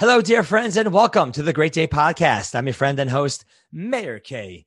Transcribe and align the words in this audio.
Hello, 0.00 0.20
dear 0.20 0.44
friends, 0.44 0.76
and 0.76 0.92
welcome 0.92 1.32
to 1.32 1.42
the 1.42 1.52
Great 1.52 1.72
Day 1.72 1.88
Podcast. 1.88 2.54
I'm 2.54 2.68
your 2.68 2.74
friend 2.74 3.00
and 3.00 3.10
host, 3.10 3.44
Meir 3.72 4.20
Kay. 4.20 4.64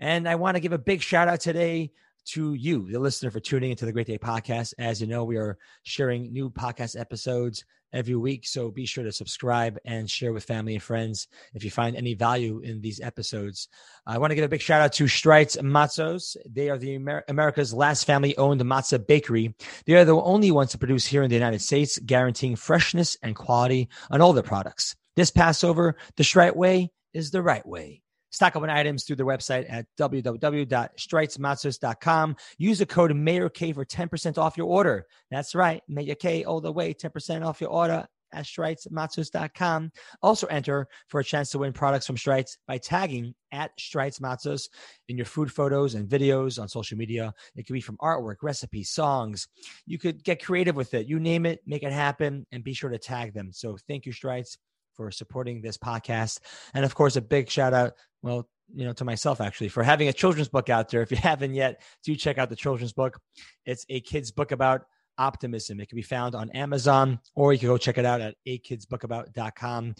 And 0.00 0.28
I 0.28 0.34
want 0.34 0.56
to 0.56 0.60
give 0.60 0.72
a 0.72 0.78
big 0.78 1.02
shout 1.02 1.28
out 1.28 1.38
today 1.38 1.92
to 2.26 2.54
you, 2.54 2.90
the 2.90 2.98
listener, 2.98 3.30
for 3.30 3.40
tuning 3.40 3.70
into 3.70 3.84
the 3.84 3.92
Great 3.92 4.06
Day 4.06 4.18
Podcast. 4.18 4.74
As 4.78 5.00
you 5.00 5.06
know, 5.06 5.24
we 5.24 5.36
are 5.36 5.58
sharing 5.82 6.32
new 6.32 6.50
podcast 6.50 6.98
episodes 6.98 7.64
every 7.92 8.16
week. 8.16 8.46
So 8.46 8.70
be 8.70 8.86
sure 8.86 9.04
to 9.04 9.12
subscribe 9.12 9.78
and 9.84 10.08
share 10.08 10.32
with 10.32 10.44
family 10.44 10.74
and 10.74 10.82
friends 10.82 11.28
if 11.54 11.64
you 11.64 11.70
find 11.70 11.96
any 11.96 12.14
value 12.14 12.60
in 12.60 12.80
these 12.80 13.00
episodes. 13.00 13.68
I 14.06 14.18
want 14.18 14.30
to 14.30 14.34
give 14.34 14.44
a 14.44 14.48
big 14.48 14.60
shout 14.60 14.80
out 14.80 14.92
to 14.94 15.04
Streit's 15.04 15.56
Matzos. 15.56 16.36
They 16.46 16.70
are 16.70 16.78
the 16.78 16.94
Amer- 16.94 17.24
America's 17.28 17.74
last 17.74 18.04
family 18.04 18.36
owned 18.36 18.60
matzah 18.62 19.06
bakery. 19.06 19.54
They 19.86 19.94
are 19.94 20.04
the 20.04 20.16
only 20.16 20.50
ones 20.50 20.70
to 20.70 20.78
produce 20.78 21.06
here 21.06 21.22
in 21.22 21.28
the 21.28 21.36
United 21.36 21.60
States, 21.60 21.98
guaranteeing 21.98 22.56
freshness 22.56 23.16
and 23.22 23.36
quality 23.36 23.88
on 24.10 24.20
all 24.20 24.32
their 24.32 24.42
products. 24.42 24.96
This 25.16 25.30
Passover, 25.30 25.96
the 26.16 26.22
Streit 26.24 26.56
way 26.56 26.90
is 27.12 27.30
the 27.30 27.42
right 27.42 27.66
way. 27.66 28.01
Stock 28.32 28.56
up 28.56 28.62
on 28.62 28.70
items 28.70 29.04
through 29.04 29.16
their 29.16 29.26
website 29.26 29.70
at 29.70 29.86
www.streitsmatzos.com. 29.98 32.36
Use 32.58 32.78
the 32.78 32.86
code 32.86 33.10
MAYORK 33.12 33.74
for 33.74 33.84
10% 33.84 34.38
off 34.38 34.56
your 34.56 34.66
order. 34.66 35.06
That's 35.30 35.54
right, 35.54 35.82
Mayor 35.88 36.16
all 36.46 36.60
the 36.60 36.72
way, 36.72 36.94
10% 36.94 37.46
off 37.46 37.60
your 37.60 37.70
order 37.70 38.08
at 38.32 38.44
streitsmatzos.com. 38.44 39.92
Also 40.22 40.46
enter 40.46 40.88
for 41.08 41.20
a 41.20 41.24
chance 41.24 41.50
to 41.50 41.58
win 41.58 41.72
products 41.72 42.06
from 42.06 42.16
Streit's 42.16 42.58
by 42.66 42.78
tagging 42.78 43.34
at 43.52 43.78
Streit's 43.78 44.18
Matzos 44.18 44.68
in 45.08 45.16
your 45.16 45.26
food 45.26 45.52
photos 45.52 45.94
and 45.94 46.08
videos 46.08 46.60
on 46.60 46.68
social 46.68 46.96
media. 46.96 47.32
It 47.54 47.66
could 47.66 47.74
be 47.74 47.80
from 47.80 47.98
artwork, 47.98 48.36
recipes, 48.42 48.90
songs. 48.90 49.48
You 49.86 49.98
could 49.98 50.24
get 50.24 50.42
creative 50.42 50.76
with 50.76 50.94
it. 50.94 51.06
You 51.06 51.20
name 51.20 51.46
it, 51.46 51.60
make 51.66 51.82
it 51.82 51.92
happen, 51.92 52.46
and 52.52 52.64
be 52.64 52.72
sure 52.72 52.90
to 52.90 52.98
tag 52.98 53.34
them. 53.34 53.50
So 53.52 53.76
thank 53.86 54.06
you, 54.06 54.12
Streit's 54.12 54.56
for 55.02 55.10
supporting 55.10 55.60
this 55.60 55.76
podcast. 55.76 56.38
And 56.74 56.84
of 56.84 56.94
course, 56.94 57.16
a 57.16 57.20
big 57.20 57.50
shout 57.50 57.74
out, 57.74 57.94
well, 58.22 58.48
you 58.72 58.84
know, 58.84 58.92
to 58.94 59.04
myself 59.04 59.40
actually 59.40 59.68
for 59.68 59.82
having 59.82 60.08
a 60.08 60.12
children's 60.12 60.48
book 60.48 60.70
out 60.70 60.88
there. 60.88 61.02
If 61.02 61.10
you 61.10 61.16
haven't 61.22 61.54
yet, 61.54 61.82
do 62.04 62.14
check 62.14 62.38
out 62.38 62.48
the 62.48 62.56
children's 62.56 62.92
book. 62.92 63.18
It's 63.66 63.84
a 63.88 64.00
kid's 64.00 64.30
book 64.30 64.52
about 64.52 64.82
optimism. 65.18 65.80
It 65.80 65.88
can 65.88 65.96
be 65.96 66.02
found 66.02 66.34
on 66.34 66.50
Amazon, 66.50 67.18
or 67.34 67.52
you 67.52 67.58
can 67.58 67.68
go 67.68 67.76
check 67.76 67.98
it 67.98 68.06
out 68.06 68.20
at 68.20 68.36
akidsbookabout.com. 68.46 69.94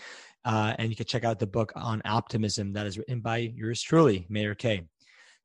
Uh, 0.44 0.74
and 0.78 0.88
you 0.88 0.96
can 0.96 1.06
check 1.06 1.24
out 1.24 1.38
the 1.38 1.46
book 1.46 1.72
on 1.74 2.00
optimism 2.04 2.72
that 2.74 2.86
is 2.86 2.96
written 2.96 3.20
by 3.20 3.38
yours 3.38 3.82
truly, 3.82 4.26
Meir 4.28 4.54
Kay. 4.54 4.82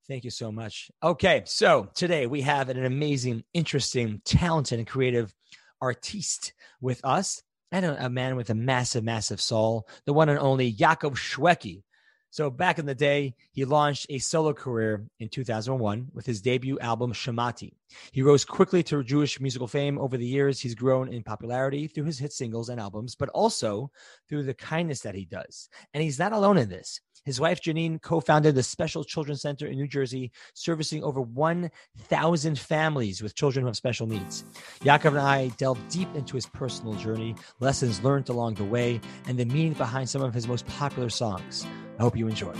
Thank 0.07 0.23
you 0.23 0.31
so 0.31 0.51
much. 0.51 0.89
Okay, 1.03 1.43
so 1.45 1.89
today 1.95 2.27
we 2.27 2.41
have 2.41 2.69
an 2.69 2.85
amazing, 2.85 3.43
interesting, 3.53 4.21
talented, 4.23 4.79
and 4.79 4.87
creative 4.87 5.33
artiste 5.81 6.53
with 6.79 7.01
us 7.03 7.43
and 7.71 7.85
a, 7.85 8.05
a, 8.05 8.09
man 8.09 8.35
with 8.35 8.49
a 8.49 8.55
massive, 8.55 9.03
massive 9.03 9.41
soul, 9.41 9.87
the 10.05 10.13
one 10.13 10.29
and 10.29 10.39
only 10.39 10.73
Yaakov 10.73 11.15
Shwekey. 11.15 11.83
So 12.29 12.49
back 12.49 12.77
in 12.77 12.85
the 12.85 12.95
day, 12.95 13.35
he 13.51 13.65
launched 13.65 14.07
a 14.09 14.19
solo 14.19 14.53
career 14.53 15.05
in 15.19 15.29
2001 15.29 16.09
with 16.13 16.25
his 16.25 16.41
debut 16.41 16.77
album 16.79 17.13
Shomati. 17.13 17.73
He 18.11 18.21
rose 18.21 18.43
quickly 18.43 18.83
to 18.83 19.03
Jewish 19.03 19.39
musical 19.39 19.67
fame. 19.67 19.97
Over 19.97 20.17
the 20.17 20.25
years, 20.25 20.59
he's 20.59 20.75
grown 20.75 21.11
in 21.11 21.23
popularity 21.23 21.87
through 21.87 22.03
his 22.03 22.19
hit 22.19 22.33
singles 22.33 22.69
and 22.69 22.79
albums, 22.81 23.15
but 23.15 23.29
also 23.29 23.91
through 24.27 24.43
the 24.43 24.53
kindness 24.53 25.01
that 25.01 25.15
he 25.15 25.25
does. 25.25 25.69
And 25.93 26.03
he's 26.03 26.19
not 26.19 26.33
alone 26.33 26.57
in 26.57 26.69
this. 26.69 26.99
His 27.25 27.41
wife, 27.41 27.61
Janine, 27.61 28.01
co 28.01 28.19
founded 28.19 28.55
the 28.55 28.63
Special 28.63 29.03
Children's 29.03 29.41
Center 29.41 29.67
in 29.67 29.77
New 29.77 29.87
Jersey, 29.87 30.31
servicing 30.53 31.03
over 31.03 31.21
1,000 31.21 32.59
families 32.59 33.21
with 33.21 33.35
children 33.35 33.63
who 33.63 33.67
have 33.67 33.75
special 33.75 34.07
needs. 34.07 34.45
Yaakov 34.81 35.09
and 35.09 35.19
I 35.19 35.49
delve 35.57 35.79
deep 35.89 36.07
into 36.15 36.35
his 36.35 36.45
personal 36.45 36.93
journey, 36.93 37.35
lessons 37.59 38.03
learned 38.03 38.29
along 38.29 38.55
the 38.55 38.63
way, 38.63 39.01
and 39.27 39.37
the 39.37 39.45
meaning 39.45 39.73
behind 39.73 40.09
some 40.09 40.21
of 40.21 40.33
his 40.33 40.47
most 40.47 40.65
popular 40.67 41.09
songs. 41.09 41.65
I 41.99 42.03
hope 42.03 42.15
you 42.15 42.27
enjoy. 42.27 42.53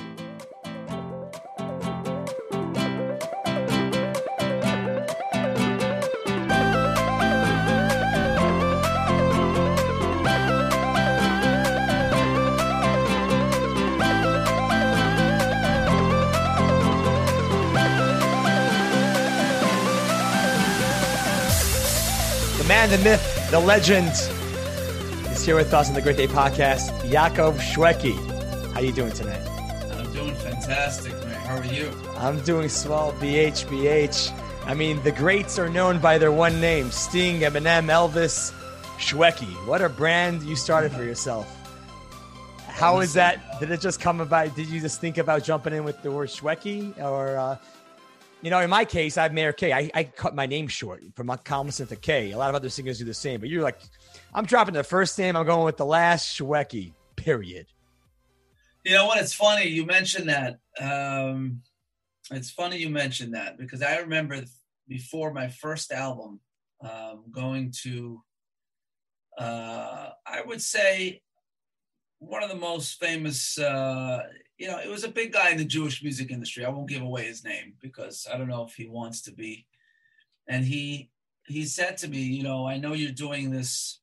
The 22.57 22.63
man, 22.67 22.89
the 22.89 22.97
myth, 22.97 23.51
the 23.51 23.59
legend 23.59 24.07
is 25.31 25.45
here 25.45 25.55
with 25.55 25.71
us 25.75 25.89
on 25.89 25.93
the 25.93 26.01
Great 26.01 26.17
Day 26.17 26.25
Podcast. 26.27 26.89
Yaakov 27.01 27.59
Shwekey. 27.59 28.26
How 28.77 28.83
you 28.83 28.91
doing 28.91 29.11
tonight? 29.11 29.41
I'm 29.93 30.13
doing 30.13 30.35
fantastic, 30.35 31.11
man. 31.11 31.33
How 31.47 31.57
are 31.57 31.65
you? 31.65 31.91
I'm 32.15 32.39
doing 32.41 32.69
swell. 32.69 33.11
BH, 33.13 33.65
BH. 33.65 34.31
I 34.67 34.75
mean, 34.75 35.01
the 35.01 35.11
greats 35.11 35.57
are 35.57 35.67
known 35.67 35.97
by 35.97 36.19
their 36.19 36.31
one 36.31 36.61
name 36.61 36.91
Sting, 36.91 37.39
Eminem, 37.39 37.87
Elvis, 37.87 38.53
Shwekey. 38.99 39.47
What 39.65 39.81
a 39.81 39.89
brand 39.89 40.43
you 40.43 40.55
started 40.55 40.91
for 40.91 41.03
yourself. 41.03 41.51
How 42.67 42.99
is 42.99 43.13
that? 43.13 43.59
Did 43.59 43.71
it 43.71 43.81
just 43.81 43.99
come 43.99 44.21
about? 44.21 44.55
Did 44.55 44.67
you 44.67 44.79
just 44.79 45.01
think 45.01 45.17
about 45.17 45.43
jumping 45.43 45.73
in 45.73 45.83
with 45.83 46.03
the 46.03 46.11
word 46.11 46.29
Shwekey? 46.29 47.01
Or 47.01 47.35
uh, 47.35 47.57
you 48.43 48.51
know, 48.51 48.59
in 48.59 48.69
my 48.69 48.85
case, 48.85 49.17
I 49.17 49.23
have 49.23 49.33
Meir 49.33 49.53
Kay. 49.53 49.73
I, 49.73 49.89
I 49.95 50.03
cut 50.03 50.35
my 50.35 50.45
name 50.45 50.67
short 50.67 51.01
from 51.15 51.29
Kalmanson 51.29 51.87
to 51.87 51.95
K. 51.95 52.31
A 52.31 52.37
lot 52.37 52.49
of 52.49 52.55
other 52.55 52.69
singers 52.69 52.99
do 52.99 53.05
the 53.05 53.15
same, 53.15 53.39
but 53.39 53.49
you're 53.49 53.63
like, 53.63 53.79
I'm 54.35 54.45
dropping 54.45 54.75
the 54.75 54.83
first 54.83 55.17
name. 55.17 55.35
I'm 55.35 55.47
going 55.47 55.65
with 55.65 55.77
the 55.77 55.85
last 55.85 56.37
Shwekey, 56.37 56.93
period. 57.15 57.65
You 58.87 58.93
know 58.93 59.05
what? 59.05 59.19
It's 59.19 59.33
funny 59.33 59.67
you 59.67 59.85
mentioned 59.85 60.29
that. 60.29 60.59
Um, 60.79 61.61
it's 62.31 62.49
funny 62.49 62.77
you 62.77 62.89
mentioned 62.89 63.33
that 63.33 63.57
because 63.57 63.81
I 63.81 63.97
remember 63.97 64.41
before 64.87 65.33
my 65.33 65.49
first 65.49 65.91
album, 65.91 66.39
um, 66.81 67.25
going 67.29 67.73
to, 67.83 68.23
uh, 69.37 70.11
I 70.25 70.41
would 70.45 70.61
say, 70.61 71.21
one 72.19 72.43
of 72.43 72.49
the 72.49 72.55
most 72.55 72.97
famous 72.97 73.57
uh, 73.57 74.23
you 74.57 74.67
know, 74.67 74.79
it 74.79 74.89
was 74.89 75.03
a 75.03 75.09
big 75.09 75.33
guy 75.33 75.49
in 75.49 75.57
the 75.57 75.65
Jewish 75.65 76.01
music 76.01 76.31
industry. 76.31 76.63
I 76.63 76.69
won't 76.69 76.87
give 76.87 77.01
away 77.01 77.25
his 77.25 77.43
name 77.43 77.73
because 77.81 78.25
I 78.31 78.37
don't 78.37 78.47
know 78.47 78.63
if 78.63 78.73
he 78.73 78.87
wants 78.87 79.21
to 79.23 79.33
be. 79.33 79.67
And 80.47 80.63
he 80.63 81.11
he 81.45 81.65
said 81.65 81.97
to 81.97 82.07
me, 82.07 82.21
you 82.21 82.43
know, 82.43 82.65
I 82.65 82.77
know 82.77 82.93
you're 82.93 83.11
doing 83.11 83.51
this. 83.51 83.99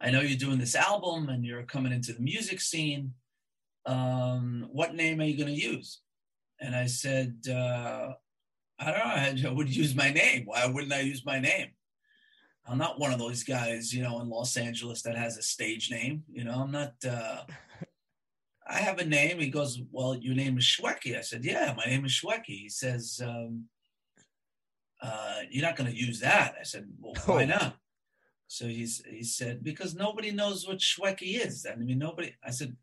I 0.00 0.10
know 0.10 0.20
you're 0.20 0.36
doing 0.36 0.58
this 0.58 0.74
album 0.74 1.28
and 1.28 1.44
you're 1.44 1.62
coming 1.62 1.92
into 1.92 2.12
the 2.12 2.20
music 2.22 2.60
scene. 2.60 3.14
Um, 3.86 4.68
what 4.72 4.94
name 4.94 5.20
are 5.20 5.24
you 5.24 5.36
going 5.36 5.54
to 5.54 5.60
use? 5.60 6.00
And 6.60 6.74
I 6.74 6.86
said, 6.86 7.36
uh, 7.48 8.12
I 8.78 8.90
don't 8.90 9.42
know. 9.42 9.48
I 9.50 9.52
would 9.52 9.74
use 9.74 9.94
my 9.94 10.10
name. 10.10 10.44
Why 10.46 10.66
wouldn't 10.66 10.92
I 10.92 11.00
use 11.00 11.24
my 11.24 11.38
name? 11.38 11.68
I'm 12.66 12.78
not 12.78 13.00
one 13.00 13.12
of 13.12 13.18
those 13.18 13.42
guys, 13.42 13.92
you 13.92 14.02
know, 14.02 14.20
in 14.20 14.28
Los 14.28 14.56
Angeles 14.56 15.02
that 15.02 15.16
has 15.16 15.36
a 15.36 15.42
stage 15.42 15.90
name. 15.90 16.22
You 16.30 16.44
know, 16.44 16.60
I'm 16.60 16.70
not. 16.70 16.92
Uh, 17.04 17.42
I 18.68 18.78
have 18.78 18.98
a 18.98 19.04
name. 19.04 19.40
He 19.40 19.48
goes, 19.48 19.80
Well, 19.90 20.16
your 20.16 20.34
name 20.34 20.56
is 20.58 20.64
Shwekey. 20.64 21.18
I 21.18 21.22
said, 21.22 21.44
Yeah, 21.44 21.74
my 21.76 21.84
name 21.84 22.04
is 22.04 22.12
Shwekey. 22.12 22.44
He 22.46 22.68
says, 22.68 23.20
um, 23.24 23.64
uh, 25.02 25.40
You're 25.50 25.64
not 25.64 25.76
going 25.76 25.90
to 25.90 25.96
use 25.96 26.20
that. 26.20 26.54
I 26.60 26.62
said, 26.62 26.86
Well, 27.00 27.14
why 27.26 27.42
oh. 27.42 27.46
not? 27.46 27.76
So 28.46 28.66
he's 28.66 29.02
he 29.08 29.24
said, 29.24 29.64
Because 29.64 29.94
nobody 29.94 30.30
knows 30.30 30.68
what 30.68 30.78
Shwekey 30.78 31.44
is. 31.44 31.66
I 31.70 31.74
mean, 31.74 31.98
nobody. 31.98 32.34
I 32.44 32.50
said, 32.50 32.76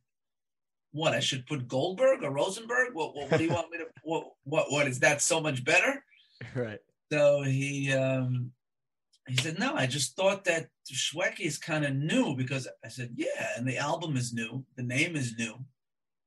What? 0.92 1.14
I 1.14 1.20
should 1.20 1.46
put 1.46 1.68
Goldberg 1.68 2.24
or 2.24 2.32
Rosenberg? 2.32 2.94
What, 2.94 3.16
what, 3.16 3.32
what 3.32 3.38
do 3.38 3.44
you 3.44 3.52
want 3.52 3.72
me 3.72 3.80
to? 3.80 3.86
What, 4.04 4.32
what, 4.46 4.72
what 4.72 4.88
is 4.88 5.00
that 5.00 5.22
so 5.22 5.42
much 5.42 5.64
better? 5.64 6.04
Right. 6.56 6.80
So 7.12 7.42
he, 7.42 7.92
um, 7.94 8.52
he 9.28 9.36
said, 9.38 9.58
No, 9.58 9.74
I 9.74 9.88
just 9.88 10.16
thought 10.16 10.46
that 10.46 10.68
Shwekey 10.92 11.42
is 11.42 11.58
kind 11.58 11.84
of 11.84 11.96
new 11.96 12.36
because 12.36 12.68
I 12.86 12.90
said, 12.90 13.12
Yeah, 13.16 13.48
and 13.58 13.68
the 13.68 13.78
album 13.78 14.16
is 14.16 14.34
new, 14.34 14.64
the 14.76 14.84
name 14.84 15.16
is 15.16 15.36
new. 15.36 15.56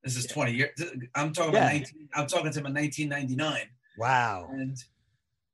This 0.03 0.17
is 0.17 0.27
20 0.27 0.53
years. 0.53 0.71
I'm 1.15 1.33
talking 1.33 1.55
yeah. 1.55 1.67
about 1.67 1.73
19, 1.73 2.09
I'm 2.15 2.27
talking 2.27 2.53
to 2.53 2.59
him 2.59 2.67
in 2.67 2.75
1999. 2.75 3.69
Wow. 3.99 4.49
And 4.51 4.77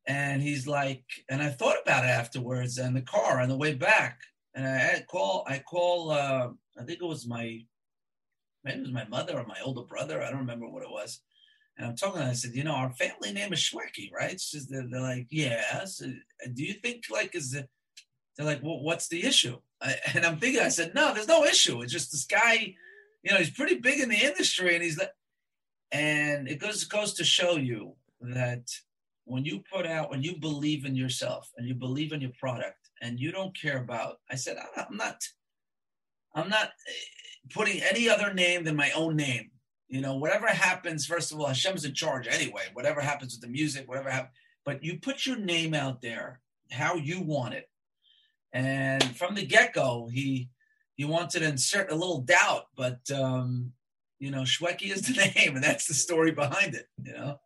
and 0.06 0.40
he's 0.40 0.66
like, 0.66 1.02
and 1.28 1.42
I 1.42 1.48
thought 1.48 1.76
about 1.82 2.04
it 2.04 2.08
afterwards 2.08 2.78
and 2.78 2.96
the 2.96 3.02
car 3.02 3.40
on 3.40 3.48
the 3.48 3.56
way 3.56 3.74
back. 3.74 4.20
And 4.54 4.64
I 4.64 5.04
call, 5.08 5.44
I 5.48 5.58
call, 5.58 6.12
uh, 6.12 6.48
I 6.78 6.84
think 6.84 7.00
it 7.02 7.06
was 7.06 7.26
my, 7.26 7.64
maybe 8.66 8.80
it 8.80 8.82
was 8.82 8.92
my 8.92 9.06
mother 9.06 9.38
or 9.38 9.46
my 9.46 9.58
older 9.64 9.82
brother. 9.82 10.20
I 10.20 10.28
don't 10.28 10.40
remember 10.40 10.68
what 10.68 10.82
it 10.82 10.90
was. 10.90 11.20
And 11.78 11.86
I'm 11.86 11.96
talking, 11.96 12.20
I 12.20 12.32
said, 12.32 12.54
you 12.54 12.64
know, 12.64 12.72
our 12.72 12.90
family 12.92 13.32
name 13.32 13.52
is 13.52 13.60
Shwekey, 13.60 14.12
right? 14.12 14.32
Just, 14.32 14.70
they're, 14.70 14.86
they're, 14.90 15.00
like, 15.00 15.26
yeah. 15.30 15.84
So, 15.84 16.06
do 16.52 16.64
you 16.64 16.74
think 16.74 17.04
like 17.10 17.34
is 17.34 17.54
it, 17.54 17.68
they're 18.36 18.46
like, 18.46 18.62
well, 18.62 18.80
what's 18.80 19.08
the 19.08 19.24
issue? 19.24 19.58
I, 19.80 19.94
and 20.14 20.24
I'm 20.24 20.38
thinking, 20.38 20.62
I 20.62 20.68
said, 20.68 20.94
no, 20.94 21.14
there's 21.14 21.28
no 21.28 21.44
issue. 21.44 21.82
It's 21.82 21.92
just 21.92 22.10
this 22.12 22.24
guy, 22.24 22.74
you 23.22 23.32
know, 23.32 23.38
he's 23.38 23.50
pretty 23.50 23.76
big 23.76 24.00
in 24.00 24.08
the 24.08 24.24
industry, 24.24 24.74
and 24.74 24.82
he's 24.82 24.98
like, 24.98 25.12
and 25.92 26.48
it 26.48 26.58
goes 26.58 26.84
goes 26.84 27.14
to 27.14 27.24
show 27.24 27.56
you 27.56 27.94
that 28.20 28.68
when 29.24 29.44
you 29.44 29.62
put 29.72 29.86
out, 29.86 30.10
when 30.10 30.22
you 30.22 30.38
believe 30.38 30.84
in 30.84 30.96
yourself 30.96 31.50
and 31.56 31.66
you 31.68 31.74
believe 31.74 32.12
in 32.12 32.20
your 32.20 32.32
product, 32.38 32.86
and 33.02 33.20
you 33.20 33.30
don't 33.32 33.58
care 33.60 33.78
about, 33.78 34.20
I 34.30 34.36
said, 34.36 34.56
I'm 34.76 34.96
not, 34.96 35.22
I'm 36.36 36.50
not 36.50 36.66
eh, 36.66 36.92
putting 37.50 37.82
any 37.82 38.08
other 38.08 38.32
name 38.32 38.62
than 38.62 38.76
my 38.76 38.90
own 38.92 39.16
name. 39.16 39.50
You 39.88 40.00
know, 40.00 40.16
whatever 40.16 40.46
happens, 40.46 41.06
first 41.06 41.32
of 41.32 41.40
all, 41.40 41.46
Hashem's 41.46 41.84
in 41.84 41.94
charge 41.94 42.28
anyway. 42.28 42.64
Whatever 42.74 43.00
happens 43.00 43.34
with 43.34 43.40
the 43.40 43.48
music, 43.48 43.88
whatever 43.88 44.10
happens, 44.10 44.34
but 44.64 44.84
you 44.84 44.98
put 44.98 45.24
your 45.24 45.36
name 45.36 45.74
out 45.74 46.02
there, 46.02 46.40
how 46.70 46.96
you 46.96 47.20
want 47.22 47.54
it. 47.54 47.68
And 48.52 49.02
from 49.16 49.34
the 49.34 49.46
get 49.46 49.72
go, 49.74 50.08
he 50.12 50.50
he 50.96 51.04
wanted 51.04 51.40
to 51.40 51.48
insert 51.48 51.92
a 51.92 51.94
little 51.94 52.22
doubt, 52.22 52.64
but 52.76 52.98
um, 53.10 53.72
you 54.18 54.30
know, 54.30 54.42
Shwekey 54.42 54.92
is 54.92 55.02
the 55.02 55.12
name, 55.36 55.56
and 55.56 55.64
that's 55.64 55.86
the 55.86 55.94
story 55.94 56.32
behind 56.32 56.74
it. 56.74 56.86
You 57.02 57.12
know. 57.12 57.40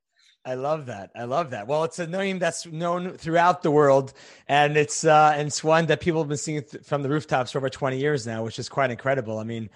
I 0.44 0.54
love 0.54 0.86
that. 0.86 1.10
I 1.14 1.24
love 1.24 1.50
that. 1.50 1.66
Well, 1.66 1.84
it's 1.84 1.98
a 1.98 2.06
name 2.06 2.38
that's 2.38 2.64
known 2.64 3.12
throughout 3.12 3.62
the 3.62 3.70
world, 3.70 4.14
and 4.48 4.74
it's 4.74 5.04
uh, 5.04 5.34
and 5.36 5.48
it's 5.48 5.62
one 5.62 5.84
that 5.86 6.00
people 6.00 6.22
have 6.22 6.28
been 6.28 6.38
seeing 6.38 6.62
th- 6.62 6.82
from 6.82 7.02
the 7.02 7.10
rooftops 7.10 7.52
for 7.52 7.58
over 7.58 7.68
twenty 7.68 7.98
years 7.98 8.26
now, 8.26 8.42
which 8.42 8.58
is 8.58 8.68
quite 8.68 8.90
incredible. 8.90 9.38
I 9.38 9.44
mean, 9.44 9.68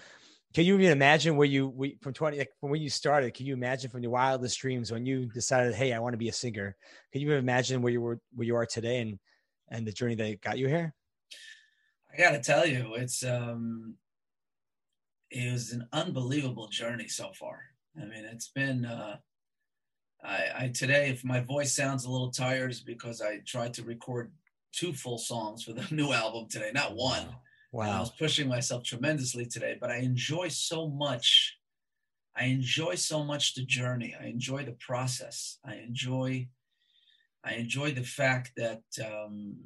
can 0.55 0.65
you 0.65 0.75
even 0.77 0.91
imagine 0.91 1.37
where 1.37 1.47
you 1.47 1.69
we, 1.69 1.99
from 2.01 2.15
twenty 2.15 2.39
like, 2.39 2.51
from 2.61 2.71
when 2.71 2.81
you 2.81 2.89
started? 2.89 3.35
Can 3.35 3.45
you 3.45 3.53
imagine 3.53 3.91
from 3.91 4.03
your 4.03 4.13
wildest 4.13 4.59
dreams 4.59 4.91
when 4.91 5.05
you 5.05 5.27
decided, 5.27 5.75
hey, 5.75 5.93
I 5.93 5.99
want 5.99 6.15
to 6.15 6.19
be 6.19 6.31
a 6.31 6.33
singer? 6.33 6.77
Can 7.13 7.21
you 7.21 7.33
imagine 7.33 7.83
where 7.83 7.93
you 7.93 8.01
were 8.01 8.19
where 8.33 8.47
you 8.47 8.57
are 8.57 8.67
today 8.67 9.03
and 9.03 9.19
and 9.69 9.87
the 9.87 9.93
journey 9.93 10.15
that 10.15 10.41
got 10.41 10.57
you 10.57 10.69
here? 10.69 10.95
I 12.11 12.17
got 12.17 12.31
to 12.31 12.41
tell 12.41 12.65
you, 12.65 12.95
it's 12.95 13.23
um, 13.23 13.97
it 15.31 15.53
was 15.53 15.73
an 15.73 15.89
unbelievable 15.93 16.69
journey 16.69 17.09
so 17.09 17.33
far. 17.39 17.61
I 18.01 18.07
mean, 18.07 18.25
it's 18.25 18.49
been. 18.49 18.87
Uh, 18.87 19.19
I, 20.25 20.49
I 20.57 20.69
today, 20.69 21.11
if 21.11 21.25
my 21.25 21.41
voice 21.41 21.75
sounds 21.75 22.05
a 22.05 22.11
little 22.11 22.31
tired, 22.31 22.71
is 22.71 22.81
because 22.81 23.21
I 23.21 23.39
tried 23.47 23.75
to 23.75 23.83
record 23.83 24.33
two 24.73 24.93
full 24.93 25.19
songs 25.19 25.63
for 25.63 25.73
the 25.73 25.87
new 25.95 26.13
album 26.13 26.47
today, 26.49 26.71
not 26.73 26.97
one. 26.97 27.27
Wow. 27.73 27.91
I 27.91 28.01
was 28.01 28.11
pushing 28.11 28.49
myself 28.49 28.85
tremendously 28.85 29.47
today, 29.47 29.77
but 29.81 29.91
I 29.91 29.97
enjoy 29.97 30.49
so 30.49 30.89
much. 30.89 31.57
I 32.37 32.45
enjoy 32.45 32.95
so 32.95 33.23
much 33.25 33.55
the 33.55 33.65
journey. 33.65 34.15
I 34.19 34.27
enjoy 34.27 34.65
the 34.65 34.77
process. 34.81 35.59
I 35.65 35.77
enjoy, 35.77 36.49
I 37.45 37.55
enjoy 37.55 37.93
the 37.93 38.05
fact 38.05 38.53
that, 38.57 38.83
um, 39.05 39.57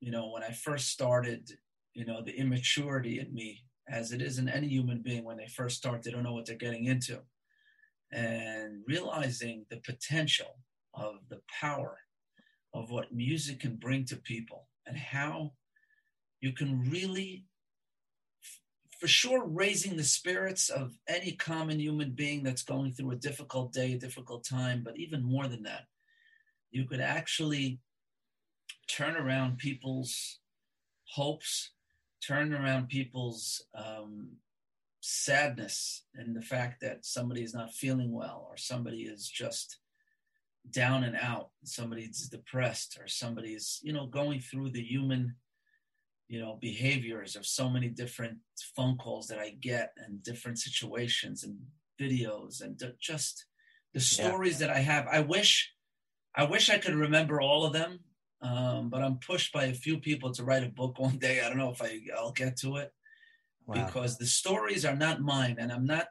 you 0.00 0.10
know, 0.10 0.30
when 0.30 0.42
I 0.42 0.52
first 0.52 0.88
started, 0.88 1.50
you 1.94 2.04
know, 2.04 2.22
the 2.22 2.36
immaturity 2.36 3.18
in 3.18 3.34
me, 3.34 3.64
as 3.88 4.12
it 4.12 4.22
is 4.22 4.38
in 4.38 4.48
any 4.48 4.68
human 4.68 5.02
being 5.02 5.24
when 5.24 5.36
they 5.36 5.46
first 5.46 5.76
start, 5.76 6.02
they 6.02 6.10
don't 6.10 6.22
know 6.22 6.34
what 6.34 6.46
they're 6.46 6.56
getting 6.56 6.84
into 6.84 7.20
and 8.12 8.82
realizing 8.86 9.66
the 9.70 9.78
potential 9.78 10.58
of 10.94 11.16
the 11.28 11.40
power 11.60 11.98
of 12.74 12.90
what 12.90 13.12
music 13.12 13.60
can 13.60 13.76
bring 13.76 14.04
to 14.04 14.16
people 14.16 14.68
and 14.86 14.96
how 14.96 15.52
you 16.40 16.52
can 16.52 16.88
really 16.90 17.44
for 19.00 19.06
sure 19.06 19.46
raising 19.46 19.96
the 19.96 20.04
spirits 20.04 20.70
of 20.70 20.92
any 21.06 21.32
common 21.32 21.78
human 21.78 22.10
being 22.10 22.42
that's 22.42 22.62
going 22.62 22.92
through 22.92 23.12
a 23.12 23.16
difficult 23.16 23.72
day 23.72 23.92
a 23.92 23.98
difficult 23.98 24.44
time 24.44 24.82
but 24.84 24.96
even 24.98 25.22
more 25.22 25.46
than 25.46 25.62
that 25.62 25.84
you 26.70 26.84
could 26.84 27.00
actually 27.00 27.78
turn 28.88 29.16
around 29.16 29.58
people's 29.58 30.38
hopes 31.04 31.70
turn 32.26 32.52
around 32.52 32.88
people's 32.88 33.62
um, 33.74 34.28
sadness 35.00 36.04
and 36.14 36.34
the 36.34 36.42
fact 36.42 36.80
that 36.80 37.04
somebody 37.04 37.42
is 37.42 37.54
not 37.54 37.72
feeling 37.72 38.12
well 38.12 38.46
or 38.50 38.56
somebody 38.56 39.02
is 39.02 39.28
just 39.28 39.78
down 40.70 41.04
and 41.04 41.16
out 41.16 41.50
somebody's 41.64 42.28
depressed 42.28 42.98
or 43.00 43.06
somebody's 43.06 43.80
you 43.82 43.92
know 43.92 44.06
going 44.06 44.40
through 44.40 44.68
the 44.70 44.82
human 44.82 45.34
you 46.26 46.40
know 46.40 46.58
behaviors 46.60 47.36
of 47.36 47.46
so 47.46 47.70
many 47.70 47.88
different 47.88 48.36
phone 48.76 48.96
calls 48.98 49.28
that 49.28 49.38
i 49.38 49.50
get 49.60 49.92
and 50.04 50.22
different 50.22 50.58
situations 50.58 51.44
and 51.44 51.56
videos 52.00 52.60
and 52.60 52.80
just 53.00 53.46
the 53.94 54.00
stories 54.00 54.60
yeah. 54.60 54.66
that 54.66 54.76
i 54.76 54.80
have. 54.80 55.06
I 55.10 55.20
wish 55.20 55.72
i 56.34 56.44
wish 56.44 56.68
i 56.70 56.78
could 56.78 56.94
remember 56.94 57.40
all 57.40 57.64
of 57.64 57.72
them 57.72 58.00
um, 58.42 58.90
but 58.90 59.02
i'm 59.02 59.18
pushed 59.18 59.52
by 59.52 59.64
a 59.64 59.74
few 59.74 59.98
people 59.98 60.32
to 60.32 60.44
write 60.44 60.64
a 60.64 60.68
book 60.68 60.98
one 60.98 61.18
day. 61.18 61.40
I 61.40 61.48
don't 61.48 61.58
know 61.58 61.70
if 61.70 61.80
I, 61.80 62.00
i'll 62.16 62.32
get 62.32 62.56
to 62.58 62.76
it 62.76 62.92
wow. 63.68 63.84
because 63.86 64.16
the 64.16 64.26
stories 64.26 64.84
are 64.84 64.96
not 64.96 65.20
mine, 65.20 65.56
and 65.58 65.70
I'm 65.70 65.86
not 65.86 66.08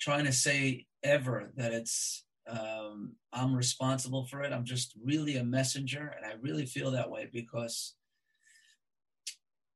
trying 0.00 0.24
to 0.24 0.32
say 0.32 0.86
ever 1.02 1.52
that 1.56 1.72
it's 1.72 2.24
um, 2.48 3.12
I'm 3.32 3.54
responsible 3.54 4.26
for 4.26 4.42
it. 4.42 4.52
I'm 4.52 4.64
just 4.64 4.94
really 5.02 5.36
a 5.36 5.44
messenger, 5.44 6.14
and 6.16 6.26
I 6.26 6.34
really 6.40 6.66
feel 6.66 6.90
that 6.90 7.10
way 7.10 7.28
because 7.32 7.94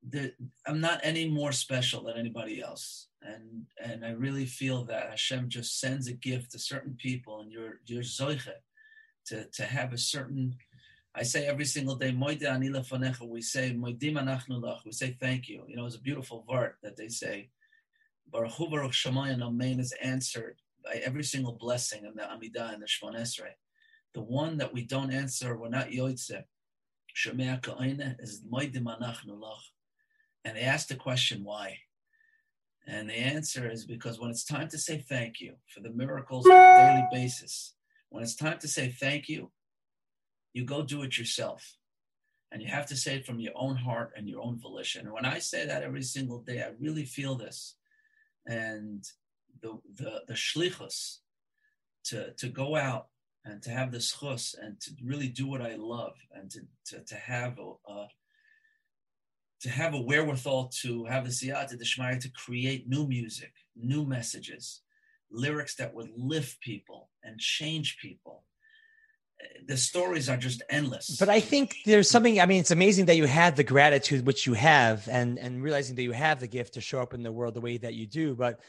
the, 0.07 0.33
I'm 0.67 0.79
not 0.79 1.01
any 1.03 1.27
more 1.27 1.51
special 1.51 2.03
than 2.03 2.17
anybody 2.17 2.61
else, 2.61 3.07
and 3.21 3.65
and 3.83 4.05
I 4.05 4.11
really 4.11 4.45
feel 4.45 4.85
that 4.85 5.09
Hashem 5.09 5.49
just 5.49 5.79
sends 5.79 6.07
a 6.07 6.13
gift 6.13 6.51
to 6.51 6.59
certain 6.59 6.95
people, 6.97 7.41
and 7.41 7.51
you're 7.51 7.81
you're 7.85 8.03
to 9.27 9.45
to 9.45 9.63
have 9.63 9.93
a 9.93 9.97
certain 9.97 10.55
I 11.15 11.23
say 11.23 11.47
every 11.47 11.65
single 11.65 11.95
day, 11.95 12.11
we 12.11 12.37
say, 13.41 13.71
we 13.71 14.91
say 14.91 15.17
thank 15.19 15.49
you. 15.49 15.63
You 15.67 15.75
know, 15.75 15.85
it's 15.85 15.95
a 15.95 16.01
beautiful 16.01 16.45
word 16.47 16.73
that 16.83 16.95
they 16.97 17.09
say. 17.09 17.49
Baruch 18.31 18.51
Hu 18.53 18.69
Baruch 18.69 18.91
Shemayim 18.91 19.41
Amen 19.41 19.79
is 19.79 19.93
answered 20.03 20.57
by 20.83 21.01
every 21.03 21.23
single 21.23 21.53
blessing 21.53 22.05
in 22.05 22.15
the 22.15 22.21
Amidah 22.21 22.73
and 22.73 22.83
the 22.83 22.85
Shemoneh 22.85 23.21
Esrei. 23.21 23.53
The 24.13 24.21
one 24.21 24.57
that 24.57 24.73
we 24.73 24.83
don't 24.83 25.11
answer, 25.11 25.57
we're 25.57 25.69
not 25.69 25.89
Yoitze. 25.89 26.43
Shemea 27.15 27.61
Ka'ina 27.61 28.15
is 28.19 28.43
Moidim 28.43 28.83
Anachnu 28.83 29.39
Lach. 29.39 29.71
And 30.45 30.55
they 30.55 30.61
ask 30.61 30.87
the 30.87 30.95
question, 30.95 31.43
why? 31.43 31.79
And 32.87 33.09
the 33.09 33.13
answer 33.13 33.69
is 33.69 33.85
because 33.85 34.19
when 34.19 34.31
it's 34.31 34.45
time 34.45 34.67
to 34.69 34.77
say 34.77 34.99
thank 34.99 35.41
you 35.41 35.55
for 35.67 35.81
the 35.81 35.91
miracles 35.91 36.47
on 36.47 36.53
a 36.53 36.75
daily 36.75 37.07
basis, 37.11 37.75
when 38.09 38.23
it's 38.23 38.35
time 38.35 38.57
to 38.59 38.67
say 38.67 38.89
thank 38.89 39.27
you, 39.27 39.51
you 40.53 40.65
go 40.65 40.81
do 40.81 41.03
it 41.03 41.17
yourself. 41.17 41.75
And 42.51 42.61
you 42.61 42.67
have 42.67 42.87
to 42.87 42.95
say 42.95 43.15
it 43.15 43.25
from 43.25 43.39
your 43.39 43.53
own 43.55 43.75
heart 43.75 44.13
and 44.17 44.27
your 44.27 44.41
own 44.41 44.57
volition. 44.59 45.05
And 45.05 45.13
when 45.13 45.25
I 45.25 45.37
say 45.37 45.67
that 45.67 45.83
every 45.83 46.01
single 46.01 46.39
day, 46.39 46.63
I 46.63 46.71
really 46.79 47.05
feel 47.05 47.35
this. 47.35 47.75
And 48.47 49.05
the 49.61 49.79
the 49.95 50.23
the 50.27 50.33
shlichus 50.33 51.17
to 52.05 52.33
to 52.33 52.47
go 52.47 52.75
out 52.75 53.07
and 53.45 53.61
to 53.63 53.69
have 53.69 53.91
the 53.91 53.99
schus 53.99 54.55
and 54.59 54.79
to 54.81 54.91
really 55.03 55.27
do 55.27 55.47
what 55.47 55.61
I 55.61 55.75
love 55.75 56.15
and 56.33 56.49
to 56.51 56.61
to, 56.87 57.03
to 57.03 57.15
have 57.15 57.59
a, 57.59 57.91
a 57.91 58.07
to 59.61 59.69
have 59.69 59.93
a 59.93 60.01
wherewithal 60.01 60.71
to 60.81 61.05
have 61.05 61.25
the 61.25 61.31
siyata 61.31 61.79
deshmaya 61.79 62.19
to 62.21 62.31
create 62.31 62.87
new 62.87 63.05
music, 63.05 63.51
new 63.75 64.05
messages, 64.05 64.81
lyrics 65.29 65.75
that 65.75 65.93
would 65.93 66.09
lift 66.15 66.61
people 66.61 67.09
and 67.23 67.39
change 67.39 67.97
people 68.01 68.43
the 69.67 69.77
stories 69.77 70.29
are 70.29 70.37
just 70.37 70.63
endless. 70.69 71.17
But 71.17 71.29
I 71.29 71.39
think 71.39 71.75
there's 71.85 72.09
something. 72.09 72.39
I 72.39 72.45
mean, 72.45 72.59
it's 72.59 72.71
amazing 72.71 73.05
that 73.05 73.17
you 73.17 73.25
have 73.25 73.55
the 73.55 73.63
gratitude 73.63 74.25
which 74.25 74.47
you 74.47 74.53
have, 74.53 75.07
and 75.07 75.37
and 75.37 75.61
realizing 75.61 75.95
that 75.95 76.03
you 76.03 76.11
have 76.11 76.39
the 76.39 76.47
gift 76.47 76.73
to 76.73 76.81
show 76.81 77.01
up 77.01 77.13
in 77.13 77.23
the 77.23 77.31
world 77.31 77.53
the 77.53 77.61
way 77.61 77.77
that 77.77 77.93
you 77.93 78.07
do. 78.07 78.35
But 78.35 78.59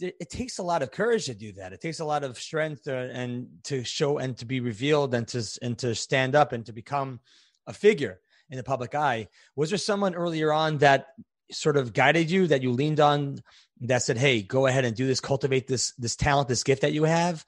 it, 0.00 0.30
takes 0.30 0.58
a 0.58 0.62
lot 0.62 0.82
of 0.82 0.90
courage 0.90 1.26
to 1.26 1.34
do 1.34 1.52
that. 1.52 1.72
It 1.72 1.80
takes 1.80 2.00
a 2.00 2.04
lot 2.04 2.24
of 2.24 2.38
strength 2.38 2.84
to, 2.84 2.94
and 2.94 3.48
to 3.64 3.84
show 3.84 4.18
and 4.18 4.36
to 4.38 4.44
be 4.44 4.60
revealed 4.60 5.14
and 5.14 5.26
to 5.28 5.42
and 5.62 5.78
to 5.78 5.94
stand 5.94 6.34
up 6.34 6.52
and 6.52 6.66
to 6.66 6.72
become 6.72 7.20
a 7.66 7.72
figure 7.72 8.20
in 8.50 8.56
the 8.56 8.64
public 8.64 8.94
eye. 8.94 9.28
Was 9.54 9.70
there 9.70 9.78
someone 9.78 10.14
earlier 10.14 10.52
on 10.52 10.78
that 10.78 11.08
sort 11.50 11.76
of 11.76 11.92
guided 11.92 12.30
you 12.30 12.46
that 12.48 12.62
you 12.62 12.72
leaned 12.72 13.00
on 13.00 13.38
that 13.82 14.02
said, 14.02 14.16
"Hey, 14.16 14.42
go 14.42 14.66
ahead 14.66 14.84
and 14.84 14.96
do 14.96 15.06
this, 15.06 15.20
cultivate 15.20 15.66
this 15.66 15.92
this 15.92 16.16
talent, 16.16 16.48
this 16.48 16.64
gift 16.64 16.82
that 16.82 16.92
you 16.92 17.04
have"? 17.04 17.44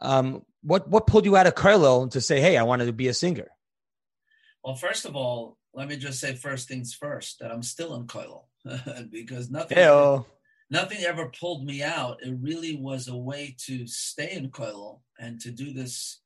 Um, 0.00 0.42
what 0.62 0.88
what 0.88 1.06
pulled 1.06 1.24
you 1.24 1.36
out 1.36 1.46
of 1.46 1.54
Kollel 1.54 2.10
to 2.12 2.20
say, 2.20 2.40
"Hey, 2.40 2.56
I 2.56 2.62
wanted 2.62 2.86
to 2.86 2.92
be 2.92 3.08
a 3.08 3.14
singer"? 3.14 3.48
Well, 4.64 4.74
first 4.74 5.04
of 5.04 5.16
all, 5.16 5.58
let 5.72 5.88
me 5.88 5.96
just 5.96 6.20
say 6.20 6.34
first 6.34 6.68
things 6.68 6.94
first 6.94 7.38
that 7.38 7.50
I'm 7.50 7.62
still 7.62 7.94
in 7.94 8.06
Kollel 8.06 8.44
because 9.10 9.50
nothing 9.50 9.78
nothing 10.70 11.04
ever 11.04 11.30
pulled 11.38 11.64
me 11.64 11.82
out. 11.82 12.18
It 12.22 12.36
really 12.40 12.76
was 12.76 13.08
a 13.08 13.16
way 13.16 13.56
to 13.66 13.86
stay 13.86 14.32
in 14.32 14.50
Kollel 14.50 15.00
and 15.18 15.40
to 15.40 15.50
do 15.50 15.72
this. 15.72 16.20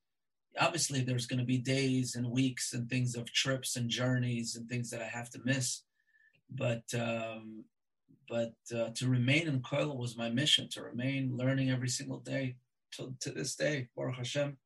Obviously, 0.58 1.00
there's 1.00 1.26
going 1.26 1.38
to 1.38 1.46
be 1.46 1.58
days 1.58 2.14
and 2.14 2.30
weeks 2.30 2.72
and 2.72 2.88
things 2.88 3.14
of 3.14 3.32
trips 3.32 3.76
and 3.76 3.88
journeys 3.88 4.56
and 4.56 4.68
things 4.68 4.90
that 4.90 5.00
I 5.00 5.06
have 5.06 5.30
to 5.30 5.40
miss, 5.44 5.82
but 6.50 6.82
um, 6.94 7.64
but 8.28 8.54
uh, 8.74 8.90
to 8.94 9.08
remain 9.08 9.48
in 9.48 9.60
Kollel 9.60 9.98
was 9.98 10.16
my 10.16 10.30
mission. 10.30 10.68
To 10.72 10.82
remain 10.82 11.36
learning 11.36 11.70
every 11.70 11.88
single 11.88 12.20
day, 12.20 12.56
to, 12.96 13.14
to 13.20 13.30
this 13.30 13.54
day, 13.54 13.88
Baruch 13.96 14.16
Hashem. 14.16 14.56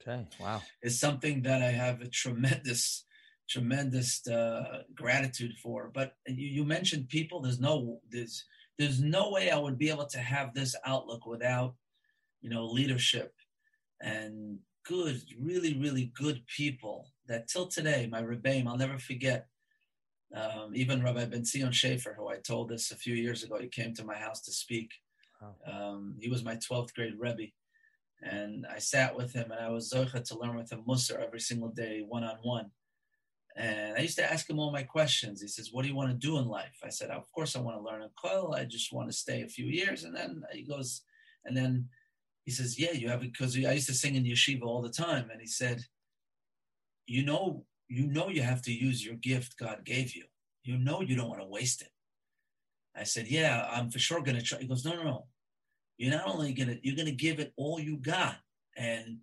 Okay, 0.00 0.26
wow. 0.40 0.62
It's 0.82 0.98
something 0.98 1.42
that 1.42 1.62
I 1.62 1.70
have 1.70 2.00
a 2.00 2.08
tremendous, 2.08 3.04
tremendous 3.48 4.26
uh, 4.26 4.82
gratitude 4.94 5.52
for. 5.62 5.90
But 5.92 6.14
you, 6.26 6.48
you 6.48 6.64
mentioned 6.64 7.08
people. 7.08 7.40
There's 7.40 7.60
no 7.60 8.00
there's 8.10 8.44
there's 8.78 9.00
no 9.00 9.30
way 9.30 9.50
I 9.50 9.58
would 9.58 9.78
be 9.78 9.90
able 9.90 10.06
to 10.06 10.18
have 10.18 10.52
this 10.52 10.76
outlook 10.84 11.26
without, 11.26 11.74
you 12.42 12.50
know, 12.50 12.66
leadership 12.66 13.34
and 14.02 14.58
good, 14.84 15.22
really, 15.38 15.74
really 15.78 16.12
good 16.14 16.42
people 16.46 17.12
that 17.26 17.48
till 17.48 17.66
today, 17.66 18.08
my 18.10 18.22
Rebbeim, 18.22 18.66
I'll 18.66 18.76
never 18.76 18.98
forget. 18.98 19.46
Um, 20.34 20.72
even 20.74 21.02
Rabbi 21.02 21.24
Ben 21.26 21.44
Zion 21.44 21.72
Schaefer, 21.72 22.14
who 22.16 22.28
I 22.28 22.36
told 22.36 22.68
this 22.68 22.90
a 22.90 22.96
few 22.96 23.14
years 23.14 23.42
ago, 23.42 23.58
he 23.58 23.68
came 23.68 23.94
to 23.94 24.04
my 24.04 24.16
house 24.16 24.40
to 24.42 24.52
speak. 24.52 24.90
Um, 25.66 26.16
he 26.20 26.28
was 26.28 26.44
my 26.44 26.56
12th 26.56 26.94
grade 26.94 27.14
Rebbe. 27.18 27.52
And 28.22 28.66
I 28.66 28.78
sat 28.78 29.14
with 29.14 29.32
him 29.32 29.50
and 29.50 29.60
I 29.60 29.68
was 29.68 29.92
zocha 29.92 30.24
to 30.24 30.38
learn 30.38 30.56
with 30.56 30.72
him 30.72 30.82
Musar 30.88 31.22
every 31.22 31.40
single 31.40 31.68
day, 31.68 32.04
one 32.06 32.24
on 32.24 32.36
one. 32.42 32.70
And 33.56 33.96
I 33.96 34.00
used 34.00 34.18
to 34.18 34.30
ask 34.30 34.48
him 34.48 34.58
all 34.58 34.70
my 34.70 34.82
questions. 34.82 35.40
He 35.40 35.48
says, 35.48 35.70
What 35.72 35.82
do 35.82 35.88
you 35.88 35.94
want 35.94 36.10
to 36.10 36.26
do 36.26 36.38
in 36.38 36.46
life? 36.46 36.78
I 36.84 36.90
said, 36.90 37.10
Of 37.10 37.30
course, 37.32 37.56
I 37.56 37.60
want 37.60 37.78
to 37.78 37.82
learn 37.82 38.02
a 38.02 38.10
koil. 38.22 38.54
I 38.54 38.64
just 38.64 38.92
want 38.92 39.08
to 39.10 39.16
stay 39.16 39.42
a 39.42 39.48
few 39.48 39.66
years. 39.66 40.04
And 40.04 40.14
then 40.14 40.42
he 40.52 40.62
goes, 40.62 41.02
And 41.44 41.56
then 41.56 41.88
he 42.44 42.50
says, 42.50 42.78
Yeah, 42.78 42.92
you 42.92 43.08
have 43.08 43.22
it. 43.22 43.32
Because 43.32 43.56
I 43.56 43.72
used 43.72 43.88
to 43.88 43.94
sing 43.94 44.14
in 44.14 44.24
yeshiva 44.24 44.62
all 44.62 44.82
the 44.82 44.90
time. 44.90 45.30
And 45.30 45.40
he 45.40 45.46
said, 45.46 45.80
You 47.06 47.24
know, 47.24 47.64
you 47.88 48.06
know, 48.08 48.28
you 48.28 48.42
have 48.42 48.60
to 48.62 48.72
use 48.72 49.04
your 49.04 49.14
gift 49.14 49.58
God 49.58 49.84
gave 49.84 50.14
you. 50.14 50.24
You 50.62 50.76
know, 50.76 51.00
you 51.00 51.16
don't 51.16 51.28
want 51.28 51.40
to 51.40 51.46
waste 51.48 51.80
it. 51.80 51.90
I 52.94 53.04
said, 53.04 53.26
Yeah, 53.26 53.66
I'm 53.72 53.90
for 53.90 53.98
sure 53.98 54.20
going 54.20 54.36
to 54.36 54.42
try. 54.42 54.58
He 54.58 54.66
goes, 54.66 54.84
No, 54.84 54.96
no, 54.96 55.02
no. 55.02 55.26
You're 55.98 56.12
not 56.12 56.28
only 56.28 56.52
to, 56.68 56.78
you're 56.82 56.96
to 57.06 57.12
give 57.12 57.38
it 57.38 57.52
all 57.56 57.80
you 57.80 57.96
got. 57.96 58.36
And 58.76 59.18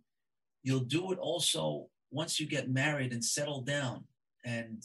you'll 0.63 0.81
do 0.81 1.11
it 1.11 1.19
also 1.19 1.87
once 2.11 2.39
you 2.39 2.47
get 2.47 2.69
married 2.69 3.11
and 3.11 3.23
settle 3.23 3.61
down 3.61 4.05
and 4.43 4.83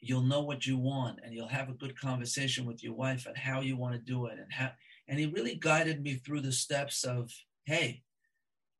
you'll 0.00 0.22
know 0.22 0.42
what 0.42 0.66
you 0.66 0.76
want 0.76 1.20
and 1.22 1.32
you'll 1.32 1.46
have 1.46 1.68
a 1.68 1.74
good 1.74 1.98
conversation 1.98 2.66
with 2.66 2.82
your 2.82 2.94
wife 2.94 3.26
and 3.26 3.36
how 3.36 3.60
you 3.60 3.76
want 3.76 3.94
to 3.94 4.00
do 4.00 4.26
it 4.26 4.38
and 4.38 4.52
how 4.52 4.70
and 5.08 5.18
he 5.18 5.26
really 5.26 5.54
guided 5.54 6.02
me 6.02 6.14
through 6.14 6.40
the 6.40 6.52
steps 6.52 7.04
of 7.04 7.30
hey 7.64 8.02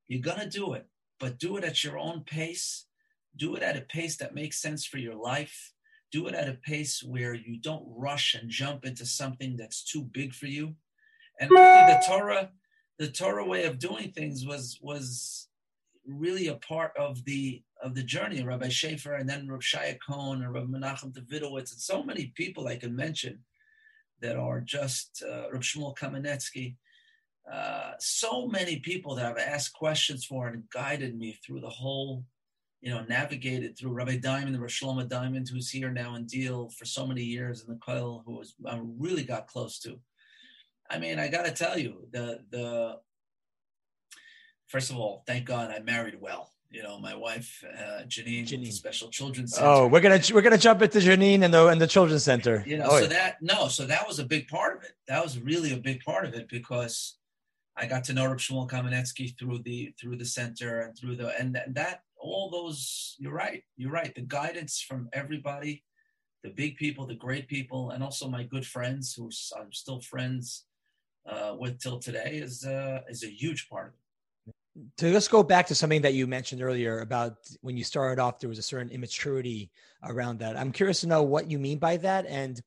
you're 0.09 0.23
to 0.23 0.49
do 0.49 0.73
it 0.73 0.87
but 1.21 1.38
do 1.38 1.57
it 1.57 1.64
at 1.64 1.85
your 1.85 1.99
own 1.99 2.23
pace 2.25 2.87
do 3.37 3.54
it 3.54 3.62
at 3.62 3.76
a 3.76 3.83
pace 3.83 4.16
that 4.16 4.35
makes 4.35 4.61
sense 4.61 4.85
for 4.85 4.99
your 4.99 5.14
life 5.14 5.73
do 6.11 6.26
it 6.26 6.35
at 6.35 6.49
a 6.49 6.54
pace 6.54 7.02
where 7.02 7.35
you 7.35 7.57
don't 7.57 7.87
rush 7.87 8.35
and 8.35 8.50
jump 8.50 8.85
into 8.85 9.07
something 9.07 9.57
that's 9.57 9.85
too 9.85 10.02
big 10.02 10.35
for 10.35 10.47
you 10.47 10.75
and 11.42 11.50
really 11.50 11.92
the 11.92 12.02
torah 12.06 12.50
the 12.99 13.08
torah 13.08 13.44
way 13.44 13.64
of 13.64 13.78
doing 13.78 14.11
things 14.12 14.46
was 14.46 14.78
was 14.80 15.49
really 16.06 16.49
a 16.49 16.54
part 16.56 16.92
of 16.96 17.25
the 17.25 17.62
of 17.82 17.94
the 17.94 18.02
journey. 18.02 18.42
Rabbi 18.42 18.68
Schaefer 18.68 19.14
and 19.14 19.28
then 19.28 19.49
Rabbi 19.49 19.61
Shaya 19.61 19.99
Cohn 20.06 20.42
and 20.42 20.52
Rabbi 20.52 20.66
Menachem 20.66 21.12
Davidowitz 21.12 21.72
and 21.72 21.80
so 21.80 22.02
many 22.02 22.32
people 22.37 22.68
I 22.68 22.76
can 22.76 22.94
mention 22.94 23.40
that 24.20 24.37
are 24.37 24.61
just 24.61 25.22
uh, 25.26 25.50
Rabbi 25.50 25.62
Shmuel 25.62 25.96
Kamenetsky. 25.96 26.76
Uh, 27.52 27.92
so 27.99 28.46
many 28.46 28.78
people 28.78 29.16
that 29.16 29.26
I've 29.26 29.38
asked 29.38 29.75
questions 29.75 30.25
for 30.25 30.46
and 30.46 30.62
guided 30.70 31.18
me 31.18 31.37
through 31.44 31.61
the 31.61 31.68
whole, 31.68 32.25
you 32.80 32.90
know, 32.90 33.02
navigated 33.08 33.76
through 33.76 33.90
Rabbi 33.90 34.18
Diamond, 34.18 34.61
Rabbi 34.61 34.70
Shlomo 34.70 35.08
Diamond, 35.08 35.49
who's 35.49 35.68
here 35.68 35.90
now 35.90 36.14
in 36.14 36.26
Deal 36.26 36.68
for 36.68 36.84
so 36.84 37.04
many 37.04 37.22
years, 37.22 37.64
and 37.64 37.68
the 37.68 37.80
Koil, 37.80 38.22
who 38.25 38.38
was 38.38 38.54
I 38.64 38.80
really 38.80 39.25
got 39.25 39.49
close 39.49 39.80
to. 39.80 39.99
I 40.92 40.99
mean, 40.99 41.18
I 41.18 41.28
got 41.28 41.46
to 41.46 41.52
tell 41.52 41.78
you, 41.78 42.06
the 42.12 42.40
the 42.50 42.99
first 44.68 44.90
of 44.90 44.96
all, 44.99 45.25
thank 45.26 45.46
God 45.46 45.70
I 45.70 45.80
married 45.80 46.20
well. 46.20 46.52
You 46.70 46.82
know, 46.82 46.99
my 46.99 47.14
wife 47.14 47.64
uh, 47.66 48.02
Janine, 48.06 48.46
Janine. 48.46 48.72
Special 48.72 49.08
Children's 49.08 49.54
Center. 49.54 49.68
Oh, 49.68 49.87
we're 49.87 50.00
gonna 50.00 50.20
we're 50.34 50.42
gonna 50.42 50.58
jump 50.58 50.82
into 50.82 50.99
Janine 50.99 51.42
and 51.42 51.52
the 51.52 51.66
and 51.68 51.80
the 51.80 51.87
Children's 51.87 52.25
Center. 52.25 52.62
You 52.66 52.76
know, 52.76 52.88
oh, 52.90 53.00
so 53.00 53.06
that 53.06 53.37
no, 53.40 53.68
so 53.68 53.87
that 53.87 54.06
was 54.06 54.18
a 54.18 54.25
big 54.25 54.49
part 54.49 54.76
of 54.76 54.84
it. 54.84 54.92
That 55.08 55.22
was 55.22 55.40
really 55.40 55.72
a 55.72 55.78
big 55.78 56.00
part 56.02 56.26
of 56.26 56.34
it 56.34 56.49
because 56.49 57.16
I 57.75 57.87
got 57.87 58.04
to 58.04 58.12
know 58.12 58.26
Reb 58.26 58.38
Shmuel 58.38 58.68
Kamenetsky 58.68 59.38
through 59.38 59.61
the 59.64 59.94
through 59.99 60.16
the 60.16 60.26
center 60.26 60.82
and 60.82 60.96
through 60.96 61.16
the 61.16 61.38
and 61.40 61.58
that 61.68 62.02
all 62.18 62.50
those. 62.50 63.16
You're 63.18 63.32
right. 63.32 63.62
You're 63.78 63.92
right. 63.92 64.14
The 64.14 64.22
guidance 64.22 64.80
from 64.87 65.08
everybody, 65.14 65.84
the 66.42 66.50
big 66.50 66.76
people, 66.76 67.06
the 67.06 67.14
great 67.14 67.49
people, 67.49 67.90
and 67.90 68.02
also 68.02 68.28
my 68.28 68.42
good 68.42 68.66
friends 68.66 69.14
who 69.14 69.30
I'm 69.58 69.72
still 69.72 70.00
friends 70.00 70.64
uh, 71.26 71.55
with 71.59 71.81
till 71.81 71.99
today 71.99 72.41
is 72.43 72.64
uh, 72.64 73.00
is 73.09 73.23
a 73.23 73.29
huge 73.29 73.69
part 73.69 73.88
of 73.88 73.95
it 73.95 74.02
to 74.97 75.12
just 75.12 75.31
go 75.31 75.43
back 75.43 75.67
to 75.67 75.75
something 75.75 76.02
that 76.02 76.14
you 76.14 76.26
mentioned 76.26 76.62
earlier 76.62 77.00
about 77.00 77.37
when 77.61 77.76
you 77.76 77.85
started 77.85 78.21
off, 78.21 78.38
there 78.38 78.49
was 78.49 78.59
a 78.59 78.62
certain 78.62 78.91
immaturity 78.91 79.71
around 80.02 80.38
that. 80.38 80.57
I'm 80.57 80.73
curious 80.73 81.00
to 81.00 81.07
know 81.07 81.23
what 81.23 81.50
you 81.50 81.59
mean 81.59 81.79
by 81.79 81.99
that. 81.99 82.26
And 82.26 82.61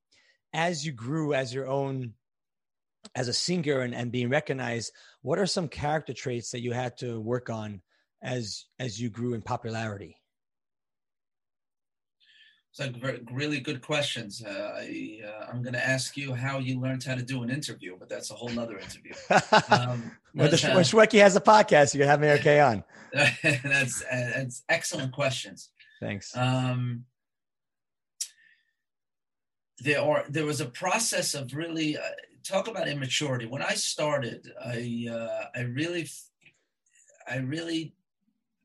as 0.53 0.85
you 0.85 0.91
grew 0.91 1.33
as 1.33 1.53
your 1.53 1.67
own, 1.67 2.13
as 3.15 3.27
a 3.27 3.33
singer 3.33 3.81
and, 3.81 3.95
and 3.95 4.11
being 4.11 4.29
recognized, 4.29 4.91
what 5.21 5.39
are 5.39 5.45
some 5.45 5.67
character 5.67 6.13
traits 6.13 6.51
that 6.51 6.61
you 6.61 6.73
had 6.73 6.97
to 6.97 7.19
work 7.19 7.49
on 7.49 7.81
as 8.21 8.65
as 8.79 9.01
you 9.01 9.09
grew 9.09 9.33
in 9.33 9.41
popularity? 9.41 10.17
It's 12.77 13.03
like 13.03 13.21
really 13.31 13.61
good 13.61 13.81
questions. 13.81 14.43
Uh, 14.45 14.73
I, 14.75 15.21
uh, 15.25 15.45
I'm 15.49 15.61
going 15.61 15.75
to 15.75 15.87
ask 15.87 16.17
you 16.17 16.33
how 16.33 16.59
you 16.59 16.77
learned 16.77 17.05
how 17.05 17.15
to 17.15 17.21
do 17.21 17.41
an 17.41 17.49
interview, 17.49 17.95
but 17.97 18.09
that's 18.09 18.31
a 18.31 18.33
whole 18.33 18.49
nother 18.49 18.77
interview. 18.77 19.13
Um, 19.69 20.11
when, 20.33 20.51
the, 20.51 20.71
when 20.73 20.83
Shwekey 20.83 21.19
has 21.19 21.37
a 21.37 21.41
podcast, 21.41 21.93
you 21.93 22.01
can 22.01 22.09
have 22.09 22.19
Meir 22.19 22.37
Kay 22.37 22.59
on. 22.61 22.83
that's, 23.13 24.03
that's 24.11 24.63
excellent 24.67 25.13
questions. 25.13 25.69
Thanks. 26.01 26.35
Um, 26.35 27.05
there 29.79 30.01
are 30.01 30.25
there 30.27 30.45
was 30.45 30.59
a 30.59 30.65
process 30.65 31.33
of 31.33 31.53
really 31.53 31.97
uh, 31.97 32.01
talk 32.43 32.67
about 32.67 32.89
immaturity. 32.89 33.45
When 33.45 33.61
I 33.61 33.75
started, 33.75 34.51
I 34.63 35.07
uh, 35.09 35.45
I 35.55 35.61
really 35.61 36.09
I 37.27 37.37
really 37.37 37.95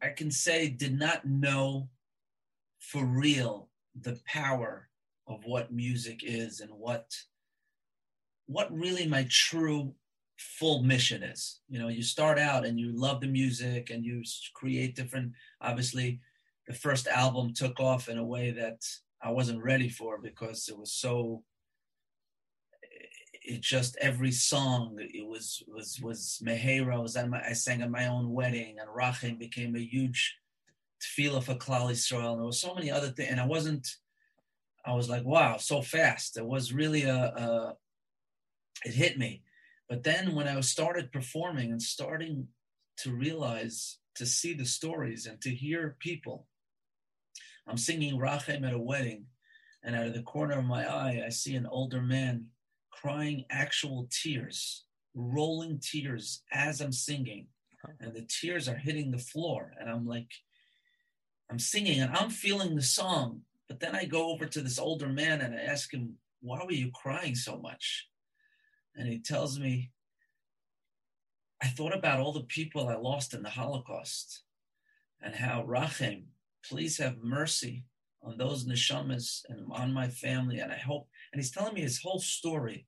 I 0.02 0.08
can 0.08 0.30
say 0.32 0.68
did 0.68 0.98
not 0.98 1.24
know 1.24 1.88
for 2.78 3.04
real 3.04 3.69
the 3.98 4.18
power 4.26 4.88
of 5.26 5.44
what 5.44 5.72
music 5.72 6.20
is 6.22 6.60
and 6.60 6.70
what 6.70 7.06
what 8.46 8.72
really 8.72 9.06
my 9.06 9.26
true 9.30 9.94
full 10.36 10.82
mission 10.82 11.22
is. 11.22 11.60
You 11.68 11.78
know 11.78 11.88
you 11.88 12.02
start 12.02 12.38
out 12.38 12.64
and 12.64 12.78
you 12.78 12.92
love 12.92 13.20
the 13.20 13.28
music 13.28 13.90
and 13.90 14.04
you 14.04 14.22
create 14.54 14.96
different 14.96 15.32
obviously 15.60 16.20
the 16.66 16.74
first 16.74 17.06
album 17.06 17.52
took 17.52 17.80
off 17.80 18.08
in 18.08 18.18
a 18.18 18.24
way 18.24 18.52
that 18.52 18.80
i 19.22 19.30
wasn't 19.30 19.62
ready 19.62 19.88
for 19.88 20.18
because 20.18 20.68
it 20.68 20.78
was 20.78 20.92
so 20.92 21.42
it 23.42 23.60
just 23.60 23.96
every 24.00 24.30
song 24.30 24.96
it 24.98 25.26
was 25.26 25.62
was 25.66 25.98
was 26.02 26.40
Meheroh 26.44 27.02
was 27.02 27.16
on 27.16 27.30
my 27.30 27.42
I 27.44 27.54
sang 27.54 27.82
at 27.82 27.90
my 27.90 28.06
own 28.06 28.32
wedding 28.32 28.76
and 28.78 28.88
Rachem 28.88 29.38
became 29.38 29.74
a 29.74 29.80
huge 29.80 30.36
tefillah 31.02 31.42
for 31.42 31.54
Klal 31.54 31.90
Yisrael 31.90 32.32
and 32.32 32.40
there 32.40 32.46
was 32.46 32.60
so 32.60 32.74
many 32.74 32.90
other 32.90 33.08
things 33.08 33.30
and 33.30 33.40
I 33.40 33.46
wasn't 33.46 33.88
I 34.84 34.94
was 34.94 35.08
like, 35.08 35.24
wow, 35.24 35.56
so 35.58 35.82
fast. 35.82 36.36
It 36.36 36.46
was 36.46 36.72
really 36.72 37.02
a, 37.02 37.14
a, 37.14 37.76
it 38.84 38.94
hit 38.94 39.18
me. 39.18 39.42
But 39.88 40.04
then 40.04 40.34
when 40.34 40.48
I 40.48 40.58
started 40.60 41.12
performing 41.12 41.70
and 41.70 41.82
starting 41.82 42.48
to 42.98 43.12
realize, 43.12 43.98
to 44.16 44.26
see 44.26 44.54
the 44.54 44.66
stories 44.66 45.26
and 45.26 45.40
to 45.42 45.50
hear 45.50 45.96
people, 45.98 46.46
I'm 47.66 47.76
singing 47.76 48.18
Rachem 48.18 48.66
at 48.66 48.74
a 48.74 48.78
wedding, 48.78 49.26
and 49.82 49.94
out 49.94 50.06
of 50.06 50.14
the 50.14 50.22
corner 50.22 50.58
of 50.58 50.64
my 50.64 50.84
eye, 50.84 51.22
I 51.24 51.28
see 51.30 51.54
an 51.54 51.66
older 51.66 52.02
man 52.02 52.46
crying 52.90 53.44
actual 53.50 54.08
tears, 54.10 54.84
rolling 55.14 55.78
tears 55.78 56.42
as 56.52 56.80
I'm 56.80 56.92
singing. 56.92 57.46
And 57.98 58.12
the 58.12 58.26
tears 58.28 58.68
are 58.68 58.76
hitting 58.76 59.10
the 59.10 59.18
floor. 59.18 59.72
And 59.80 59.88
I'm 59.88 60.06
like, 60.06 60.28
I'm 61.50 61.58
singing 61.58 62.00
and 62.00 62.16
I'm 62.16 62.30
feeling 62.30 62.76
the 62.76 62.82
song, 62.82 63.40
but 63.68 63.80
then 63.80 63.94
I 63.96 64.04
go 64.04 64.30
over 64.30 64.46
to 64.46 64.60
this 64.60 64.78
older 64.78 65.08
man 65.08 65.40
and 65.40 65.54
I 65.54 65.62
ask 65.62 65.92
him, 65.92 66.14
Why 66.40 66.62
were 66.64 66.72
you 66.72 66.90
crying 66.94 67.34
so 67.34 67.58
much? 67.58 68.06
And 68.94 69.08
he 69.08 69.18
tells 69.18 69.58
me, 69.58 69.90
I 71.62 71.66
thought 71.66 71.94
about 71.94 72.20
all 72.20 72.32
the 72.32 72.44
people 72.44 72.88
I 72.88 72.96
lost 72.96 73.34
in 73.34 73.42
the 73.42 73.50
Holocaust 73.50 74.42
and 75.20 75.34
how 75.34 75.64
Rachem, 75.64 76.24
please 76.64 76.98
have 76.98 77.18
mercy 77.22 77.84
on 78.22 78.36
those 78.36 78.66
neshamas 78.66 79.42
and 79.48 79.66
on 79.72 79.92
my 79.92 80.08
family. 80.08 80.60
And 80.60 80.72
I 80.72 80.76
hope, 80.76 81.08
and 81.32 81.40
he's 81.40 81.50
telling 81.50 81.74
me 81.74 81.80
his 81.80 82.00
whole 82.00 82.20
story 82.20 82.86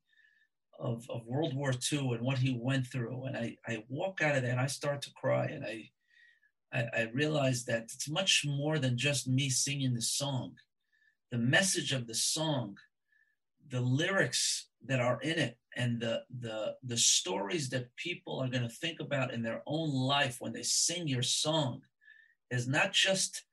of, 0.79 1.05
of 1.11 1.27
World 1.27 1.55
War 1.55 1.73
II 1.93 2.15
and 2.15 2.21
what 2.21 2.39
he 2.39 2.59
went 2.59 2.87
through. 2.87 3.25
And 3.25 3.37
I, 3.37 3.57
I 3.67 3.85
walk 3.89 4.23
out 4.23 4.37
of 4.37 4.43
there 4.43 4.53
and 4.53 4.61
I 4.61 4.67
start 4.67 5.03
to 5.03 5.13
cry 5.15 5.47
and 5.47 5.65
I, 5.65 5.91
I, 6.73 6.87
I 6.97 7.11
realize 7.13 7.65
that 7.65 7.85
it's 7.95 8.09
much 8.09 8.45
more 8.47 8.79
than 8.79 8.97
just 8.97 9.29
me 9.29 9.49
singing 9.49 9.95
the 9.95 10.03
song 10.03 10.55
the 11.33 11.39
message 11.39 11.93
of 11.93 12.07
the 12.07 12.15
song, 12.15 12.77
the 13.71 13.81
lyrics 13.81 14.69
that 14.87 15.01
are 15.01 15.19
in 15.23 15.39
it, 15.39 15.57
and 15.75 15.99
the 15.99 16.23
the 16.41 16.77
the 16.85 16.97
stories 16.97 17.71
that 17.71 17.97
people 17.97 18.39
are 18.39 18.49
going 18.49 18.63
to 18.63 18.69
think 18.69 19.01
about 19.01 19.33
in 19.33 19.43
their 19.43 19.63
own 19.67 19.91
life 19.91 20.37
when 20.39 20.53
they 20.53 20.63
sing 20.63 21.09
your 21.09 21.23
song 21.23 21.81
is 22.51 22.69
not 22.69 22.93
just 22.93 23.45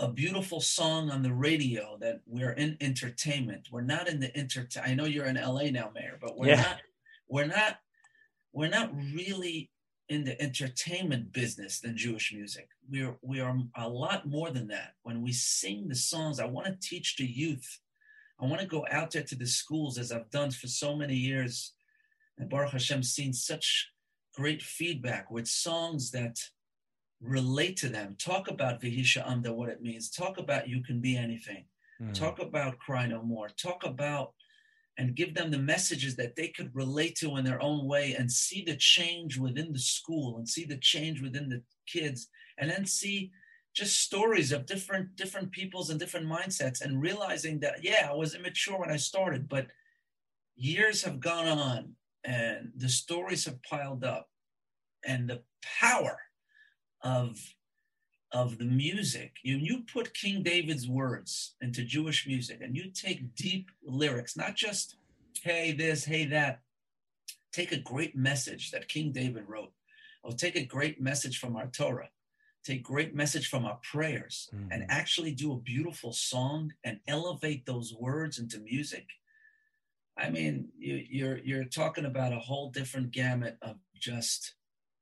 a 0.00 0.08
beautiful 0.08 0.60
song 0.60 1.10
on 1.10 1.22
the 1.22 1.32
radio 1.32 1.98
that 2.00 2.22
we're 2.26 2.52
in 2.52 2.78
entertainment. 2.80 3.68
We're 3.70 3.82
not 3.82 4.08
in 4.08 4.18
the 4.18 4.34
enter. 4.34 4.66
I 4.82 4.94
know 4.94 5.04
you're 5.04 5.26
in 5.26 5.36
LA 5.36 5.64
now, 5.64 5.92
Meir 5.94 6.18
but 6.20 6.38
we're 6.38 6.48
yeah. 6.48 6.62
not. 6.62 6.80
We're 7.28 7.46
not. 7.46 7.78
We're 8.54 8.70
not 8.70 8.90
really 9.14 9.70
in 10.08 10.24
the 10.24 10.40
entertainment 10.42 11.32
business 11.32 11.80
than 11.80 11.96
Jewish 11.96 12.32
music. 12.32 12.68
We 12.90 13.02
are 13.02 13.16
we 13.22 13.40
are 13.40 13.56
a 13.76 13.88
lot 13.88 14.26
more 14.26 14.50
than 14.50 14.68
that. 14.68 14.94
When 15.02 15.22
we 15.22 15.32
sing 15.32 15.88
the 15.88 15.94
songs, 15.94 16.40
I 16.40 16.46
want 16.46 16.66
to 16.66 16.88
teach 16.88 17.16
the 17.16 17.24
youth. 17.24 17.80
I 18.40 18.46
want 18.46 18.60
to 18.60 18.66
go 18.66 18.84
out 18.90 19.12
there 19.12 19.22
to 19.22 19.36
the 19.36 19.46
schools 19.46 19.98
as 19.98 20.10
I've 20.10 20.30
done 20.30 20.50
for 20.50 20.66
so 20.66 20.96
many 20.96 21.14
years. 21.14 21.72
And 22.38 22.50
Baruch 22.50 22.72
Hashem 22.72 23.02
seen 23.02 23.32
such 23.32 23.88
great 24.34 24.62
feedback 24.62 25.30
with 25.30 25.46
songs 25.46 26.10
that 26.10 26.38
relate 27.20 27.76
to 27.78 27.88
them. 27.88 28.16
Talk 28.18 28.48
about 28.48 28.80
Vihisha 28.80 29.26
Amda, 29.28 29.52
what 29.52 29.68
it 29.68 29.82
means. 29.82 30.10
Talk 30.10 30.38
about 30.38 30.68
you 30.68 30.82
can 30.82 31.00
be 31.00 31.16
anything. 31.16 31.64
Mm. 32.02 32.14
Talk 32.14 32.40
about 32.40 32.78
cry 32.78 33.06
no 33.06 33.22
more. 33.22 33.48
Talk 33.50 33.84
about 33.84 34.32
and 34.98 35.16
give 35.16 35.34
them 35.34 35.50
the 35.50 35.58
messages 35.58 36.16
that 36.16 36.36
they 36.36 36.48
could 36.48 36.74
relate 36.74 37.16
to 37.16 37.36
in 37.36 37.44
their 37.44 37.62
own 37.62 37.86
way 37.86 38.14
and 38.14 38.30
see 38.30 38.62
the 38.64 38.76
change 38.76 39.38
within 39.38 39.72
the 39.72 39.78
school 39.78 40.36
and 40.36 40.48
see 40.48 40.64
the 40.64 40.76
change 40.76 41.22
within 41.22 41.48
the 41.48 41.62
kids 41.86 42.28
and 42.58 42.70
then 42.70 42.84
see 42.84 43.30
just 43.74 44.00
stories 44.00 44.52
of 44.52 44.66
different 44.66 45.16
different 45.16 45.50
peoples 45.50 45.88
and 45.88 45.98
different 45.98 46.26
mindsets 46.26 46.82
and 46.82 47.00
realizing 47.00 47.58
that 47.60 47.82
yeah 47.82 48.08
i 48.10 48.14
was 48.14 48.34
immature 48.34 48.78
when 48.78 48.90
i 48.90 48.96
started 48.96 49.48
but 49.48 49.66
years 50.56 51.02
have 51.02 51.20
gone 51.20 51.46
on 51.46 51.92
and 52.24 52.70
the 52.76 52.88
stories 52.88 53.46
have 53.46 53.62
piled 53.62 54.04
up 54.04 54.28
and 55.06 55.28
the 55.28 55.42
power 55.80 56.18
of 57.02 57.38
of 58.32 58.58
the 58.58 58.64
music. 58.64 59.36
You 59.42 59.56
you 59.56 59.82
put 59.92 60.14
king 60.14 60.42
david's 60.42 60.88
words 60.88 61.54
into 61.60 61.84
jewish 61.84 62.26
music 62.26 62.60
and 62.62 62.74
you 62.76 62.90
take 62.90 63.34
deep 63.34 63.70
lyrics 63.84 64.36
not 64.36 64.56
just 64.56 64.96
hey 65.42 65.72
this 65.72 66.04
hey 66.04 66.26
that. 66.26 66.60
Take 67.52 67.72
a 67.72 67.78
great 67.78 68.16
message 68.16 68.70
that 68.70 68.88
king 68.88 69.12
david 69.12 69.44
wrote 69.46 69.72
or 70.22 70.32
take 70.32 70.56
a 70.56 70.64
great 70.64 71.00
message 71.00 71.38
from 71.38 71.56
our 71.56 71.66
torah. 71.66 72.08
Take 72.64 72.84
great 72.84 73.14
message 73.14 73.48
from 73.48 73.66
our 73.66 73.78
prayers 73.82 74.48
mm-hmm. 74.54 74.70
and 74.70 74.86
actually 74.88 75.32
do 75.32 75.52
a 75.52 75.58
beautiful 75.58 76.12
song 76.12 76.72
and 76.84 77.00
elevate 77.08 77.66
those 77.66 77.92
words 77.92 78.38
into 78.38 78.60
music. 78.60 79.06
I 80.16 80.30
mean 80.30 80.68
you, 80.78 81.04
you're 81.10 81.38
you're 81.38 81.64
talking 81.64 82.06
about 82.06 82.32
a 82.32 82.38
whole 82.38 82.70
different 82.70 83.10
gamut 83.10 83.58
of 83.60 83.76
just 83.94 84.54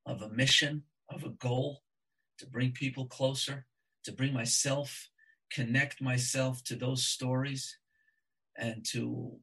of 0.06 0.22
a 0.22 0.28
mission 0.30 0.82
of 1.08 1.22
a 1.22 1.30
goal 1.30 1.82
to 2.40 2.47
bring 2.47 2.73
people 2.73 3.06
closer, 3.06 3.66
to 4.04 4.12
bring 4.12 4.35
myself, 4.35 5.09
connect 5.50 6.00
myself 6.00 6.64
to 6.64 6.75
those 6.75 7.04
stories, 7.04 7.78
and 8.56 8.85
to 8.92 9.38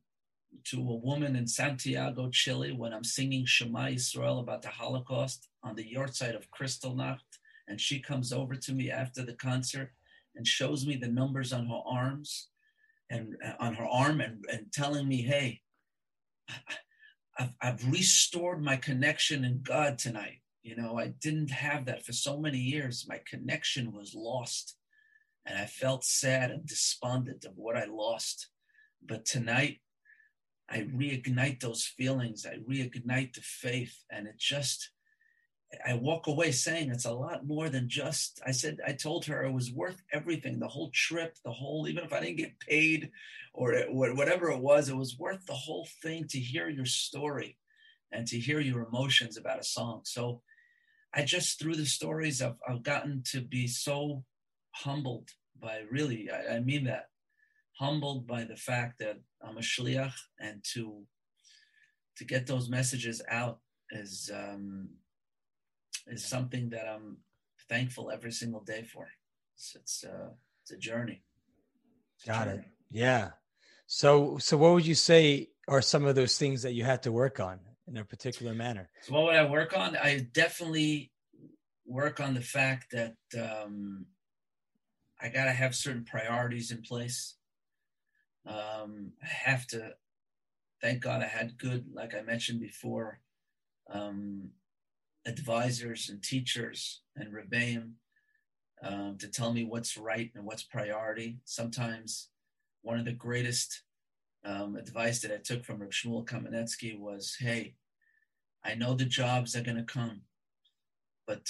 to 0.63 0.77
a 0.79 0.95
woman 0.95 1.35
in 1.35 1.45
Santiago, 1.45 2.29
Chile, 2.29 2.71
when 2.71 2.93
I'm 2.93 3.03
singing 3.03 3.45
Shema 3.45 3.89
Israel 3.89 4.39
about 4.39 4.61
the 4.61 4.69
Holocaust 4.69 5.49
on 5.63 5.75
the 5.75 5.83
yahrzeit 5.83 6.35
of 6.35 6.49
Kristallnacht, 6.51 7.19
and 7.67 7.79
she 7.79 7.99
comes 7.99 8.33
over 8.33 8.55
to 8.55 8.73
me 8.73 8.89
after 8.89 9.23
the 9.23 9.33
concert 9.33 9.91
and 10.35 10.47
shows 10.47 10.85
me 10.85 10.95
the 10.95 11.07
numbers 11.07 11.53
on 11.53 11.67
her 11.67 11.81
arms 11.85 12.47
and 13.09 13.35
uh, 13.45 13.53
on 13.59 13.75
her 13.75 13.85
arm 13.85 14.21
and, 14.21 14.43
and 14.51 14.71
telling 14.71 15.07
me, 15.07 15.21
hey, 15.21 15.61
I've, 17.37 17.53
I've 17.61 17.91
restored 17.91 18.63
my 18.63 18.77
connection 18.77 19.45
in 19.45 19.61
God 19.61 19.97
tonight. 19.99 20.41
You 20.67 20.75
know, 20.75 20.99
I 20.99 21.13
didn't 21.21 21.51
have 21.51 21.85
that 21.85 22.05
for 22.05 22.11
so 22.11 22.37
many 22.37 22.57
years. 22.57 23.05
My 23.07 23.21
connection 23.25 23.93
was 23.93 24.13
lost. 24.13 24.75
And 25.45 25.57
I 25.57 25.65
felt 25.65 26.03
sad 26.03 26.51
and 26.51 26.65
despondent 26.65 27.45
of 27.45 27.53
what 27.55 27.77
I 27.77 27.85
lost. 27.85 28.49
But 29.01 29.23
tonight, 29.23 29.79
I 30.69 30.79
reignite 30.79 31.61
those 31.61 31.85
feelings. 31.85 32.45
I 32.45 32.57
reignite 32.69 33.35
the 33.35 33.41
faith. 33.41 34.03
And 34.11 34.27
it 34.27 34.37
just, 34.37 34.89
I 35.87 35.93
walk 35.93 36.27
away 36.27 36.51
saying 36.51 36.91
it's 36.91 37.05
a 37.05 37.13
lot 37.13 37.47
more 37.47 37.69
than 37.69 37.87
just, 37.87 38.41
I 38.45 38.51
said, 38.51 38.79
I 38.85 38.91
told 38.91 39.23
her 39.23 39.45
it 39.45 39.53
was 39.53 39.71
worth 39.71 40.01
everything 40.11 40.59
the 40.59 40.67
whole 40.67 40.91
trip, 40.93 41.37
the 41.45 41.51
whole, 41.51 41.87
even 41.87 42.03
if 42.03 42.11
I 42.11 42.19
didn't 42.19 42.39
get 42.39 42.59
paid 42.59 43.09
or 43.53 43.73
whatever 43.87 44.51
it 44.51 44.59
was, 44.59 44.89
it 44.89 44.97
was 44.97 45.17
worth 45.17 45.45
the 45.45 45.53
whole 45.53 45.87
thing 46.03 46.27
to 46.27 46.39
hear 46.39 46.67
your 46.67 46.85
story 46.85 47.57
and 48.11 48.27
to 48.27 48.37
hear 48.37 48.59
your 48.59 48.85
emotions 48.85 49.37
about 49.37 49.61
a 49.61 49.63
song. 49.63 50.01
So 50.03 50.41
I 51.13 51.23
just 51.23 51.59
through 51.59 51.75
the 51.75 51.85
stories 51.85 52.41
I've, 52.41 52.55
I've 52.67 52.83
gotten 52.83 53.23
to 53.31 53.41
be 53.41 53.67
so 53.67 54.23
humbled 54.71 55.29
by 55.59 55.81
really 55.89 56.29
I, 56.29 56.57
I, 56.57 56.59
mean 56.59 56.83
that 56.83 57.07
humbled 57.79 58.27
by 58.27 58.43
the 58.43 58.55
fact 58.55 58.99
that 58.99 59.17
I'm 59.41 59.57
a 59.57 59.61
shliach 59.61 60.13
and 60.39 60.63
to 60.73 61.03
to 62.17 62.25
get 62.25 62.47
those 62.47 62.69
messages 62.69 63.21
out 63.29 63.59
is 63.91 64.31
um, 64.33 64.89
is 66.07 66.25
something 66.25 66.69
that 66.69 66.87
I'm 66.87 67.17
thankful 67.69 68.11
every 68.11 68.31
single 68.31 68.61
day 68.61 68.83
for. 68.83 69.07
It's 69.55 69.75
it's, 69.75 70.03
uh, 70.03 70.29
it's 70.63 70.71
a 70.71 70.77
journey. 70.77 71.23
It's 72.15 72.25
Got 72.25 72.45
journey. 72.45 72.59
it. 72.59 72.65
Yeah. 72.89 73.31
So 73.87 74.37
so 74.39 74.57
what 74.57 74.73
would 74.73 74.85
you 74.85 74.95
say 74.95 75.49
are 75.67 75.81
some 75.81 76.05
of 76.05 76.15
those 76.15 76.37
things 76.37 76.63
that 76.63 76.73
you 76.73 76.83
had 76.83 77.03
to 77.03 77.11
work 77.11 77.39
on? 77.39 77.59
In 77.87 77.97
a 77.97 78.05
particular 78.05 78.53
manner? 78.53 78.89
So 79.01 79.13
what 79.13 79.23
would 79.25 79.35
I 79.35 79.45
work 79.45 79.77
on? 79.77 79.95
I 79.97 80.27
definitely 80.33 81.11
work 81.85 82.19
on 82.19 82.33
the 82.33 82.41
fact 82.41 82.91
that 82.91 83.15
um, 83.39 84.05
I 85.21 85.29
got 85.29 85.45
to 85.45 85.51
have 85.51 85.75
certain 85.75 86.03
priorities 86.03 86.71
in 86.71 86.81
place. 86.81 87.35
Um, 88.45 89.13
I 89.23 89.27
have 89.27 89.65
to, 89.67 89.93
thank 90.81 91.01
God 91.01 91.21
I 91.21 91.27
had 91.27 91.57
good, 91.57 91.85
like 91.93 92.13
I 92.13 92.21
mentioned 92.21 92.59
before, 92.59 93.19
um, 93.91 94.49
advisors 95.25 96.09
and 96.09 96.21
teachers 96.21 97.01
and 97.15 97.33
rebbeim 97.33 97.93
um, 98.83 99.17
to 99.19 99.27
tell 99.27 99.53
me 99.53 99.63
what's 99.63 99.97
right 99.97 100.31
and 100.35 100.45
what's 100.45 100.63
priority. 100.63 101.39
Sometimes 101.45 102.29
one 102.81 102.99
of 102.99 103.05
the 103.05 103.11
greatest 103.11 103.83
um, 104.45 104.75
advice 104.75 105.21
that 105.21 105.33
I 105.33 105.37
took 105.37 105.63
from 105.63 105.79
Reb 105.79 105.91
Shmuel 105.91 106.25
Kamenetsky 106.25 106.97
was, 106.97 107.35
hey, 107.39 107.75
I 108.63 108.75
know 108.75 108.93
the 108.93 109.05
jobs 109.05 109.55
are 109.55 109.61
going 109.61 109.77
to 109.77 109.83
come, 109.83 110.21
but 111.25 111.47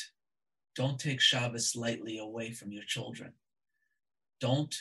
don't 0.75 0.99
take 0.99 1.21
Shabbos 1.21 1.75
lightly 1.75 2.19
away 2.19 2.51
from 2.51 2.71
your 2.71 2.83
children. 2.83 3.33
Don't, 4.39 4.75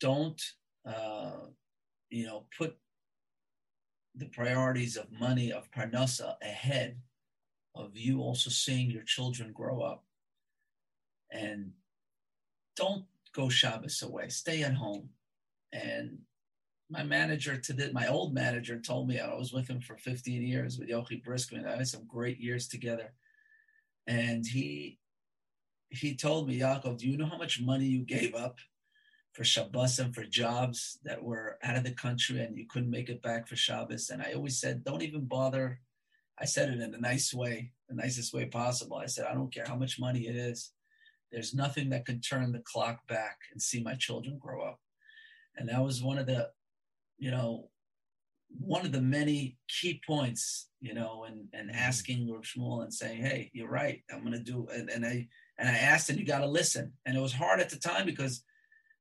don't, 0.00 0.40
uh, 0.86 1.46
you 2.10 2.26
know, 2.26 2.44
put 2.56 2.76
the 4.14 4.26
priorities 4.26 4.96
of 4.96 5.06
money, 5.18 5.52
of 5.52 5.70
parnasa 5.70 6.34
ahead 6.42 6.98
of 7.74 7.96
you 7.96 8.20
also 8.20 8.50
seeing 8.50 8.90
your 8.90 9.04
children 9.04 9.52
grow 9.52 9.80
up. 9.80 10.04
And 11.30 11.72
don't 12.76 13.04
go 13.34 13.48
Shabbos 13.48 14.02
away. 14.02 14.28
Stay 14.28 14.62
at 14.62 14.74
home 14.74 15.08
and 15.72 16.18
my 16.92 17.02
manager 17.02 17.56
to 17.56 17.72
the, 17.72 17.90
my 17.92 18.06
old 18.06 18.34
manager 18.34 18.78
told 18.78 19.08
me 19.08 19.18
I 19.18 19.34
was 19.34 19.50
with 19.50 19.66
him 19.66 19.80
for 19.80 19.96
15 19.96 20.42
years 20.42 20.78
with 20.78 20.90
Yochi 20.90 21.24
Briskman. 21.24 21.66
I 21.66 21.76
had 21.76 21.88
some 21.88 22.06
great 22.06 22.38
years 22.38 22.68
together. 22.68 23.14
And 24.06 24.46
he 24.46 24.98
he 25.88 26.14
told 26.14 26.48
me, 26.48 26.58
Yaakov, 26.60 26.98
do 26.98 27.08
you 27.08 27.16
know 27.16 27.26
how 27.26 27.36
much 27.36 27.60
money 27.60 27.84
you 27.84 28.02
gave 28.02 28.34
up 28.34 28.58
for 29.32 29.44
Shabbos 29.44 29.98
and 29.98 30.14
for 30.14 30.24
jobs 30.24 30.98
that 31.04 31.22
were 31.22 31.58
out 31.62 31.76
of 31.76 31.84
the 31.84 31.92
country 31.92 32.40
and 32.40 32.56
you 32.56 32.66
couldn't 32.66 32.90
make 32.90 33.08
it 33.08 33.22
back 33.22 33.46
for 33.46 33.56
Shabbos? 33.56 34.10
And 34.10 34.22
I 34.22 34.32
always 34.32 34.58
said, 34.58 34.84
don't 34.84 35.02
even 35.02 35.26
bother. 35.26 35.80
I 36.38 36.46
said 36.46 36.70
it 36.70 36.80
in 36.80 36.94
a 36.94 36.98
nice 36.98 37.32
way, 37.32 37.72
the 37.88 37.94
nicest 37.94 38.32
way 38.32 38.46
possible. 38.46 38.96
I 38.96 39.06
said, 39.06 39.26
I 39.26 39.34
don't 39.34 39.52
care 39.52 39.66
how 39.66 39.76
much 39.76 40.00
money 40.00 40.26
it 40.26 40.36
is. 40.36 40.72
There's 41.30 41.54
nothing 41.54 41.90
that 41.90 42.06
can 42.06 42.20
turn 42.20 42.52
the 42.52 42.60
clock 42.60 43.06
back 43.06 43.38
and 43.52 43.60
see 43.60 43.82
my 43.82 43.94
children 43.94 44.38
grow 44.38 44.62
up. 44.62 44.80
And 45.56 45.68
that 45.68 45.82
was 45.82 46.02
one 46.02 46.18
of 46.18 46.26
the 46.26 46.50
you 47.22 47.30
know, 47.30 47.68
one 48.48 48.84
of 48.84 48.90
the 48.90 49.00
many 49.00 49.56
key 49.68 50.00
points, 50.04 50.70
you 50.80 50.92
know, 50.92 51.24
and 51.24 51.46
and 51.52 51.70
mm-hmm. 51.70 51.78
asking 51.78 52.28
Rav 52.28 52.42
Shmuel 52.42 52.82
and 52.82 52.92
saying, 52.92 53.22
"Hey, 53.22 53.48
you're 53.54 53.70
right. 53.70 54.02
I'm 54.12 54.24
going 54.24 54.32
to 54.32 54.40
do." 54.40 54.66
And, 54.74 54.90
and 54.90 55.06
I 55.06 55.28
and 55.56 55.68
I 55.68 55.78
asked, 55.78 56.10
and 56.10 56.18
you 56.18 56.26
got 56.26 56.40
to 56.40 56.48
listen. 56.48 56.92
And 57.06 57.16
it 57.16 57.20
was 57.20 57.32
hard 57.32 57.60
at 57.60 57.70
the 57.70 57.78
time 57.78 58.06
because 58.06 58.42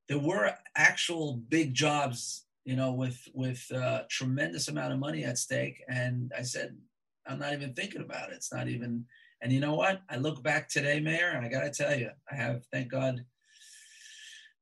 there 0.08 0.20
were 0.20 0.54
actual 0.78 1.42
big 1.50 1.74
jobs, 1.74 2.46
you 2.64 2.76
know, 2.76 2.92
with 2.94 3.20
with 3.34 3.66
uh, 3.74 4.04
tremendous 4.08 4.68
amount 4.68 4.94
of 4.94 5.00
money 5.00 5.24
at 5.24 5.40
stake. 5.40 5.82
And 5.90 6.32
I 6.38 6.44
said, 6.44 6.78
I'm 7.26 7.40
not 7.40 7.54
even 7.54 7.74
thinking 7.74 8.02
about 8.02 8.30
it. 8.30 8.36
It's 8.36 8.54
not 8.54 8.68
even. 8.68 9.06
And 9.42 9.52
you 9.52 9.60
know 9.60 9.74
what? 9.74 10.02
I 10.12 10.18
look 10.18 10.44
back 10.44 10.70
today, 10.70 11.00
Meir, 11.00 11.32
and 11.32 11.44
I 11.44 11.50
got 11.50 11.62
to 11.62 11.72
tell 11.72 11.98
you, 11.98 12.12
I 12.32 12.36
have, 12.36 12.62
thank 12.72 12.92
God, 12.92 13.26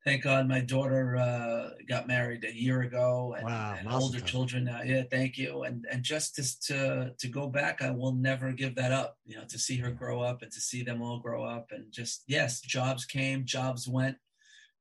thank 0.06 0.24
God 0.24 0.48
my 0.48 0.60
daughter 0.62 1.18
uh, 1.18 1.70
got 1.88 2.08
married 2.08 2.44
a 2.46 2.54
year 2.54 2.82
ago 2.82 3.36
and, 3.38 3.46
wow, 3.46 3.76
and 3.78 3.88
older 3.92 4.20
children 4.20 4.66
now. 4.66 4.82
Yeah, 4.84 5.04
thank 5.10 5.38
you. 5.38 5.64
And 5.64 5.86
and 5.92 6.04
just 6.04 6.36
to, 6.36 6.62
to 6.68 7.14
to 7.18 7.28
go 7.28 7.48
back, 7.48 7.82
I 7.82 7.92
will 7.92 8.14
never 8.14 8.52
give 8.52 8.76
that 8.76 8.92
up. 8.92 9.18
You 9.26 9.38
know, 9.38 9.46
to 9.50 9.60
see 9.60 9.78
her 9.78 9.92
grow 9.92 10.22
up 10.22 10.42
and 10.42 10.52
to 10.52 10.60
see 10.60 10.84
them 10.84 11.02
all 11.02 11.20
grow 11.20 11.44
up 11.44 11.68
and 11.72 11.92
just 11.92 12.24
yes, 12.28 12.62
jobs 12.62 13.06
came, 13.06 13.46
jobs 13.46 13.88
went. 13.88 14.18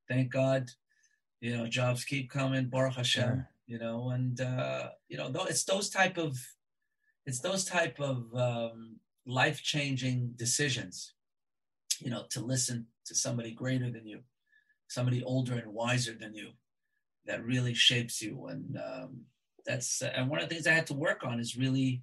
Thank 0.07 0.31
God. 0.31 0.69
You 1.41 1.55
know, 1.55 1.67
jobs 1.67 2.03
keep 2.03 2.29
coming. 2.29 2.69
Baruch 2.69 2.95
Hashem. 2.95 3.45
You 3.67 3.77
know, 3.77 4.09
and 4.09 4.41
uh, 4.41 4.89
you 5.09 5.17
know, 5.17 5.31
it's 5.47 5.63
those 5.63 5.89
type 5.89 6.17
of 6.17 6.35
it's 7.27 7.39
those 7.39 7.65
type 7.65 7.99
of 7.99 8.25
um, 8.35 8.99
life 9.27 9.61
changing 9.61 10.33
decisions, 10.35 11.13
you 11.99 12.09
know, 12.09 12.25
to 12.31 12.39
listen 12.39 12.87
to 13.05 13.13
somebody 13.13 13.51
greater 13.51 13.91
than 13.91 14.07
you, 14.07 14.21
somebody 14.89 15.23
older 15.23 15.53
and 15.53 15.73
wiser 15.73 16.13
than 16.19 16.33
you 16.33 16.49
that 17.25 17.45
really 17.45 17.73
shapes 17.73 18.21
you. 18.21 18.47
And 18.47 18.77
um, 18.77 19.21
that's, 19.65 20.01
and 20.01 20.29
one 20.29 20.41
of 20.41 20.49
the 20.49 20.53
things 20.53 20.67
I 20.67 20.73
had 20.73 20.87
to 20.87 20.93
work 20.93 21.23
on 21.23 21.39
is 21.39 21.55
really 21.55 22.01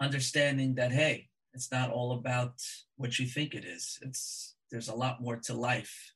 understanding 0.00 0.74
that, 0.74 0.92
hey, 0.92 1.28
it's 1.54 1.70
not 1.70 1.90
all 1.90 2.12
about 2.12 2.54
what 2.96 3.18
you 3.18 3.26
think 3.26 3.54
it 3.54 3.64
is. 3.64 3.98
It's, 4.02 4.56
there's 4.70 4.88
a 4.88 4.94
lot 4.94 5.22
more 5.22 5.36
to 5.36 5.54
life 5.54 6.14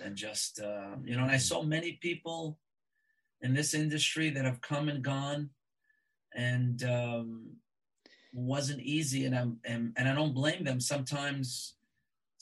than 0.00 0.14
just, 0.14 0.60
uh, 0.60 0.96
you 1.04 1.16
know, 1.16 1.24
and 1.24 1.32
I 1.32 1.38
saw 1.38 1.62
many 1.62 1.98
people 2.00 2.58
in 3.40 3.54
this 3.54 3.74
industry 3.74 4.30
that 4.30 4.44
have 4.44 4.60
come 4.60 4.88
and 4.88 5.02
gone 5.02 5.50
and 6.34 6.82
um, 6.84 7.56
wasn't 8.32 8.80
easy 8.80 9.26
and 9.26 9.36
I'm 9.36 9.58
and, 9.64 9.92
and 9.96 10.08
I 10.08 10.14
don't 10.14 10.34
blame 10.34 10.64
them 10.64 10.80
sometimes 10.80 11.74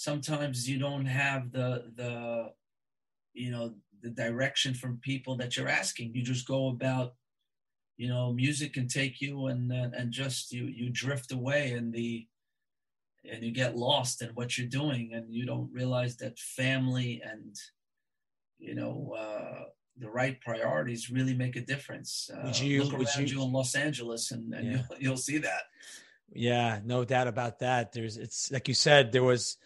sometimes 0.00 0.66
you 0.66 0.78
don't 0.78 1.04
have 1.04 1.52
the 1.52 1.84
the 1.94 2.50
you 3.34 3.50
know 3.50 3.74
the 4.02 4.08
direction 4.08 4.72
from 4.72 4.96
people 5.02 5.36
that 5.36 5.56
you're 5.56 5.68
asking 5.68 6.10
you 6.14 6.22
just 6.22 6.48
go 6.48 6.68
about 6.68 7.12
you 7.98 8.08
know 8.08 8.32
music 8.32 8.72
can 8.72 8.88
take 8.88 9.20
you 9.20 9.48
and 9.48 9.70
uh, 9.70 9.90
and 9.92 10.10
just 10.10 10.52
you 10.52 10.64
you 10.64 10.88
drift 10.88 11.32
away 11.32 11.72
and 11.72 11.92
the 11.92 12.26
and 13.30 13.44
you 13.44 13.52
get 13.52 13.76
lost 13.76 14.22
in 14.22 14.30
what 14.30 14.56
you're 14.56 14.66
doing 14.80 15.10
and 15.12 15.34
you 15.34 15.44
don't 15.44 15.70
realize 15.70 16.16
that 16.16 16.38
family 16.38 17.20
and 17.22 17.54
you 18.58 18.74
know 18.74 19.14
uh 19.18 19.64
the 19.98 20.08
right 20.08 20.40
priorities 20.40 21.10
really 21.10 21.34
make 21.34 21.56
a 21.56 21.60
difference. 21.60 22.30
Uh, 22.32 22.40
would 22.44 22.58
you 22.58 22.82
look 22.82 22.94
around 22.94 23.28
you, 23.28 23.36
you, 23.36 23.42
in 23.42 23.52
Los 23.52 23.74
Angeles, 23.74 24.30
and, 24.30 24.54
and 24.54 24.64
yeah. 24.64 24.72
you'll, 24.72 24.98
you'll 25.02 25.16
see 25.18 25.36
that. 25.36 25.64
Yeah, 26.32 26.78
no 26.82 27.04
doubt 27.04 27.28
about 27.28 27.58
that. 27.58 27.92
There's, 27.92 28.16
it's 28.16 28.50
like 28.50 28.66
you 28.66 28.72
said, 28.72 29.12
there 29.12 29.22
was, 29.22 29.58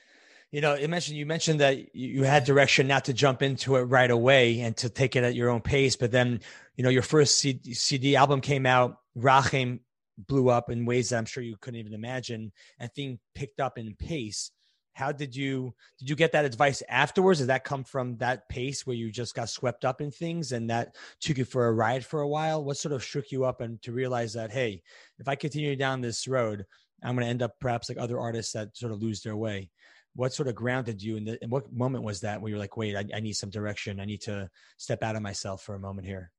you 0.55 0.61
know, 0.61 0.77
you 0.77 0.87
mentioned 0.87 1.17
you 1.17 1.27
mentioned 1.27 1.59
that 1.59 1.97
you 1.97 2.23
had 2.23 2.45
direction 2.45 2.87
not 2.87 3.07
to 3.07 3.13
jump 3.13 3.43
into 3.43 3.75
it 3.75 3.83
right 3.83 4.09
away 4.09 4.61
and 4.61 4.77
to 4.77 4.89
take 4.89 5.17
it 5.17 5.25
at 5.25 5.35
your 5.35 5.51
own 5.51 5.61
pace. 5.61 5.97
But 5.97 6.13
then, 6.13 6.43
you 6.77 6.85
know, 6.85 6.91
your 6.91 7.03
first 7.03 7.39
CD, 7.39 8.15
album 8.15 8.41
came 8.41 8.65
out, 8.65 8.99
Rachem 9.19 9.81
blew 10.17 10.51
up 10.51 10.71
in 10.71 10.87
ways 10.87 11.09
that 11.09 11.19
I'm 11.19 11.25
sure 11.25 11.43
you 11.43 11.57
couldn't 11.61 11.81
even 11.81 11.93
imagine, 11.93 12.53
and 12.79 12.89
thing 12.93 13.19
picked 13.35 13.59
up 13.59 13.79
in 13.79 13.97
pace. 13.97 14.53
How 14.93 15.11
did 15.11 15.35
you 15.35 15.75
did 15.99 16.09
you 16.09 16.15
get 16.15 16.31
that 16.31 16.45
advice 16.45 16.85
afterwards? 16.89 17.41
Did 17.41 17.49
that 17.49 17.65
come 17.65 17.83
from 17.83 18.17
that 18.19 18.49
pace 18.49 18.87
where 18.87 18.95
you 18.95 19.11
just 19.11 19.35
got 19.35 19.49
swept 19.49 19.85
up 19.85 20.01
in 20.01 20.13
things 20.13 20.53
and 20.53 20.71
that 20.71 20.95
took 21.19 21.37
you 21.37 21.45
for 21.45 21.67
a 21.67 21.73
ride 21.73 22.07
for 22.07 22.21
a 22.21 22.29
while? 22.29 22.63
What 22.63 22.77
sort 22.77 22.93
of 22.93 23.03
shook 23.03 23.33
you 23.33 23.45
up 23.45 23.61
and 23.61 23.83
to 23.83 23.91
realize 23.91 24.35
that 24.35 24.53
hey 24.53 24.85
if 25.19 25.27
i 25.27 25.35
continue 25.35 25.75
down 25.75 26.01
this 26.01 26.29
road 26.29 26.65
i'm 27.03 27.17
going 27.17 27.25
to 27.25 27.31
end 27.31 27.43
up 27.43 27.59
perhaps 27.61 27.89
like 27.89 27.99
other 27.99 28.21
artists 28.21 28.53
that 28.53 28.77
sort 28.77 28.93
of 28.93 29.03
lose 29.03 29.21
their 29.21 29.37
way 29.37 29.69
what 30.17 30.33
sort 30.33 30.49
of 30.49 30.55
grounded 30.55 31.03
you 31.03 31.17
in, 31.17 31.25
the, 31.25 31.43
in 31.43 31.51
what 31.51 31.73
moment 31.73 32.05
was 32.05 32.21
that 32.21 32.41
where 32.41 32.51
you're 32.51 32.59
like 32.59 32.77
wait 32.77 32.97
I, 32.97 33.05
I 33.17 33.21
need 33.21 33.35
some 33.35 33.51
direction. 33.51 34.01
I 34.01 34.05
need 34.05 34.23
to 34.23 34.49
step 34.77 35.03
out 35.03 35.17
of 35.17 35.23
myself 35.23 35.63
for 35.63 35.75
a 35.75 35.81
moment 35.81 36.07
here 36.07 36.31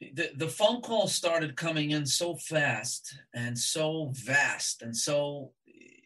the, 0.00 0.30
the 0.34 0.48
phone 0.48 0.80
calls 0.80 1.14
started 1.14 1.56
coming 1.56 1.90
in 1.90 2.06
so 2.06 2.34
fast 2.34 3.14
and 3.34 3.58
so 3.58 4.12
vast 4.14 4.82
and 4.82 4.96
so 4.96 5.52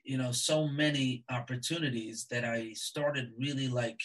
you 0.05 0.19
know 0.19 0.33
so 0.33 0.69
many 0.69 1.25
opportunities 1.31 2.27
that 2.31 2.45
i 2.45 2.73
started 2.73 3.33
really 3.39 3.69
like 3.69 4.01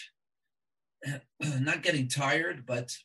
not 1.60 1.84
getting 1.84 2.08
tired 2.08 2.66
but 2.66 2.96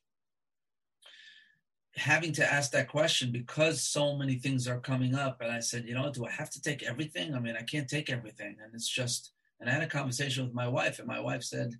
having 1.96 2.32
to 2.32 2.52
ask 2.52 2.72
that 2.72 2.88
question 2.88 3.30
because 3.30 3.82
so 3.82 4.16
many 4.16 4.34
things 4.36 4.66
are 4.66 4.80
coming 4.80 5.14
up 5.14 5.40
and 5.40 5.52
i 5.52 5.60
said 5.60 5.84
you 5.84 5.94
know 5.94 6.10
do 6.10 6.26
i 6.26 6.30
have 6.30 6.50
to 6.50 6.60
take 6.60 6.82
everything 6.82 7.34
i 7.34 7.38
mean 7.38 7.56
i 7.56 7.62
can't 7.62 7.88
take 7.88 8.10
everything 8.10 8.56
and 8.62 8.74
it's 8.74 8.88
just 8.88 9.32
and 9.60 9.70
i 9.70 9.72
had 9.72 9.82
a 9.82 9.86
conversation 9.86 10.44
with 10.44 10.54
my 10.54 10.66
wife 10.66 10.98
and 10.98 11.06
my 11.06 11.20
wife 11.20 11.42
said 11.42 11.72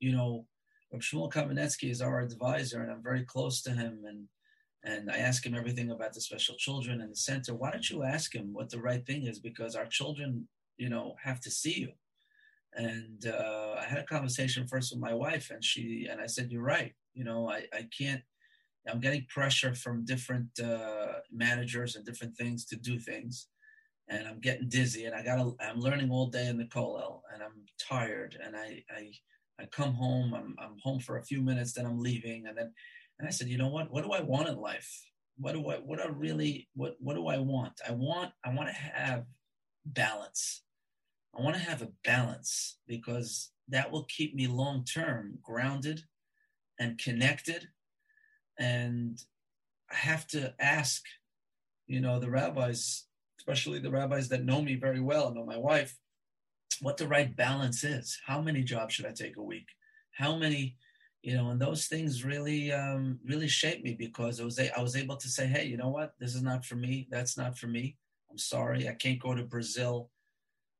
you 0.00 0.12
know 0.12 0.46
Shmuel 0.94 1.30
Kamenetsky 1.30 1.90
is 1.90 2.00
our 2.00 2.20
advisor 2.20 2.80
and 2.80 2.90
I'm 2.90 3.02
very 3.02 3.22
close 3.22 3.60
to 3.62 3.72
him 3.72 4.04
and 4.06 4.26
and 4.84 5.10
I 5.10 5.18
ask 5.18 5.44
him 5.44 5.54
everything 5.54 5.90
about 5.90 6.14
the 6.14 6.20
special 6.22 6.54
children 6.54 7.02
and 7.02 7.10
the 7.10 7.16
center. 7.16 7.52
Why 7.54 7.70
don't 7.70 7.90
you 7.90 8.04
ask 8.04 8.34
him 8.34 8.54
what 8.54 8.70
the 8.70 8.80
right 8.80 9.04
thing 9.04 9.26
is? 9.26 9.38
Because 9.38 9.74
our 9.74 9.84
children 9.84 10.48
you 10.78 10.88
know 10.88 11.16
have 11.22 11.40
to 11.40 11.50
see 11.50 11.80
you 11.80 11.92
and 12.74 13.26
uh, 13.26 13.74
i 13.78 13.84
had 13.84 13.98
a 13.98 14.04
conversation 14.04 14.66
first 14.66 14.92
with 14.92 15.00
my 15.00 15.12
wife 15.12 15.50
and 15.50 15.62
she 15.62 16.06
and 16.10 16.20
i 16.20 16.26
said 16.26 16.50
you're 16.50 16.62
right 16.62 16.94
you 17.14 17.24
know 17.24 17.50
i, 17.50 17.64
I 17.74 17.86
can't 17.96 18.22
i'm 18.88 19.00
getting 19.00 19.26
pressure 19.28 19.74
from 19.74 20.04
different 20.04 20.48
uh, 20.60 21.14
managers 21.32 21.96
and 21.96 22.04
different 22.04 22.36
things 22.36 22.64
to 22.66 22.76
do 22.76 22.98
things. 22.98 23.48
And 24.08 24.26
i'm 24.26 24.40
getting 24.40 24.68
dizzy 24.68 25.04
and 25.04 25.14
i 25.14 25.22
gotta 25.22 25.52
i'm 25.60 25.80
learning 25.80 26.10
all 26.10 26.28
day 26.28 26.46
in 26.46 26.56
the 26.56 26.64
kollel 26.64 27.20
and 27.32 27.42
i'm 27.42 27.66
tired 27.78 28.38
and 28.42 28.56
i 28.56 28.82
i 28.90 29.12
i 29.60 29.66
come 29.66 29.92
home 29.92 30.32
i'm, 30.32 30.56
I'm 30.58 30.76
home 30.82 30.98
for 30.98 31.18
a 31.18 31.24
few 31.24 31.42
minutes 31.42 31.74
then 31.74 31.84
i'm 31.84 32.00
leaving 32.00 32.46
and 32.46 32.56
then 32.56 32.72
and 33.18 33.28
i 33.28 33.30
said 33.30 33.48
you 33.48 33.58
know 33.58 33.68
what? 33.68 33.90
What 33.90 34.04
do 34.04 34.12
i 34.12 34.20
want 34.20 34.48
in 34.48 34.56
life? 34.56 34.90
What 35.36 35.52
do 35.52 35.68
i 35.68 35.76
what 35.76 36.00
i 36.00 36.06
really 36.08 36.68
what 36.74 36.96
what 37.00 37.14
do 37.14 37.26
i 37.28 37.38
want? 37.38 37.80
I 37.86 37.92
want 37.92 38.32
i 38.44 38.52
want 38.52 38.68
to 38.68 38.74
have 38.74 39.24
balance. 39.84 40.62
I 41.36 41.42
want 41.42 41.56
to 41.56 41.62
have 41.62 41.82
a 41.82 41.92
balance 42.04 42.78
because 42.86 43.50
that 43.68 43.90
will 43.90 44.04
keep 44.04 44.34
me 44.34 44.46
long 44.46 44.84
term 44.84 45.38
grounded 45.42 46.02
and 46.78 46.98
connected. 46.98 47.68
And 48.58 49.18
I 49.90 49.96
have 49.96 50.26
to 50.28 50.54
ask, 50.58 51.02
you 51.86 52.00
know, 52.00 52.18
the 52.18 52.30
rabbis, 52.30 53.04
especially 53.38 53.78
the 53.78 53.90
rabbis 53.90 54.28
that 54.28 54.44
know 54.44 54.60
me 54.60 54.74
very 54.74 55.00
well, 55.00 55.32
know 55.32 55.44
my 55.44 55.56
wife, 55.56 55.96
what 56.80 56.96
the 56.96 57.08
right 57.08 57.34
balance 57.34 57.84
is. 57.84 58.18
How 58.26 58.40
many 58.40 58.62
jobs 58.62 58.94
should 58.94 59.06
I 59.06 59.12
take 59.12 59.36
a 59.36 59.42
week? 59.42 59.66
How 60.12 60.36
many, 60.36 60.76
you 61.22 61.34
know, 61.34 61.50
and 61.50 61.60
those 61.60 61.86
things 61.86 62.24
really, 62.24 62.72
um, 62.72 63.18
really 63.24 63.48
shaped 63.48 63.84
me 63.84 63.94
because 63.94 64.40
I 64.40 64.44
was, 64.44 64.58
I 64.58 64.82
was 64.82 64.96
able 64.96 65.16
to 65.16 65.28
say, 65.28 65.46
hey, 65.46 65.66
you 65.66 65.76
know 65.76 65.88
what? 65.88 66.14
This 66.18 66.34
is 66.34 66.42
not 66.42 66.64
for 66.64 66.76
me. 66.76 67.08
That's 67.10 67.36
not 67.36 67.56
for 67.56 67.68
me. 67.68 67.96
I'm 68.30 68.38
sorry. 68.38 68.88
I 68.88 68.94
can't 68.94 69.20
go 69.20 69.34
to 69.34 69.44
Brazil 69.44 70.10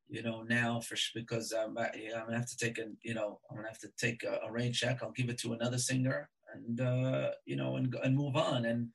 you 0.08 0.22
know, 0.22 0.42
now 0.42 0.80
for 0.80 0.96
because 1.14 1.52
I'm, 1.52 1.76
I'm 1.78 1.90
gonna 2.24 2.36
have 2.36 2.48
to 2.48 2.56
take 2.56 2.78
a, 2.78 2.86
you 3.02 3.14
know, 3.14 3.40
I'm 3.50 3.56
gonna 3.56 3.68
have 3.68 3.78
to 3.80 3.90
take 3.98 4.24
a, 4.24 4.40
a 4.46 4.50
rain 4.50 4.72
check. 4.72 5.02
I'll 5.02 5.12
give 5.12 5.28
it 5.28 5.38
to 5.40 5.52
another 5.52 5.78
singer, 5.78 6.30
and 6.52 6.80
uh, 6.80 7.30
you 7.44 7.56
know, 7.56 7.76
and 7.76 7.94
and 8.02 8.16
move 8.16 8.36
on. 8.36 8.64
And 8.64 8.88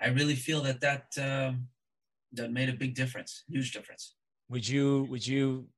I 0.00 0.08
really 0.08 0.34
feel 0.34 0.62
that 0.62 0.80
that 0.80 1.06
um, 1.20 1.68
that 2.32 2.52
made 2.52 2.68
a 2.68 2.74
big 2.74 2.94
difference, 2.94 3.44
huge 3.48 3.72
difference. 3.72 4.14
Would 4.48 4.68
you? 4.68 5.06
Would 5.10 5.26
you? 5.26 5.68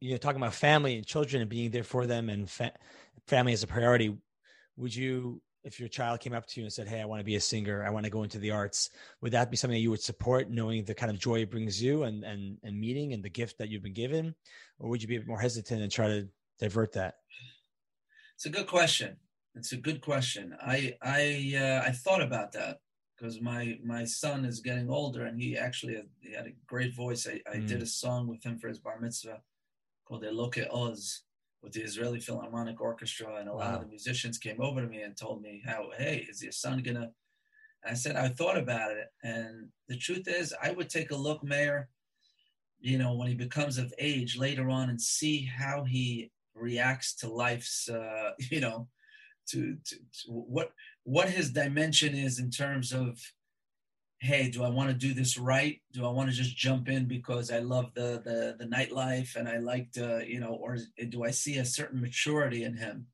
you 0.00 0.12
know 0.12 0.16
talking 0.16 0.40
about 0.40 0.54
family 0.54 0.96
and 0.96 1.06
children 1.06 1.42
and 1.42 1.50
being 1.50 1.70
there 1.70 1.84
for 1.84 2.06
them, 2.06 2.28
and 2.28 2.50
fa- 2.50 2.72
family 3.26 3.52
as 3.52 3.62
a 3.62 3.66
priority. 3.66 4.16
Would 4.76 4.94
you 4.94 5.42
if 5.62 5.78
your 5.78 5.90
child 5.90 6.20
came 6.20 6.32
up 6.32 6.46
to 6.46 6.60
you 6.60 6.64
and 6.64 6.72
said, 6.72 6.88
"Hey, 6.88 7.00
I 7.00 7.04
want 7.04 7.20
to 7.20 7.24
be 7.24 7.36
a 7.36 7.40
singer. 7.40 7.84
I 7.84 7.90
want 7.90 8.04
to 8.04 8.10
go 8.10 8.22
into 8.22 8.38
the 8.38 8.50
arts," 8.50 8.90
would 9.20 9.32
that 9.32 9.50
be 9.50 9.56
something 9.56 9.76
that 9.76 9.82
you 9.82 9.90
would 9.90 10.02
support, 10.02 10.50
knowing 10.50 10.84
the 10.84 10.94
kind 10.94 11.10
of 11.10 11.18
joy 11.18 11.40
it 11.40 11.50
brings 11.50 11.82
you 11.82 12.04
and 12.04 12.24
and 12.24 12.56
and 12.62 12.80
meeting 12.80 13.12
and 13.12 13.22
the 13.22 13.30
gift 13.30 13.58
that 13.58 13.68
you've 13.68 13.82
been 13.82 13.92
given, 13.92 14.34
or 14.78 14.88
would 14.88 15.02
you 15.02 15.08
be 15.08 15.22
more 15.24 15.40
hesitant 15.40 15.82
and 15.82 15.92
try 15.92 16.08
to 16.08 16.28
divert 16.58 16.92
that? 16.92 17.16
It's 18.36 18.46
a 18.46 18.50
good 18.50 18.66
question. 18.66 19.18
It's 19.54 19.72
a 19.72 19.76
good 19.76 20.00
question. 20.00 20.56
I 20.60 20.94
I 21.02 21.54
uh, 21.56 21.88
I 21.88 21.92
thought 21.92 22.22
about 22.22 22.52
that 22.52 22.78
because 23.16 23.40
my 23.40 23.78
my 23.82 24.04
son 24.04 24.44
is 24.44 24.60
getting 24.60 24.90
older 24.90 25.26
and 25.26 25.40
he 25.40 25.56
actually 25.56 25.96
had, 25.96 26.08
he 26.20 26.32
had 26.32 26.46
a 26.46 26.52
great 26.66 26.94
voice. 26.94 27.26
I, 27.26 27.40
I 27.50 27.56
mm. 27.56 27.66
did 27.66 27.82
a 27.82 27.86
song 27.86 28.28
with 28.28 28.42
him 28.44 28.58
for 28.58 28.68
his 28.68 28.78
bar 28.78 29.00
mitzvah 29.00 29.40
called 30.06 30.24
Eloke 30.24 30.66
Oz 30.72 31.22
with 31.62 31.72
the 31.72 31.82
Israeli 31.82 32.20
Philharmonic 32.20 32.80
Orchestra, 32.80 33.36
and 33.36 33.48
a 33.48 33.54
lot 33.54 33.74
of 33.74 33.80
the 33.80 33.86
musicians 33.86 34.38
came 34.38 34.60
over 34.60 34.80
to 34.80 34.86
me 34.86 35.02
and 35.02 35.16
told 35.16 35.42
me 35.42 35.62
how, 35.64 35.90
hey, 35.96 36.26
is 36.28 36.42
your 36.42 36.52
son 36.52 36.82
gonna? 36.82 37.10
I 37.84 37.94
said 37.94 38.16
I 38.16 38.28
thought 38.28 38.56
about 38.56 38.92
it, 38.92 39.08
and 39.22 39.68
the 39.88 39.96
truth 39.96 40.26
is, 40.26 40.54
I 40.62 40.70
would 40.70 40.88
take 40.88 41.10
a 41.10 41.16
look, 41.16 41.42
Meir. 41.42 41.88
You 42.80 42.96
know, 42.96 43.14
when 43.14 43.28
he 43.28 43.34
becomes 43.34 43.76
of 43.76 43.92
age 43.98 44.38
later 44.38 44.70
on, 44.70 44.88
and 44.88 45.00
see 45.00 45.44
how 45.44 45.84
he 45.84 46.30
reacts 46.54 47.14
to 47.16 47.28
life's, 47.28 47.88
uh, 47.88 48.30
you 48.50 48.60
know, 48.60 48.88
to, 49.50 49.76
to, 49.84 49.96
to 49.96 50.30
what 50.30 50.72
what 51.04 51.28
his 51.28 51.50
dimension 51.50 52.14
is 52.14 52.38
in 52.38 52.50
terms 52.50 52.92
of 52.92 53.18
hey, 54.20 54.50
do 54.50 54.62
I 54.62 54.68
want 54.68 54.90
to 54.90 54.94
do 54.94 55.14
this 55.14 55.38
right? 55.38 55.80
Do 55.92 56.04
I 56.04 56.10
want 56.10 56.28
to 56.28 56.36
just 56.36 56.54
jump 56.54 56.88
in 56.90 57.06
because 57.06 57.50
I 57.50 57.60
love 57.60 57.92
the 57.94 58.20
the 58.22 58.56
the 58.58 58.70
nightlife 58.70 59.36
and 59.36 59.48
I 59.48 59.58
like 59.58 59.92
to, 59.92 60.16
uh, 60.16 60.18
you 60.20 60.40
know, 60.40 60.52
or 60.52 60.76
do 61.08 61.24
I 61.24 61.30
see 61.30 61.56
a 61.56 61.64
certain 61.64 62.00
maturity 62.00 62.64
in 62.64 62.76
him 62.76 63.06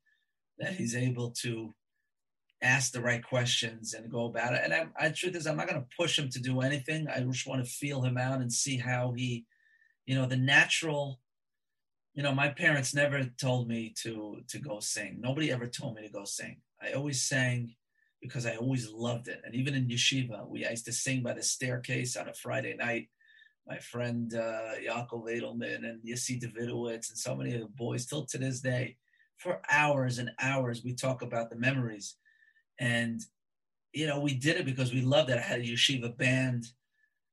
that 0.59 0.75
he's 0.75 0.97
able 0.97 1.31
to 1.43 1.73
ask 2.63 2.91
the 2.91 3.01
right 3.01 3.25
questions 3.25 3.95
and 3.95 4.11
go 4.11 4.27
about 4.27 4.55
it? 4.55 4.63
And 4.65 4.75
I, 4.75 4.87
I 4.99 5.11
truth 5.11 5.37
is, 5.37 5.47
I'm 5.47 5.57
not 5.57 5.69
going 5.69 5.81
to 5.81 5.97
push 5.97 6.19
him 6.19 6.29
to 6.31 6.41
do 6.41 6.61
anything. 6.61 7.07
I 7.09 7.21
just 7.21 7.47
want 7.47 7.65
to 7.65 7.71
feel 7.71 8.03
him 8.03 8.19
out 8.19 8.41
and 8.41 8.53
see 8.53 8.77
how 8.77 9.13
he, 9.17 9.47
you 10.07 10.17
know, 10.17 10.27
the 10.27 10.37
natural. 10.37 11.21
You 12.17 12.23
know, 12.23 12.35
my 12.35 12.49
parents 12.49 12.95
never 12.95 13.25
told 13.25 13.69
me 13.69 13.93
to 14.03 14.41
to 14.49 14.59
go 14.59 14.81
sing. 14.81 15.19
Nobody 15.21 15.53
ever 15.53 15.67
told 15.67 15.97
me 15.97 16.03
to 16.03 16.09
go 16.09 16.25
sing. 16.25 16.57
I 16.83 16.93
always 16.93 17.21
sang 17.21 17.75
because 18.23 18.47
I 18.47 18.57
always 18.57 18.91
loved 18.91 19.29
it. 19.29 19.43
And 19.45 19.55
even 19.55 19.75
in 19.75 19.87
yeshiva, 19.87 20.49
we 20.49 20.65
I 20.65 20.71
used 20.71 20.87
to 20.87 20.93
sing 20.93 21.23
by 21.23 21.35
the 21.35 21.43
staircase 21.43 22.17
on 22.17 22.31
a 22.31 22.33
Friday 22.33 22.75
night. 22.75 23.11
My 23.69 23.79
friend 23.79 24.33
uh, 24.33 24.77
Yaakov 24.89 25.25
Edelman 25.29 25.85
and 25.85 26.03
Yossi 26.03 26.41
Davidowitz 26.41 27.11
and 27.11 27.19
so 27.19 27.37
many 27.37 27.53
of 27.55 27.61
the 27.61 27.67
boys, 27.67 28.07
till 28.07 28.25
to 28.25 28.39
this 28.39 28.61
day, 28.61 28.97
for 29.37 29.61
hours 29.71 30.19
and 30.19 30.31
hours, 30.41 30.83
we 30.83 30.95
talk 30.95 31.21
about 31.21 31.51
the 31.51 31.57
memories. 31.57 32.17
And, 32.79 33.21
you 33.93 34.07
know, 34.07 34.21
we 34.21 34.33
did 34.33 34.57
it 34.57 34.65
because 34.65 34.91
we 34.95 35.03
loved 35.03 35.29
it. 35.29 35.37
I 35.37 35.43
had 35.43 35.61
a 35.61 35.65
yeshiva 35.65 36.17
band 36.17 36.65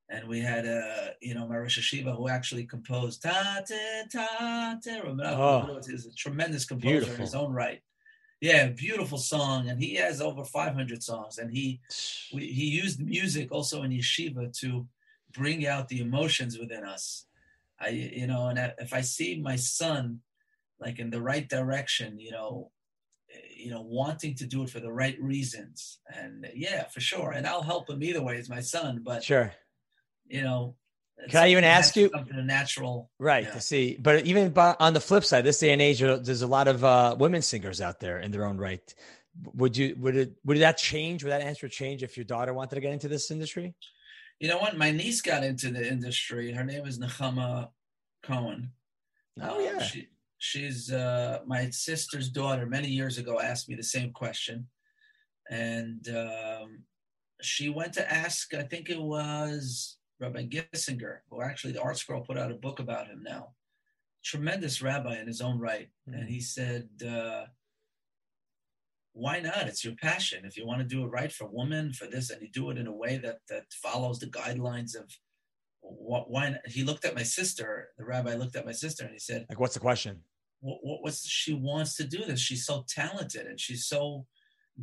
and 0.10 0.28
we 0.28 0.40
had 0.40 0.66
a, 0.66 1.16
you 1.22 1.34
know, 1.34 1.48
my 1.48 1.58
Rosh 1.58 1.80
Hashiva 1.80 2.16
who 2.16 2.28
actually 2.28 2.66
composed 2.66 3.22
Ta 3.22 3.62
Te 3.66 3.76
Ta 4.12 4.78
Te. 4.84 5.00
Oh, 5.04 5.18
ah. 5.22 5.78
is 5.88 6.06
a 6.06 6.14
tremendous 6.14 6.66
composer 6.66 6.92
beautiful. 6.92 7.16
in 7.16 7.22
his 7.22 7.36
own 7.36 7.52
right. 7.54 7.82
Yeah, 8.42 8.68
beautiful 8.68 9.18
song, 9.18 9.70
and 9.70 9.82
he 9.82 9.96
has 9.96 10.20
over 10.20 10.44
500 10.44 11.02
songs. 11.02 11.38
And 11.38 11.50
he 11.50 11.80
we, 12.34 12.48
he 12.48 12.66
used 12.66 13.00
music 13.00 13.52
also 13.52 13.84
in 13.84 13.92
yeshiva 13.92 14.58
to 14.60 14.86
bring 15.32 15.66
out 15.66 15.88
the 15.88 16.02
emotions 16.02 16.60
within 16.60 16.84
us. 16.84 17.26
I, 17.80 17.90
you 17.90 18.28
know, 18.28 18.48
and 18.48 18.74
if 18.80 18.94
I 18.94 19.02
see 19.02 19.40
my 19.40 19.56
son 19.56 20.20
like 20.80 21.00
in 21.00 21.10
the 21.10 21.22
right 21.22 21.48
direction, 21.48 22.20
you 22.20 22.32
know, 22.32 22.72
you 23.56 23.72
know, 23.72 23.82
wanting 23.82 24.36
to 24.36 24.46
do 24.46 24.64
it 24.64 24.70
for 24.70 24.80
the 24.80 24.92
right 24.92 25.20
reasons, 25.22 26.00
and 26.14 26.46
yeah, 26.54 26.88
for 26.90 27.00
sure, 27.00 27.32
and 27.32 27.48
I'll 27.48 27.64
help 27.64 27.90
him 27.90 28.04
either 28.04 28.22
way 28.22 28.38
as 28.38 28.50
my 28.50 28.60
son. 28.60 29.02
But 29.04 29.24
sure, 29.24 29.54
you 30.28 30.42
know, 30.42 30.76
can 31.30 31.44
I 31.44 31.50
even 31.50 31.64
ask 31.64 31.96
you 31.96 32.10
something 32.14 32.46
natural? 32.46 33.10
Right 33.20 33.46
yeah. 33.46 33.52
to 33.52 33.62
see, 33.62 33.98
but 34.00 34.26
even 34.26 34.54
on 34.58 34.94
the 34.94 35.00
flip 35.00 35.24
side, 35.24 35.44
this 35.44 35.60
day 35.60 35.72
and 35.72 35.82
age, 35.82 36.00
there's 36.00 36.42
a 36.42 36.48
lot 36.48 36.68
of 36.68 36.84
uh, 36.84 37.16
women 37.18 37.42
singers 37.42 37.82
out 37.82 38.00
there 38.00 38.20
in 38.20 38.32
their 38.32 38.46
own 38.46 38.58
right. 38.58 38.94
Would 39.56 39.78
you 39.78 39.96
would 40.00 40.16
it 40.16 40.34
would 40.46 40.60
that 40.60 40.78
change? 40.78 41.24
Would 41.24 41.32
that 41.32 41.42
answer 41.42 41.68
change 41.68 42.04
if 42.04 42.18
your 42.18 42.24
daughter 42.24 42.54
wanted 42.54 42.76
to 42.76 42.82
get 42.82 42.94
into 42.94 43.08
this 43.08 43.32
industry? 43.32 43.74
You 44.40 44.48
know 44.48 44.58
what? 44.58 44.78
My 44.78 44.92
niece 44.92 45.22
got 45.22 45.44
into 45.44 45.72
the 45.72 45.88
industry. 45.88 46.52
Her 46.52 46.64
name 46.64 46.86
is 46.86 47.00
Nechama 47.00 47.70
Cohen. 48.22 48.72
Oh 49.42 49.58
um, 49.58 49.64
yeah, 49.64 49.82
she, 49.82 50.08
she's 50.38 50.92
uh, 50.92 51.40
my 51.48 51.70
sister's 51.70 52.30
daughter. 52.30 52.66
Many 52.66 52.90
years 52.90 53.18
ago, 53.18 53.40
asked 53.40 53.70
me 53.70 53.76
the 53.76 53.84
same 53.84 54.12
question, 54.12 54.68
and 55.50 56.08
um, 56.10 56.84
she 57.42 57.70
went 57.70 57.94
to 57.94 58.12
ask. 58.12 58.54
I 58.54 58.64
think 58.64 58.90
it 58.90 59.02
was 59.02 59.98
Rabbi 60.24 60.46
Gissinger, 60.46 61.18
who 61.30 61.42
actually 61.42 61.74
the 61.74 61.82
Art 61.82 61.98
ArtScroll 61.98 62.26
put 62.26 62.38
out 62.38 62.52
a 62.52 62.56
book 62.56 62.80
about 62.80 63.08
him 63.08 63.24
now. 63.24 63.50
Tremendous 64.24 64.82
rabbi 64.82 65.20
in 65.20 65.28
his 65.28 65.42
own 65.42 65.60
right. 65.60 65.90
Mm-hmm. 66.10 66.18
And 66.18 66.30
he 66.30 66.40
said, 66.40 66.88
uh, 67.06 67.46
why 69.12 69.42
not? 69.42 69.68
It's 69.68 69.84
your 69.84 69.96
passion. 69.96 70.46
If 70.46 70.56
you 70.56 70.66
want 70.66 70.80
to 70.80 70.88
do 70.88 71.04
it 71.04 71.08
right 71.08 71.32
for 71.32 71.50
women, 71.52 71.92
for 71.92 72.08
this, 72.08 72.30
and 72.30 72.42
you 72.42 72.50
do 72.50 72.70
it 72.70 72.78
in 72.78 72.88
a 72.88 72.96
way 72.96 73.18
that 73.18 73.40
that 73.50 73.66
follows 73.72 74.20
the 74.20 74.28
guidelines 74.28 74.96
of 74.96 75.06
what 75.82 76.32
why 76.32 76.50
not? 76.50 76.68
he 76.68 76.84
looked 76.84 77.06
at 77.06 77.16
my 77.16 77.24
sister, 77.24 77.90
the 77.98 78.06
rabbi 78.06 78.36
looked 78.36 78.56
at 78.56 78.66
my 78.66 78.72
sister 78.72 79.04
and 79.04 79.14
he 79.14 79.20
said, 79.20 79.46
Like 79.50 79.60
what's 79.60 79.76
the 79.76 79.82
question? 79.82 80.22
What, 80.62 80.80
what 80.82 81.04
what's 81.04 81.28
she 81.28 81.54
wants 81.54 81.96
to 81.98 82.06
do 82.06 82.26
this? 82.26 82.40
She's 82.40 82.66
so 82.66 82.86
talented 82.88 83.46
and 83.46 83.60
she's 83.60 83.86
so 83.86 84.26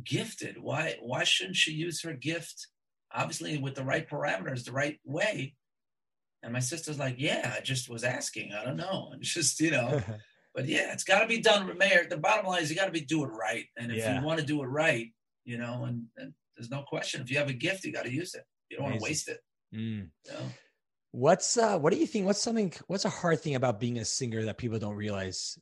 gifted. 0.03 0.57
Why 0.61 0.97
why 1.01 1.23
shouldn't 1.23 1.57
she 1.57 1.71
use 1.71 2.03
her 2.03 2.13
gift 2.13 2.67
obviously 3.13 3.57
with 3.57 3.75
the 3.75 3.83
right 3.83 4.09
parameters, 4.09 4.65
the 4.65 4.71
right 4.71 4.99
way. 5.05 5.55
And 6.43 6.53
my 6.53 6.59
sister's 6.59 6.99
like, 6.99 7.15
yeah, 7.17 7.53
I 7.57 7.61
just 7.61 7.89
was 7.89 8.03
asking. 8.03 8.53
I 8.53 8.63
don't 8.63 8.77
know. 8.77 9.09
And 9.13 9.21
just, 9.21 9.59
you 9.59 9.71
know, 9.71 10.01
but 10.55 10.67
yeah, 10.67 10.93
it's 10.93 11.03
got 11.03 11.21
to 11.21 11.27
be 11.27 11.39
done. 11.39 11.77
Meir, 11.77 12.07
the 12.09 12.17
bottom 12.17 12.45
line 12.45 12.63
is 12.63 12.69
you 12.69 12.75
got 12.75 12.85
to 12.85 12.91
be 12.91 13.01
do 13.01 13.23
it 13.23 13.27
right. 13.27 13.65
And 13.77 13.91
if 13.91 13.99
yeah. 13.99 14.19
you 14.19 14.25
want 14.25 14.39
to 14.39 14.45
do 14.45 14.61
it 14.63 14.67
right, 14.67 15.07
you 15.45 15.57
know, 15.57 15.85
and, 15.85 16.05
and, 16.17 16.33
there's 16.57 16.69
no 16.69 16.83
question. 16.83 17.21
If 17.21 17.31
you 17.31 17.37
have 17.37 17.49
a 17.49 17.53
gift, 17.53 17.85
you 17.85 17.93
got 17.93 18.03
to 18.03 18.11
use 18.11 18.35
it. 18.35 18.43
You 18.69 18.77
don't 18.77 18.87
want 18.87 18.97
to 18.97 19.03
waste 19.03 19.29
it. 19.29 19.39
Mm. 19.73 20.09
You 20.25 20.31
know? 20.31 20.51
What's 21.11 21.57
uh 21.57 21.79
what 21.79 21.91
do 21.91 21.97
you 21.97 22.05
think? 22.05 22.25
What's 22.25 22.41
something 22.41 22.71
what's 22.87 23.05
a 23.05 23.09
hard 23.09 23.39
thing 23.39 23.55
about 23.55 23.79
being 23.79 23.97
a 23.97 24.05
singer 24.05 24.43
that 24.43 24.57
people 24.57 24.77
don't 24.77 24.95
realize 24.95 25.57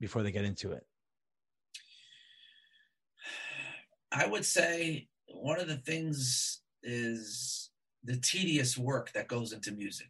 before 0.00 0.22
they 0.22 0.32
get 0.32 0.44
into 0.44 0.72
it? 0.72 0.84
I 4.10 4.26
would 4.26 4.44
say 4.44 5.08
one 5.28 5.60
of 5.60 5.68
the 5.68 5.76
things 5.76 6.61
is 6.82 7.70
the 8.04 8.16
tedious 8.16 8.76
work 8.76 9.12
that 9.12 9.28
goes 9.28 9.52
into 9.52 9.72
music. 9.72 10.08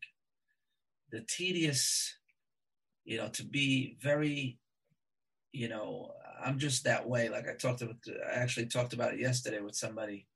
The 1.11 1.21
tedious, 1.29 2.17
you 3.05 3.19
know, 3.19 3.29
to 3.29 3.45
be 3.45 3.97
very, 4.01 4.59
you 5.53 5.69
know, 5.69 6.13
I'm 6.45 6.59
just 6.59 6.85
that 6.85 7.09
way. 7.09 7.29
Like 7.29 7.49
I 7.49 7.55
talked 7.55 7.83
about, 7.83 7.97
I 8.31 8.35
actually 8.35 8.67
talked 8.67 8.95
about 8.95 9.15
it 9.15 9.21
yesterday 9.21 9.61
with 9.61 9.75
somebody. 9.75 10.27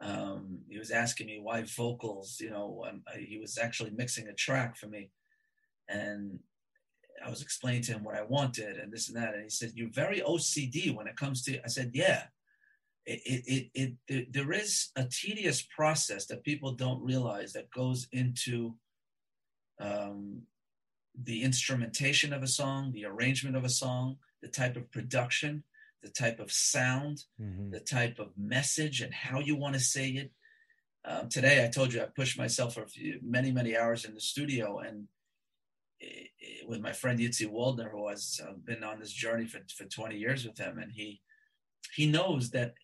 Um, 0.00 0.58
he 0.68 0.78
was 0.78 0.90
asking 0.90 1.28
me 1.28 1.38
why 1.40 1.62
vocals, 1.62 2.38
you 2.40 2.50
know, 2.50 2.84
um, 2.88 3.02
he 3.16 3.38
was 3.38 3.58
actually 3.58 3.90
mixing 3.90 4.26
a 4.26 4.34
track 4.34 4.76
for 4.76 4.88
me. 4.88 5.10
And 5.88 6.40
I 7.24 7.30
was 7.30 7.42
explaining 7.42 7.82
to 7.82 7.92
him 7.92 8.02
what 8.02 8.16
I 8.16 8.22
wanted 8.22 8.78
and 8.78 8.92
this 8.92 9.08
and 9.08 9.16
that. 9.16 9.34
And 9.34 9.44
he 9.44 9.50
said, 9.50 9.72
You're 9.76 9.92
very 9.92 10.20
OCD 10.20 10.94
when 10.94 11.06
it 11.06 11.16
comes 11.16 11.44
to, 11.44 11.62
I 11.64 11.68
said, 11.68 11.92
Yeah 11.94 12.24
it, 13.04 13.70
it, 13.74 13.92
it, 14.06 14.32
there 14.32 14.52
is 14.52 14.90
a 14.96 15.04
tedious 15.04 15.62
process 15.62 16.26
that 16.26 16.44
people 16.44 16.72
don't 16.72 17.02
realize 17.02 17.52
that 17.52 17.70
goes 17.70 18.06
into 18.12 18.74
um, 19.80 20.42
the 21.20 21.42
instrumentation 21.42 22.32
of 22.32 22.42
a 22.42 22.48
song, 22.48 22.92
the 22.92 23.04
arrangement 23.04 23.56
of 23.56 23.64
a 23.64 23.68
song, 23.68 24.16
the 24.40 24.48
type 24.48 24.76
of 24.76 24.90
production, 24.90 25.64
the 26.02 26.10
type 26.10 26.38
of 26.38 26.52
sound, 26.52 27.24
mm-hmm. 27.40 27.70
the 27.70 27.80
type 27.80 28.18
of 28.18 28.30
message, 28.36 29.00
and 29.00 29.12
how 29.12 29.40
you 29.40 29.56
want 29.56 29.74
to 29.74 29.80
say 29.80 30.10
it. 30.10 30.30
Um, 31.04 31.28
today, 31.28 31.64
I 31.64 31.68
told 31.68 31.92
you 31.92 32.00
I 32.00 32.06
pushed 32.06 32.38
myself 32.38 32.74
for 32.74 32.86
few, 32.86 33.18
many, 33.22 33.50
many 33.50 33.76
hours 33.76 34.04
in 34.04 34.14
the 34.14 34.20
studio, 34.20 34.78
and 34.78 35.08
it, 35.98 36.30
it, 36.38 36.68
with 36.68 36.80
my 36.80 36.92
friend 36.92 37.18
Yitzi 37.18 37.50
Waldner, 37.50 37.90
who 37.90 38.08
has 38.08 38.40
uh, 38.42 38.52
been 38.64 38.84
on 38.84 39.00
this 39.00 39.12
journey 39.12 39.46
for, 39.46 39.58
for 39.76 39.84
20 39.84 40.16
years 40.16 40.44
with 40.44 40.58
him, 40.58 40.78
and 40.78 40.92
he 40.92 41.20
he 41.94 42.06
knows 42.06 42.50
that 42.50 42.74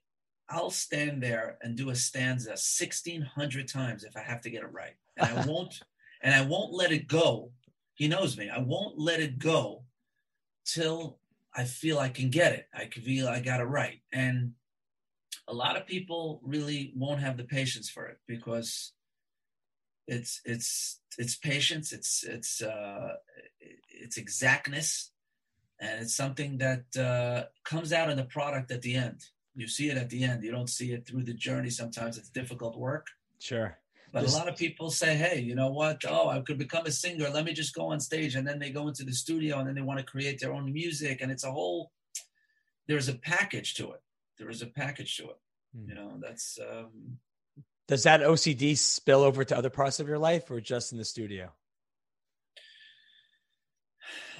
I'll 0.50 0.70
stand 0.70 1.22
there 1.22 1.58
and 1.62 1.76
do 1.76 1.90
a 1.90 1.94
stanza 1.94 2.50
1600 2.50 3.68
times 3.68 4.04
if 4.04 4.16
I 4.16 4.20
have 4.20 4.40
to 4.42 4.50
get 4.50 4.62
it 4.62 4.72
right. 4.72 4.94
And 5.16 5.26
I 5.26 5.46
won't 5.46 5.80
and 6.22 6.34
I 6.34 6.42
won't 6.42 6.72
let 6.72 6.92
it 6.92 7.06
go. 7.06 7.52
He 7.94 8.08
knows 8.08 8.36
me. 8.36 8.48
I 8.48 8.58
won't 8.58 8.98
let 8.98 9.20
it 9.20 9.38
go 9.38 9.84
till 10.64 11.18
I 11.54 11.64
feel 11.64 11.98
I 11.98 12.08
can 12.08 12.30
get 12.30 12.52
it. 12.52 12.68
I 12.74 12.86
can 12.86 13.02
feel 13.02 13.28
I 13.28 13.40
got 13.40 13.60
it 13.60 13.64
right. 13.64 14.00
And 14.12 14.52
a 15.48 15.54
lot 15.54 15.76
of 15.76 15.86
people 15.86 16.40
really 16.44 16.92
won't 16.96 17.20
have 17.20 17.36
the 17.36 17.44
patience 17.44 17.88
for 17.88 18.06
it 18.06 18.18
because 18.26 18.92
it's 20.06 20.40
it's 20.44 21.00
it's 21.18 21.36
patience, 21.36 21.92
it's 21.92 22.24
it's 22.24 22.62
uh 22.62 23.14
it's 23.90 24.16
exactness 24.16 25.10
and 25.80 26.02
it's 26.02 26.14
something 26.14 26.58
that 26.58 26.96
uh, 26.96 27.44
comes 27.64 27.92
out 27.92 28.10
in 28.10 28.16
the 28.16 28.24
product 28.24 28.70
at 28.70 28.82
the 28.82 28.94
end 28.94 29.24
you 29.58 29.66
see 29.66 29.90
it 29.90 29.98
at 29.98 30.08
the 30.08 30.22
end. 30.22 30.44
You 30.44 30.52
don't 30.52 30.70
see 30.70 30.92
it 30.92 31.04
through 31.04 31.24
the 31.24 31.34
journey. 31.34 31.68
Sometimes 31.68 32.16
it's 32.16 32.28
difficult 32.28 32.78
work. 32.78 33.08
Sure. 33.40 33.76
But 34.12 34.22
just, 34.22 34.36
a 34.36 34.38
lot 34.38 34.48
of 34.48 34.56
people 34.56 34.88
say, 34.88 35.16
hey, 35.16 35.40
you 35.40 35.56
know 35.56 35.70
what? 35.70 36.02
Oh, 36.08 36.28
I 36.28 36.40
could 36.40 36.58
become 36.58 36.86
a 36.86 36.92
singer. 36.92 37.28
Let 37.28 37.44
me 37.44 37.52
just 37.52 37.74
go 37.74 37.86
on 37.86 37.98
stage. 37.98 38.36
And 38.36 38.46
then 38.46 38.60
they 38.60 38.70
go 38.70 38.86
into 38.86 39.02
the 39.02 39.12
studio 39.12 39.58
and 39.58 39.66
then 39.66 39.74
they 39.74 39.82
want 39.82 39.98
to 39.98 40.06
create 40.06 40.40
their 40.40 40.54
own 40.54 40.72
music. 40.72 41.20
And 41.20 41.32
it's 41.32 41.42
a 41.42 41.50
whole, 41.50 41.90
there's 42.86 43.08
a 43.08 43.14
package 43.14 43.74
to 43.74 43.90
it. 43.90 44.00
There 44.38 44.48
is 44.48 44.62
a 44.62 44.66
package 44.66 45.16
to 45.16 45.24
it. 45.24 45.38
Hmm. 45.76 45.88
You 45.88 45.94
know, 45.96 46.12
that's. 46.20 46.58
Um, 46.60 47.18
Does 47.88 48.04
that 48.04 48.20
OCD 48.20 48.78
spill 48.78 49.22
over 49.22 49.44
to 49.44 49.58
other 49.58 49.70
parts 49.70 49.98
of 49.98 50.06
your 50.06 50.18
life 50.18 50.50
or 50.52 50.60
just 50.60 50.92
in 50.92 50.98
the 50.98 51.04
studio? 51.04 51.50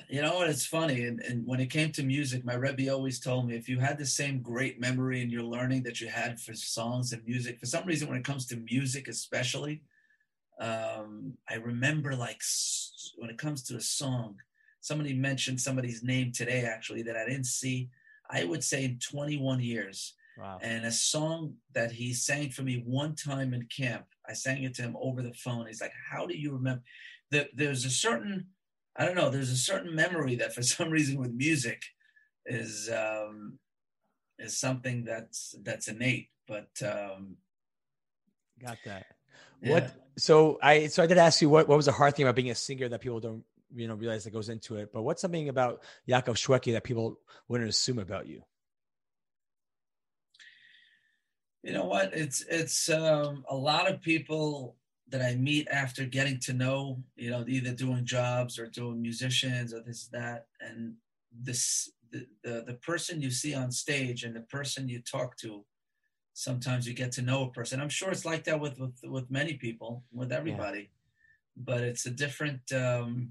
You 0.08 0.22
know 0.22 0.36
what? 0.36 0.48
It's 0.48 0.66
funny. 0.66 1.04
And, 1.04 1.20
and 1.20 1.46
when 1.46 1.60
it 1.60 1.70
came 1.70 1.92
to 1.92 2.02
music, 2.02 2.44
my 2.44 2.54
Rebbe 2.54 2.92
always 2.92 3.20
told 3.20 3.46
me 3.46 3.56
if 3.56 3.68
you 3.68 3.78
had 3.78 3.98
the 3.98 4.06
same 4.06 4.40
great 4.40 4.80
memory 4.80 5.20
in 5.22 5.30
your 5.30 5.42
learning 5.42 5.82
that 5.82 6.00
you 6.00 6.08
had 6.08 6.40
for 6.40 6.54
songs 6.54 7.12
and 7.12 7.24
music, 7.26 7.60
for 7.60 7.66
some 7.66 7.84
reason, 7.84 8.08
when 8.08 8.16
it 8.16 8.24
comes 8.24 8.46
to 8.46 8.56
music, 8.56 9.08
especially, 9.08 9.82
um, 10.60 11.34
I 11.48 11.56
remember 11.56 12.14
like 12.14 12.40
when 13.16 13.30
it 13.30 13.38
comes 13.38 13.62
to 13.64 13.76
a 13.76 13.80
song, 13.80 14.36
somebody 14.80 15.12
mentioned 15.12 15.60
somebody's 15.60 16.02
name 16.02 16.32
today, 16.32 16.64
actually, 16.64 17.02
that 17.02 17.16
I 17.16 17.26
didn't 17.26 17.44
see. 17.44 17.90
I 18.30 18.44
would 18.44 18.64
say 18.64 18.84
in 18.84 18.98
21 18.98 19.60
years. 19.60 20.14
Wow. 20.38 20.58
And 20.62 20.86
a 20.86 20.92
song 20.92 21.54
that 21.74 21.90
he 21.90 22.12
sang 22.14 22.50
for 22.50 22.62
me 22.62 22.82
one 22.86 23.14
time 23.14 23.52
in 23.52 23.64
camp, 23.64 24.04
I 24.28 24.34
sang 24.34 24.62
it 24.62 24.74
to 24.74 24.82
him 24.82 24.96
over 25.00 25.20
the 25.20 25.32
phone. 25.34 25.66
He's 25.66 25.80
like, 25.80 25.92
How 26.10 26.26
do 26.26 26.36
you 26.36 26.52
remember? 26.52 26.82
That 27.30 27.50
there's 27.54 27.84
a 27.84 27.90
certain 27.90 28.46
I 28.98 29.04
don't 29.04 29.14
know. 29.14 29.30
There's 29.30 29.50
a 29.50 29.56
certain 29.56 29.94
memory 29.94 30.36
that, 30.36 30.54
for 30.54 30.62
some 30.74 30.90
reason, 30.90 31.18
with 31.18 31.32
music, 31.32 31.82
is 32.44 32.90
um, 32.90 33.58
is 34.38 34.58
something 34.58 35.04
that's 35.04 35.54
that's 35.62 35.88
innate. 35.88 36.28
But 36.46 36.68
um, 36.82 37.36
got 38.60 38.78
that. 38.84 39.06
Yeah. 39.62 39.72
What? 39.72 39.94
So 40.18 40.58
I 40.60 40.88
so 40.88 41.02
I 41.02 41.06
did 41.06 41.18
ask 41.18 41.40
you 41.40 41.48
what 41.48 41.68
what 41.68 41.76
was 41.76 41.86
the 41.86 41.92
hard 41.92 42.16
thing 42.16 42.24
about 42.24 42.34
being 42.34 42.50
a 42.50 42.54
singer 42.54 42.88
that 42.88 43.00
people 43.00 43.20
don't 43.20 43.44
you 43.74 43.86
know 43.86 43.94
realize 43.94 44.24
that 44.24 44.32
goes 44.32 44.48
into 44.48 44.76
it. 44.76 44.92
But 44.92 45.02
what's 45.02 45.22
something 45.22 45.48
about 45.48 45.82
Yaakov 46.08 46.34
Shwekey 46.34 46.72
that 46.72 46.84
people 46.84 47.20
wouldn't 47.48 47.70
assume 47.70 47.98
about 47.98 48.26
you? 48.26 48.42
You 51.62 51.72
know 51.72 51.84
what? 51.84 52.14
It's 52.14 52.44
it's 52.48 52.88
um, 52.88 53.44
a 53.48 53.56
lot 53.56 53.90
of 53.90 54.00
people 54.00 54.76
that 55.10 55.22
I 55.22 55.34
meet 55.36 55.68
after 55.68 56.04
getting 56.04 56.38
to 56.40 56.52
know, 56.52 57.02
you 57.16 57.30
know, 57.30 57.44
either 57.48 57.72
doing 57.72 58.04
jobs 58.04 58.58
or 58.58 58.66
doing 58.66 59.00
musicians 59.00 59.72
or 59.72 59.80
this 59.80 60.08
that, 60.08 60.46
and 60.60 60.94
this 61.32 61.90
the, 62.10 62.26
the 62.42 62.64
the 62.66 62.74
person 62.74 63.20
you 63.20 63.30
see 63.30 63.54
on 63.54 63.70
stage 63.70 64.24
and 64.24 64.34
the 64.34 64.40
person 64.42 64.88
you 64.88 65.00
talk 65.00 65.36
to 65.38 65.64
sometimes 66.32 66.86
you 66.86 66.94
get 66.94 67.12
to 67.12 67.22
know 67.22 67.44
a 67.44 67.50
person 67.50 67.80
i'm 67.80 67.88
sure 67.88 68.10
it's 68.10 68.24
like 68.24 68.44
that 68.44 68.60
with 68.60 68.78
with, 68.78 68.94
with 69.04 69.30
many 69.30 69.54
people 69.54 70.04
with 70.12 70.32
everybody 70.32 70.80
yeah. 70.80 71.64
but 71.64 71.82
it's 71.82 72.06
a 72.06 72.10
different 72.10 72.60
um 72.72 73.30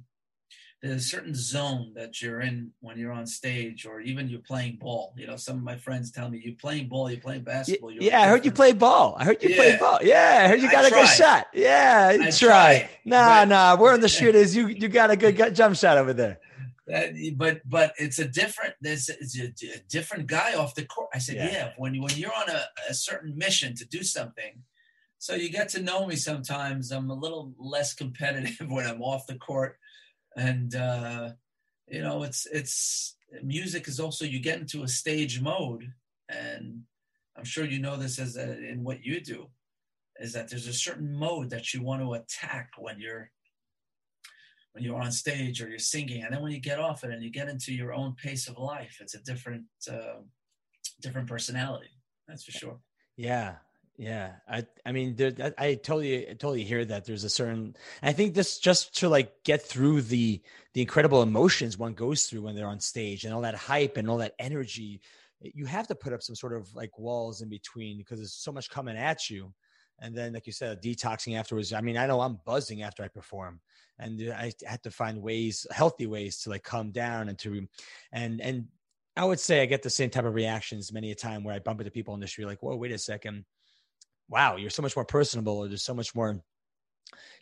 there's 0.81 1.05
a 1.05 1.07
certain 1.07 1.33
zone 1.33 1.91
that 1.95 2.21
you're 2.21 2.41
in 2.41 2.71
when 2.81 2.97
you're 2.97 3.11
on 3.11 3.25
stage 3.25 3.85
or 3.85 3.99
even 3.99 4.29
you're 4.29 4.39
playing 4.41 4.77
ball 4.79 5.13
you 5.17 5.25
know 5.25 5.35
some 5.35 5.57
of 5.57 5.63
my 5.63 5.75
friends 5.75 6.11
tell 6.11 6.29
me 6.29 6.41
you're 6.43 6.55
playing 6.55 6.87
ball 6.87 7.09
you're 7.09 7.19
playing 7.19 7.41
basketball 7.41 7.91
yeah 7.91 8.21
i 8.21 8.27
heard 8.27 8.45
you 8.45 8.51
play 8.51 8.73
ball 8.73 9.15
i 9.17 9.25
heard 9.25 9.41
you 9.41 9.49
yeah. 9.49 9.55
play 9.55 9.77
ball 9.77 9.99
yeah 10.03 10.41
i 10.43 10.47
heard 10.47 10.61
you 10.61 10.69
got 10.69 10.83
I 10.83 10.87
a 10.87 10.89
tried. 10.89 11.01
good 11.01 11.09
shot 11.09 11.47
yeah 11.53 12.09
I 12.11 12.17
try 12.17 12.31
tried. 12.31 12.89
nah 13.05 13.41
but, 13.41 13.45
nah 13.45 13.75
we're 13.75 13.93
on 13.93 14.01
the 14.01 14.09
shooters 14.17 14.55
you 14.55 14.67
you 14.67 14.87
got 14.87 15.09
a 15.09 15.15
good 15.15 15.55
jump 15.55 15.75
shot 15.75 15.97
over 15.97 16.13
there 16.13 16.39
that, 16.87 17.13
but 17.35 17.61
but 17.65 17.93
it's 17.97 18.19
a 18.19 18.27
different 18.27 18.73
there's 18.79 19.09
it's 19.09 19.37
a, 19.37 19.47
a, 19.47 19.79
different 19.89 20.27
guy 20.27 20.53
off 20.53 20.73
the 20.73 20.85
court. 20.85 21.09
I 21.13 21.17
said, 21.17 21.35
yeah, 21.35 21.51
yeah 21.51 21.71
when 21.77 21.93
you 21.93 22.01
when 22.01 22.15
you're 22.15 22.33
on 22.33 22.49
a, 22.49 22.63
a 22.89 22.93
certain 22.93 23.37
mission 23.37 23.75
to 23.75 23.85
do 23.85 24.03
something, 24.03 24.63
so 25.17 25.35
you 25.35 25.49
get 25.49 25.67
to 25.69 25.81
know 25.81 26.07
me 26.07 26.15
sometimes. 26.15 26.91
I'm 26.91 27.09
a 27.09 27.13
little 27.13 27.53
less 27.57 27.93
competitive 27.93 28.55
when 28.69 28.87
I'm 28.87 29.01
off 29.01 29.27
the 29.27 29.35
court, 29.35 29.77
and 30.38 30.76
uh, 30.76 31.30
you 31.88 32.02
know 32.02 32.23
it's 32.23 32.45
it's 32.45 33.17
music 33.43 33.88
is 33.88 34.00
also 34.00 34.23
you 34.23 34.39
get 34.39 34.60
into 34.60 34.84
a 34.84 34.88
stage 34.88 35.41
mode, 35.41 35.91
and 36.30 36.84
I'm 37.36 37.43
sure 37.43 37.65
you 37.65 37.80
know 37.80 37.97
this 37.97 38.19
as 38.19 38.38
a, 38.38 38.58
in 38.69 38.84
what 38.84 39.04
you 39.04 39.19
do, 39.19 39.47
is 40.19 40.32
that 40.34 40.50
there's 40.50 40.67
a 40.67 40.73
certain 40.73 41.13
mode 41.13 41.50
that 41.50 41.73
you 41.73 41.82
want 41.82 42.02
to 42.04 42.13
attack 42.13 42.71
when 42.78 43.00
you're 43.00 43.32
when 44.73 44.84
you're 44.84 45.02
on 45.02 45.12
stage 45.12 45.62
or 45.62 45.67
you're 45.67 45.80
singing. 45.80 46.23
And 46.23 46.34
then 46.34 46.43
when 46.43 46.52
you 46.52 46.60
get 46.60 46.80
off 46.80 47.04
it 47.04 47.10
and 47.10 47.23
you 47.23 47.32
get 47.32 47.50
into 47.50 47.73
your 47.73 47.93
own 47.93 48.13
pace 48.13 48.47
of 48.47 48.60
life 48.60 48.97
it's 49.02 49.15
a 49.15 49.23
different 49.23 49.63
uh, 49.91 50.21
different 51.02 51.28
personality 51.28 51.89
that's 52.28 52.43
for 52.43 52.52
sure. 52.52 52.80
Yeah 53.15 53.56
yeah 53.97 54.33
i 54.47 54.65
i 54.86 54.91
mean 54.91 55.15
there, 55.15 55.33
i 55.57 55.73
totally 55.73 56.29
I 56.29 56.33
totally 56.33 56.63
hear 56.63 56.86
that 56.86 57.05
there's 57.05 57.23
a 57.23 57.29
certain 57.29 57.75
i 58.03 58.13
think 58.13 58.36
this 58.36 58.60
just 58.60 58.95
to 58.99 59.10
like 59.10 59.43
get 59.43 59.62
through 59.62 60.03
the 60.03 60.41
the 60.73 60.81
incredible 60.81 61.23
emotions 61.23 61.77
one 61.77 61.93
goes 61.93 62.25
through 62.25 62.43
when 62.43 62.55
they're 62.55 62.67
on 62.67 62.79
stage 62.79 63.23
and 63.23 63.33
all 63.33 63.41
that 63.41 63.55
hype 63.55 63.97
and 63.97 64.10
all 64.10 64.17
that 64.17 64.36
energy 64.38 65.01
you 65.41 65.65
have 65.65 65.88
to 65.88 65.95
put 65.95 66.13
up 66.13 66.21
some 66.21 66.36
sort 66.36 66.53
of 66.53 66.73
like 66.75 66.97
walls 66.97 67.41
in 67.41 67.49
between 67.49 67.97
because 67.97 68.19
there's 68.19 68.33
so 68.33 68.51
much 68.51 68.71
coming 68.71 68.97
at 68.97 69.29
you. 69.29 69.53
And 69.99 70.17
then 70.17 70.33
like 70.33 70.47
you 70.47 70.53
said 70.53 70.81
detoxing 70.81 71.38
afterwards 71.38 71.73
i 71.73 71.81
mean 71.81 71.97
i 71.97 72.05
know 72.05 72.21
i'm 72.21 72.39
buzzing 72.45 72.83
after 72.83 73.03
i 73.03 73.07
perform 73.07 73.60
and 73.99 74.29
uh, 74.29 74.33
I 74.33 74.53
had 74.65 74.83
to 74.83 74.91
find 74.91 75.21
ways, 75.21 75.65
healthy 75.71 76.05
ways 76.05 76.39
to 76.41 76.49
like 76.49 76.63
calm 76.63 76.91
down 76.91 77.29
and 77.29 77.38
to, 77.39 77.67
and 78.12 78.41
and 78.41 78.67
I 79.15 79.25
would 79.25 79.39
say 79.39 79.62
I 79.62 79.65
get 79.65 79.81
the 79.81 79.89
same 79.89 80.12
type 80.12 80.25
of 80.25 80.36
reactions 80.36 80.93
many 80.93 81.12
a 81.12 81.15
time 81.15 81.43
where 81.43 81.55
I 81.55 81.60
bump 81.60 81.79
into 81.81 81.91
people 81.91 82.13
in 82.13 82.19
the 82.19 82.27
street 82.27 82.45
like, 82.45 82.62
whoa, 82.62 82.75
wait 82.75 82.91
a 82.91 82.97
second, 82.99 83.45
wow, 84.29 84.55
you're 84.55 84.69
so 84.69 84.81
much 84.81 84.95
more 84.95 85.05
personable, 85.05 85.57
or 85.57 85.67
there's 85.67 85.83
so 85.83 85.93
much 85.93 86.13
more, 86.15 86.41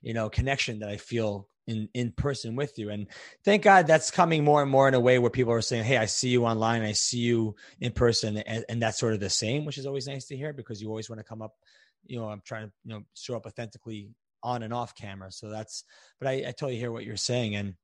you 0.01 0.13
know, 0.13 0.29
connection 0.29 0.79
that 0.79 0.89
I 0.89 0.97
feel 0.97 1.47
in 1.67 1.89
in 1.93 2.11
person 2.11 2.55
with 2.55 2.77
you. 2.77 2.91
And 2.91 3.07
thank 3.43 3.63
God 3.63 3.87
that's 3.87 4.11
coming 4.11 4.43
more 4.43 4.61
and 4.61 4.69
more 4.69 4.87
in 4.87 4.93
a 4.93 4.99
way 4.99 5.17
where 5.17 5.31
people 5.31 5.53
are 5.53 5.61
saying, 5.61 5.83
hey, 5.83 5.97
I 5.97 6.05
see 6.05 6.29
you 6.29 6.45
online, 6.45 6.83
I 6.83 6.91
see 6.91 7.19
you 7.19 7.55
in 7.79 7.91
person, 7.91 8.37
and, 8.37 8.65
and 8.69 8.81
that's 8.81 8.99
sort 8.99 9.13
of 9.13 9.19
the 9.19 9.29
same, 9.29 9.65
which 9.65 9.77
is 9.77 9.85
always 9.85 10.07
nice 10.07 10.25
to 10.25 10.37
hear 10.37 10.53
because 10.53 10.81
you 10.81 10.89
always 10.89 11.09
want 11.09 11.19
to 11.19 11.23
come 11.23 11.41
up 11.41 11.55
you 12.07 12.19
know, 12.19 12.29
I'm 12.29 12.41
trying 12.45 12.67
to, 12.67 12.73
you 12.83 12.93
know, 12.93 13.03
show 13.13 13.35
up 13.35 13.45
authentically 13.45 14.09
on 14.43 14.63
and 14.63 14.73
off 14.73 14.95
camera. 14.95 15.31
So 15.31 15.49
that's, 15.49 15.83
but 16.19 16.27
I, 16.27 16.33
I 16.33 16.51
totally 16.51 16.77
hear 16.77 16.91
what 16.91 17.05
you're 17.05 17.17
saying. 17.17 17.55
And 17.55 17.75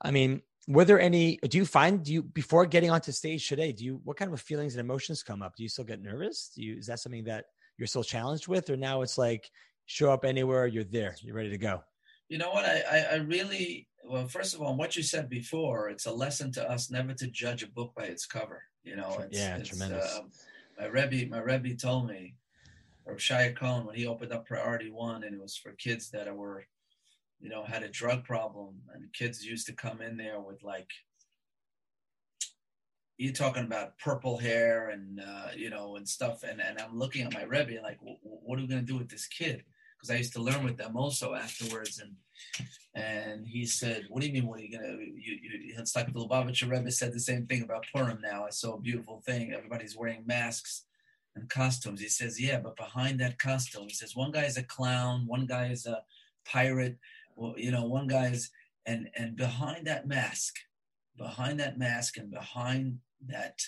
I 0.00 0.10
mean, 0.10 0.42
were 0.68 0.84
there 0.84 1.00
any, 1.00 1.38
do 1.48 1.58
you 1.58 1.66
find, 1.66 2.04
do 2.04 2.12
you, 2.12 2.22
before 2.22 2.66
getting 2.66 2.90
onto 2.90 3.12
stage 3.12 3.48
today, 3.48 3.72
do 3.72 3.84
you, 3.84 4.00
what 4.04 4.16
kind 4.16 4.32
of 4.32 4.40
feelings 4.40 4.74
and 4.74 4.80
emotions 4.80 5.22
come 5.22 5.42
up? 5.42 5.56
Do 5.56 5.62
you 5.62 5.68
still 5.68 5.84
get 5.84 6.02
nervous? 6.02 6.52
Do 6.54 6.62
you, 6.62 6.76
is 6.76 6.86
that 6.86 7.00
something 7.00 7.24
that 7.24 7.46
you're 7.82 7.88
still 7.88 8.04
challenged 8.04 8.46
with? 8.46 8.70
Or 8.70 8.76
now 8.76 9.02
it's 9.02 9.18
like, 9.18 9.50
show 9.86 10.12
up 10.12 10.24
anywhere, 10.24 10.68
you're 10.68 10.84
there, 10.84 11.16
you're 11.20 11.34
ready 11.34 11.50
to 11.50 11.58
go? 11.58 11.82
You 12.28 12.38
know 12.38 12.50
what? 12.50 12.64
I, 12.64 13.06
I, 13.10 13.14
really, 13.16 13.88
well, 14.04 14.28
first 14.28 14.54
of 14.54 14.62
all, 14.62 14.76
what 14.76 14.96
you 14.96 15.02
said 15.02 15.28
before, 15.28 15.88
it's 15.88 16.06
a 16.06 16.12
lesson 16.12 16.52
to 16.52 16.70
us 16.70 16.92
never 16.92 17.12
to 17.14 17.26
judge 17.26 17.64
a 17.64 17.66
book 17.66 17.92
by 17.96 18.04
its 18.04 18.24
cover. 18.24 18.62
You 18.84 18.94
know, 18.94 19.18
it's, 19.24 19.36
yeah, 19.36 19.56
it's, 19.56 19.68
tremendous. 19.68 20.04
Uh, 20.16 20.22
my 20.78 20.86
Rebbe, 20.86 21.28
my 21.28 21.40
Rebbe 21.40 21.74
told 21.74 22.06
me, 22.08 22.36
or 23.04 23.16
Shia 23.16 23.56
Cohen 23.56 23.84
when 23.84 23.96
he 23.96 24.06
opened 24.06 24.32
up 24.32 24.46
Priority 24.46 24.90
One, 24.90 25.24
and 25.24 25.34
it 25.34 25.40
was 25.40 25.56
for 25.56 25.72
kids 25.72 26.10
that 26.10 26.32
were, 26.34 26.64
you 27.40 27.48
know, 27.48 27.64
had 27.64 27.82
a 27.82 27.88
drug 27.88 28.22
problem, 28.22 28.76
and 28.94 29.12
kids 29.12 29.44
used 29.44 29.66
to 29.66 29.72
come 29.72 30.00
in 30.00 30.16
there 30.16 30.40
with 30.40 30.62
like, 30.62 30.88
you're 33.18 33.32
talking 33.32 33.64
about 33.64 33.98
purple 33.98 34.38
hair 34.38 34.90
and 34.90 35.20
uh, 35.20 35.48
you 35.56 35.70
know 35.70 35.96
and 35.96 36.08
stuff, 36.08 36.42
and 36.42 36.60
and 36.60 36.80
I'm 36.80 36.98
looking 36.98 37.22
at 37.26 37.34
my 37.34 37.42
Rebbe 37.42 37.72
and 37.72 37.82
like, 37.82 37.98
what 38.22 38.58
are 38.58 38.62
we 38.62 38.68
gonna 38.68 38.82
do 38.82 38.98
with 38.98 39.08
this 39.08 39.26
kid? 39.26 39.64
Because 39.96 40.10
I 40.10 40.18
used 40.18 40.32
to 40.32 40.42
learn 40.42 40.64
with 40.64 40.76
them 40.76 40.96
also 40.96 41.34
afterwards, 41.34 42.00
and 42.00 42.12
and 42.94 43.46
he 43.46 43.64
said, 43.66 44.06
"What 44.08 44.20
do 44.20 44.26
you 44.26 44.32
mean? 44.32 44.46
What 44.46 44.58
are 44.58 44.62
you 44.62 44.76
gonna?" 44.76 44.96
You, 44.98 45.38
you, 45.42 45.74
it's 45.78 45.94
like 45.94 46.12
the 46.12 46.18
Lubavitcher 46.18 46.70
Rebbe 46.70 46.90
said 46.90 47.12
the 47.12 47.20
same 47.20 47.46
thing 47.46 47.62
about 47.62 47.86
Purim. 47.94 48.20
Now 48.20 48.44
I 48.46 48.50
saw 48.50 48.74
a 48.74 48.80
beautiful 48.80 49.22
thing. 49.24 49.52
Everybody's 49.52 49.96
wearing 49.96 50.24
masks 50.26 50.84
and 51.34 51.48
costumes. 51.48 52.00
He 52.00 52.08
says, 52.08 52.40
yeah, 52.40 52.58
but 52.58 52.76
behind 52.76 53.20
that 53.20 53.38
costume, 53.38 53.84
he 53.88 53.94
says, 53.94 54.16
one 54.16 54.32
guy 54.32 54.44
is 54.44 54.56
a 54.56 54.62
clown, 54.62 55.26
one 55.26 55.46
guy 55.46 55.68
is 55.68 55.86
a 55.86 56.02
pirate, 56.44 56.98
well, 57.36 57.54
you 57.56 57.70
know, 57.70 57.84
one 57.84 58.06
guy 58.06 58.26
is, 58.26 58.50
and 58.84 59.08
and 59.16 59.36
behind 59.36 59.86
that 59.86 60.08
mask, 60.08 60.56
behind 61.16 61.60
that 61.60 61.78
mask, 61.78 62.16
and 62.16 62.30
behind 62.30 62.98
that 63.26 63.60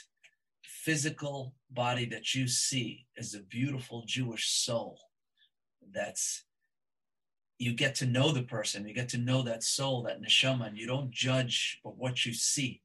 physical 0.63 1.55
body 1.71 2.05
that 2.07 2.35
you 2.35 2.47
see 2.47 3.07
is 3.17 3.35
a 3.35 3.41
beautiful 3.41 4.05
Jewish 4.07 4.51
soul. 4.51 4.99
That's 5.93 6.45
you 7.59 7.73
get 7.73 7.95
to 7.97 8.07
know 8.07 8.33
the 8.33 8.43
person, 8.43 8.87
you 8.87 8.95
get 8.95 9.09
to 9.11 9.19
know 9.19 9.43
that 9.43 9.63
soul, 9.63 10.03
that 10.03 10.21
neshama, 10.21 10.67
and 10.67 10.77
you 10.77 10.87
don't 10.87 11.11
judge 11.11 11.81
what 11.83 12.27
you 12.27 12.35
see 12.35 12.83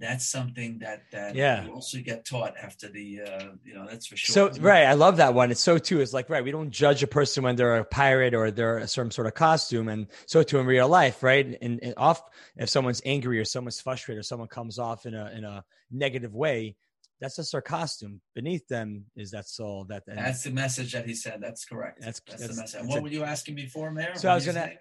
that's 0.00 0.26
something 0.26 0.78
that 0.80 1.04
that 1.12 1.34
yeah. 1.34 1.64
you 1.64 1.72
also 1.72 1.98
get 1.98 2.24
taught 2.24 2.54
after 2.60 2.88
the 2.88 3.22
uh, 3.22 3.44
you 3.64 3.74
know 3.74 3.86
that's 3.88 4.06
for 4.06 4.16
sure. 4.16 4.52
So 4.52 4.60
right, 4.60 4.84
I 4.84 4.94
love 4.94 5.18
that 5.18 5.34
one. 5.34 5.50
It's 5.50 5.60
so 5.60 5.78
too. 5.78 6.00
It's 6.00 6.12
like 6.12 6.30
right, 6.30 6.44
we 6.44 6.50
don't 6.50 6.70
judge 6.70 7.02
a 7.02 7.06
person 7.06 7.44
when 7.44 7.56
they're 7.56 7.76
a 7.76 7.84
pirate 7.84 8.34
or 8.34 8.50
they're 8.50 8.78
a 8.78 8.88
certain 8.88 9.10
sort 9.10 9.26
of 9.26 9.34
costume, 9.34 9.88
and 9.88 10.06
so 10.26 10.42
too 10.42 10.58
in 10.58 10.66
real 10.66 10.88
life, 10.88 11.22
right? 11.22 11.58
And, 11.60 11.80
and 11.82 11.94
off 11.96 12.22
if 12.56 12.68
someone's 12.68 13.02
angry 13.04 13.38
or 13.38 13.44
someone's 13.44 13.80
frustrated 13.80 14.20
or 14.20 14.22
someone 14.22 14.48
comes 14.48 14.78
off 14.78 15.06
in 15.06 15.14
a 15.14 15.30
in 15.36 15.44
a 15.44 15.64
negative 15.90 16.34
way, 16.34 16.76
that's 17.20 17.36
just 17.36 17.52
their 17.52 17.62
costume. 17.62 18.20
Beneath 18.34 18.66
them 18.68 19.04
is 19.16 19.30
that 19.30 19.48
soul. 19.48 19.86
That 19.88 20.04
that's 20.06 20.44
the 20.44 20.50
message 20.50 20.92
that 20.92 21.06
he 21.06 21.14
said. 21.14 21.40
That's 21.40 21.64
correct. 21.64 22.00
That's, 22.02 22.20
that's, 22.20 22.40
that's 22.40 22.54
the 22.54 22.62
message. 22.62 22.80
That's 22.80 22.88
what 22.88 22.98
a, 22.98 23.02
were 23.02 23.08
you 23.08 23.24
asking 23.24 23.54
before, 23.54 23.90
Meir? 23.90 24.14
So 24.16 24.28
I 24.28 24.34
was 24.34 24.46
gonna. 24.46 24.64
Saying? 24.64 24.78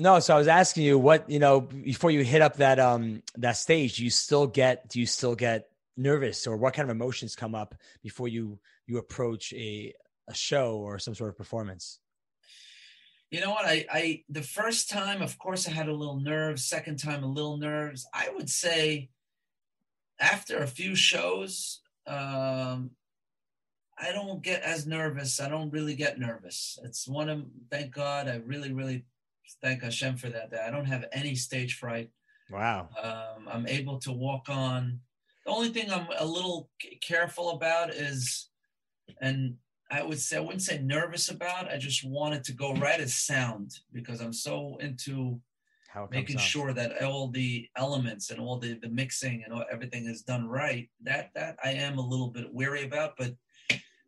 No, 0.00 0.20
so 0.20 0.34
I 0.34 0.38
was 0.38 0.46
asking 0.46 0.84
you 0.84 0.96
what 0.98 1.28
you 1.28 1.40
know 1.40 1.60
before 1.60 2.12
you 2.12 2.22
hit 2.22 2.40
up 2.40 2.56
that 2.58 2.78
um 2.78 3.22
that 3.36 3.56
stage. 3.56 3.96
Do 3.96 4.04
you 4.04 4.10
still 4.10 4.46
get 4.46 4.88
do 4.88 5.00
you 5.00 5.06
still 5.06 5.34
get 5.34 5.70
nervous, 5.96 6.46
or 6.46 6.56
what 6.56 6.74
kind 6.74 6.88
of 6.88 6.94
emotions 6.94 7.34
come 7.34 7.54
up 7.54 7.74
before 8.02 8.28
you 8.28 8.60
you 8.86 8.98
approach 8.98 9.52
a 9.54 9.92
a 10.28 10.34
show 10.34 10.76
or 10.76 11.00
some 11.00 11.14
sort 11.16 11.30
of 11.30 11.36
performance? 11.36 11.98
You 13.30 13.40
know 13.40 13.50
what? 13.50 13.66
I 13.66 13.86
I 13.90 14.24
the 14.28 14.42
first 14.42 14.88
time, 14.88 15.20
of 15.20 15.36
course, 15.36 15.66
I 15.66 15.72
had 15.72 15.88
a 15.88 15.94
little 15.94 16.20
nerves. 16.20 16.64
Second 16.64 16.98
time, 16.98 17.24
a 17.24 17.26
little 17.26 17.56
nerves. 17.56 18.06
I 18.14 18.30
would 18.34 18.48
say 18.48 19.10
after 20.20 20.58
a 20.58 20.66
few 20.68 20.94
shows, 20.94 21.80
um, 22.06 22.92
I 23.98 24.12
don't 24.12 24.42
get 24.42 24.62
as 24.62 24.86
nervous. 24.86 25.40
I 25.40 25.48
don't 25.48 25.72
really 25.72 25.96
get 25.96 26.20
nervous. 26.20 26.78
It's 26.84 27.08
one 27.08 27.28
of 27.28 27.44
thank 27.68 27.92
God. 27.92 28.28
I 28.28 28.36
really 28.36 28.72
really 28.72 29.04
thank 29.62 29.82
Hashem 29.82 30.16
for 30.16 30.28
that. 30.28 30.50
That 30.50 30.66
I 30.66 30.70
don't 30.70 30.86
have 30.86 31.04
any 31.12 31.34
stage 31.34 31.74
fright. 31.74 32.10
Wow. 32.50 32.88
Um, 33.02 33.48
I'm 33.50 33.66
able 33.66 33.98
to 34.00 34.12
walk 34.12 34.48
on. 34.48 35.00
The 35.44 35.52
only 35.52 35.68
thing 35.68 35.90
I'm 35.90 36.06
a 36.18 36.26
little 36.26 36.70
careful 37.00 37.50
about 37.50 37.90
is, 37.90 38.48
and 39.20 39.56
I 39.90 40.02
would 40.02 40.20
say 40.20 40.36
I 40.36 40.40
wouldn't 40.40 40.62
say 40.62 40.78
nervous 40.78 41.30
about. 41.30 41.70
I 41.70 41.78
just 41.78 42.04
wanted 42.04 42.44
to 42.44 42.52
go 42.52 42.74
right 42.74 43.00
as 43.00 43.14
sound 43.14 43.78
because 43.92 44.20
I'm 44.20 44.32
so 44.32 44.76
into 44.80 45.40
making 46.10 46.38
sure 46.38 46.72
that 46.72 47.02
all 47.02 47.28
the 47.28 47.68
elements 47.76 48.30
and 48.30 48.40
all 48.40 48.58
the 48.58 48.74
the 48.74 48.88
mixing 48.88 49.42
and 49.44 49.52
all, 49.52 49.64
everything 49.72 50.06
is 50.06 50.22
done 50.22 50.46
right. 50.46 50.88
That 51.02 51.30
that 51.34 51.56
I 51.64 51.70
am 51.70 51.98
a 51.98 52.06
little 52.06 52.28
bit 52.28 52.52
weary 52.52 52.84
about, 52.84 53.14
but 53.16 53.34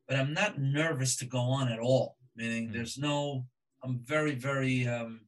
but 0.06 0.18
I'm 0.18 0.34
not 0.34 0.60
nervous 0.60 1.16
to 1.18 1.24
go 1.24 1.38
on 1.40 1.70
at 1.70 1.78
all. 1.78 2.16
Meaning, 2.36 2.68
mm. 2.68 2.72
there's 2.72 2.98
no. 2.98 3.46
I'm 3.82 4.00
very 4.04 4.34
very 4.34 4.86
um, 4.86 5.22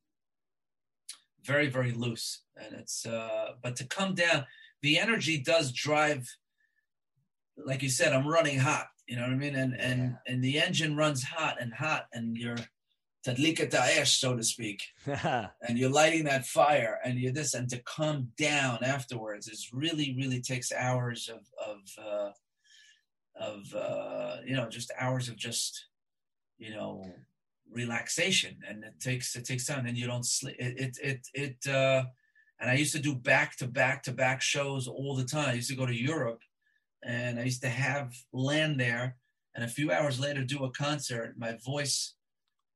very 1.45 1.69
very 1.69 1.93
loose 1.93 2.43
and 2.57 2.75
it's 2.75 3.07
uh 3.07 3.53
but 3.63 3.77
to 3.77 3.85
come 3.87 4.15
down 4.15 4.47
the 4.83 4.99
energy 4.99 5.39
does 5.39 5.73
drive 5.73 6.29
like 7.57 7.83
you 7.83 7.89
said 7.89 8.13
i'm 8.13 8.27
running 8.27 8.59
hot 8.59 8.87
You 9.09 9.17
know 9.17 9.23
what 9.23 9.33
I 9.33 9.37
mean? 9.37 9.57
And 9.57 9.73
yeah. 9.73 9.87
and 9.87 10.17
and 10.27 10.45
the 10.45 10.59
engine 10.61 10.97
runs 10.97 11.23
hot 11.23 11.61
and 11.61 11.75
hot, 11.75 12.07
and 12.13 12.37
you're 12.37 12.57
tadlika 13.27 13.69
ta'esh, 13.69 14.19
so 14.19 14.37
to 14.37 14.43
speak, 14.43 14.81
and 15.07 15.77
you're 15.79 15.91
lighting 15.91 16.25
that 16.25 16.47
fire, 16.47 16.99
and 17.05 17.19
you're 17.19 17.33
this, 17.33 17.55
and 17.55 17.69
to 17.71 17.83
come 17.83 18.29
down 18.39 18.83
afterwards 18.83 19.49
is 19.49 19.71
really, 19.73 20.15
really 20.17 20.41
takes 20.41 20.73
hours 20.73 21.29
of 21.29 21.43
of 21.59 21.81
uh, 21.99 22.31
of 23.37 23.75
uh, 23.75 24.37
you 24.47 24.55
know 24.57 24.69
just 24.69 24.93
hours 24.99 25.29
of 25.29 25.37
just 25.37 25.87
you 26.59 26.71
know 26.71 27.05
relaxation, 27.73 28.57
and 28.69 28.85
it 28.85 29.01
takes 29.01 29.35
it 29.37 29.45
takes 29.45 29.67
time, 29.67 29.87
and 29.87 29.97
you 29.97 30.07
don't 30.07 30.27
sleep. 30.27 30.57
It 30.59 30.79
it 30.79 30.99
it, 31.03 31.29
it 31.35 31.71
uh, 31.71 32.05
and 32.61 32.71
I 32.71 32.75
used 32.75 32.95
to 32.95 33.01
do 33.01 33.15
back 33.15 33.57
to 33.57 33.67
back 33.67 34.03
to 34.05 34.13
back 34.13 34.41
shows 34.41 34.89
all 34.89 35.17
the 35.17 35.25
time. 35.25 35.51
I 35.51 35.55
used 35.55 35.71
to 35.71 35.77
go 35.77 35.87
to 35.87 35.95
Europe, 35.95 36.43
and 37.05 37.39
I 37.39 37.45
used 37.45 37.63
to 37.63 37.69
have 37.69 38.15
land 38.33 38.79
there, 38.79 39.17
and 39.55 39.65
a 39.65 39.69
few 39.69 39.91
hours 39.91 40.21
later 40.21 40.45
do 40.45 40.65
a 40.65 40.71
concert. 40.71 41.35
My 41.37 41.57
voice 41.65 42.15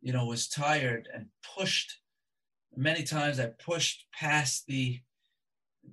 you 0.06 0.12
know, 0.12 0.26
was 0.26 0.48
tired 0.48 1.08
and 1.12 1.26
pushed. 1.56 1.98
Many 2.76 3.02
times 3.02 3.40
I 3.40 3.46
pushed 3.46 4.06
past 4.14 4.64
the 4.66 5.00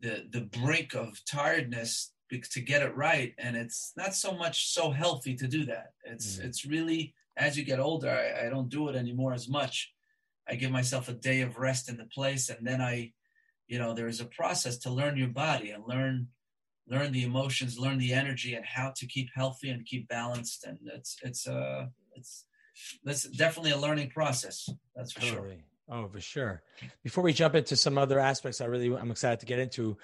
the 0.01 0.27
the 0.31 0.41
brink 0.41 0.93
of 0.93 1.19
tiredness 1.25 2.11
to 2.29 2.61
get 2.61 2.81
it 2.81 2.95
right, 2.95 3.33
and 3.39 3.55
it's 3.55 3.93
not 3.95 4.13
so 4.13 4.33
much 4.33 4.73
so 4.73 4.91
healthy 4.91 5.35
to 5.35 5.47
do 5.47 5.65
that. 5.65 5.93
It's 6.03 6.37
mm. 6.37 6.45
it's 6.45 6.65
really 6.65 7.15
as 7.37 7.57
you 7.57 7.63
get 7.63 7.79
older, 7.79 8.09
I, 8.09 8.47
I 8.47 8.49
don't 8.49 8.69
do 8.69 8.89
it 8.89 8.95
anymore 8.95 9.33
as 9.33 9.49
much. 9.49 9.91
I 10.47 10.55
give 10.55 10.71
myself 10.71 11.07
a 11.09 11.13
day 11.13 11.41
of 11.41 11.57
rest 11.57 11.89
in 11.89 11.97
the 11.97 12.05
place, 12.05 12.49
and 12.49 12.65
then 12.65 12.81
I, 12.81 13.13
you 13.67 13.79
know, 13.79 13.93
there 13.93 14.07
is 14.07 14.19
a 14.19 14.25
process 14.25 14.77
to 14.79 14.89
learn 14.89 15.17
your 15.17 15.29
body 15.29 15.71
and 15.71 15.83
learn 15.87 16.27
learn 16.87 17.13
the 17.13 17.23
emotions, 17.23 17.79
learn 17.79 17.97
the 17.97 18.13
energy, 18.13 18.55
and 18.55 18.65
how 18.65 18.91
to 18.97 19.07
keep 19.07 19.29
healthy 19.33 19.69
and 19.69 19.85
keep 19.85 20.07
balanced. 20.09 20.65
And 20.65 20.77
it's 20.93 21.17
it's 21.23 21.47
uh 21.47 21.87
it's 22.15 22.45
that's 23.03 23.23
definitely 23.23 23.71
a 23.71 23.77
learning 23.77 24.09
process. 24.09 24.67
That's 24.95 25.13
for 25.13 25.21
totally. 25.21 25.49
sure. 25.49 25.57
Oh, 25.89 26.07
for 26.07 26.21
sure. 26.21 26.63
Before 27.03 27.23
we 27.23 27.33
jump 27.33 27.55
into 27.55 27.75
some 27.75 27.97
other 27.97 28.19
aspects, 28.19 28.61
I 28.61 28.65
really 28.65 28.95
I'm 28.95 29.11
excited 29.11 29.39
to 29.41 29.45
get 29.45 29.59
into 29.59 29.97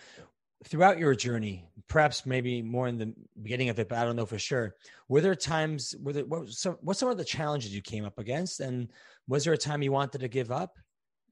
throughout 0.65 0.99
your 0.99 1.15
journey. 1.15 1.65
Perhaps 1.87 2.25
maybe 2.25 2.61
more 2.61 2.87
in 2.87 2.97
the 2.97 3.13
beginning 3.41 3.69
of 3.69 3.79
it, 3.79 3.89
but 3.89 3.97
I 3.97 4.03
don't 4.03 4.15
know 4.15 4.25
for 4.25 4.37
sure. 4.37 4.75
Were 5.07 5.21
there 5.21 5.35
times? 5.35 5.95
Were 6.01 6.13
there 6.13 6.25
what 6.25 6.49
some 6.49 6.77
what 6.81 6.97
some 6.97 7.09
of 7.09 7.17
the 7.17 7.23
challenges 7.23 7.73
you 7.73 7.81
came 7.81 8.05
up 8.05 8.19
against, 8.19 8.59
and 8.59 8.89
was 9.27 9.43
there 9.43 9.53
a 9.53 9.57
time 9.57 9.81
you 9.81 9.91
wanted 9.91 10.19
to 10.19 10.27
give 10.27 10.51
up? 10.51 10.77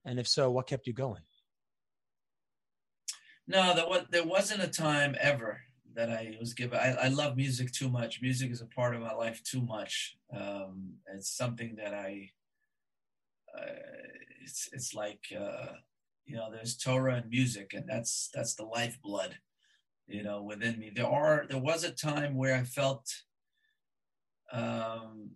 And 0.06 0.20
if 0.20 0.28
so, 0.28 0.50
what 0.50 0.68
kept 0.68 0.88
you 0.88 0.94
going? 0.94 1.22
No, 3.48 3.76
there 3.76 3.88
was 3.88 4.06
there 4.10 4.26
wasn't 4.26 4.64
a 4.64 4.68
time 4.68 5.16
ever 5.20 5.62
that 5.96 6.10
I 6.10 6.36
was 6.40 6.54
given. 6.54 6.80
I, 6.80 6.94
I, 6.94 7.08
love 7.08 7.36
music 7.36 7.72
too 7.72 7.90
much. 7.90 8.22
Music 8.22 8.52
is 8.52 8.62
a 8.62 8.68
part 8.68 8.94
of 8.94 9.02
my 9.02 9.14
life 9.14 9.42
too 9.44 9.62
much. 9.62 10.16
Um, 10.36 10.94
it's 11.14 11.36
something 11.36 11.76
that 11.78 11.94
I. 11.94 12.32
Uh, 13.58 13.74
it's 14.44 14.70
it's 14.74 14.94
like 14.94 15.22
uh, 15.38 15.74
you 16.28 16.36
know, 16.36 16.52
there's 16.52 16.78
Torah 16.78 17.16
and 17.16 17.30
music, 17.30 17.74
and 17.74 17.86
that's 17.88 18.30
that's 18.34 18.56
the 18.56 18.66
lifeblood, 18.66 19.38
you 20.08 20.24
know, 20.24 20.44
within 20.44 20.78
me. 20.78 20.92
There 20.94 21.08
are 21.08 21.46
there 21.50 21.60
was 21.60 21.84
a 21.84 21.92
time 21.92 22.36
where 22.36 22.56
I 22.56 22.64
felt. 22.64 23.08
Um, 24.52 25.32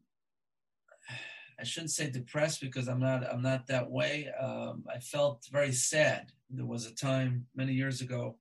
I 1.60 1.64
shouldn't 1.64 1.92
say 1.92 2.10
depressed 2.10 2.60
because 2.60 2.88
I'm 2.88 3.00
not 3.00 3.24
I'm 3.32 3.42
not 3.42 3.68
that 3.68 3.90
way. 3.90 4.30
Um, 4.40 4.84
I 4.94 5.00
felt 5.00 5.48
very 5.52 5.72
sad. 5.72 6.32
There 6.50 6.66
was 6.66 6.88
a 6.88 6.96
time 6.96 7.46
many 7.56 7.74
years 7.74 8.02
ago 8.02 8.38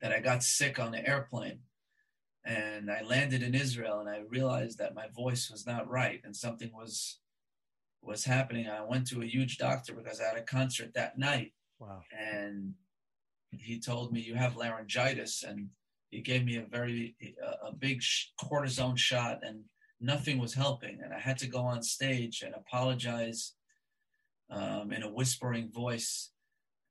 that 0.00 0.12
I 0.12 0.20
got 0.20 0.42
sick 0.42 0.78
on 0.78 0.92
the 0.92 1.06
airplane. 1.06 1.60
And 2.44 2.90
I 2.90 3.02
landed 3.02 3.42
in 3.42 3.54
Israel 3.54 4.00
and 4.00 4.08
I 4.08 4.22
realized 4.28 4.78
that 4.78 4.94
my 4.94 5.08
voice 5.14 5.50
was 5.50 5.66
not 5.66 5.88
right 5.88 6.20
and 6.24 6.34
something 6.34 6.70
was 6.72 7.18
was 8.02 8.24
happening. 8.24 8.68
I 8.68 8.84
went 8.84 9.06
to 9.08 9.22
a 9.22 9.26
huge 9.26 9.58
doctor 9.58 9.92
because 9.92 10.20
I 10.20 10.24
had 10.24 10.38
a 10.38 10.42
concert 10.42 10.92
that 10.94 11.18
night. 11.18 11.52
Wow. 11.78 12.02
And 12.18 12.74
he 13.50 13.80
told 13.80 14.12
me 14.12 14.20
you 14.20 14.34
have 14.34 14.56
laryngitis 14.56 15.42
and 15.42 15.68
he 16.10 16.20
gave 16.20 16.44
me 16.44 16.56
a 16.56 16.66
very 16.70 17.16
a, 17.42 17.68
a 17.68 17.72
big 17.72 18.02
cortisone 18.42 18.96
shot 18.96 19.40
and 19.42 19.60
nothing 20.00 20.38
was 20.38 20.54
helping 20.54 21.00
and 21.02 21.12
I 21.12 21.18
had 21.18 21.38
to 21.38 21.46
go 21.46 21.60
on 21.60 21.82
stage 21.82 22.42
and 22.42 22.54
apologize 22.54 23.54
um, 24.50 24.92
in 24.92 25.02
a 25.02 25.12
whispering 25.12 25.70
voice 25.70 26.30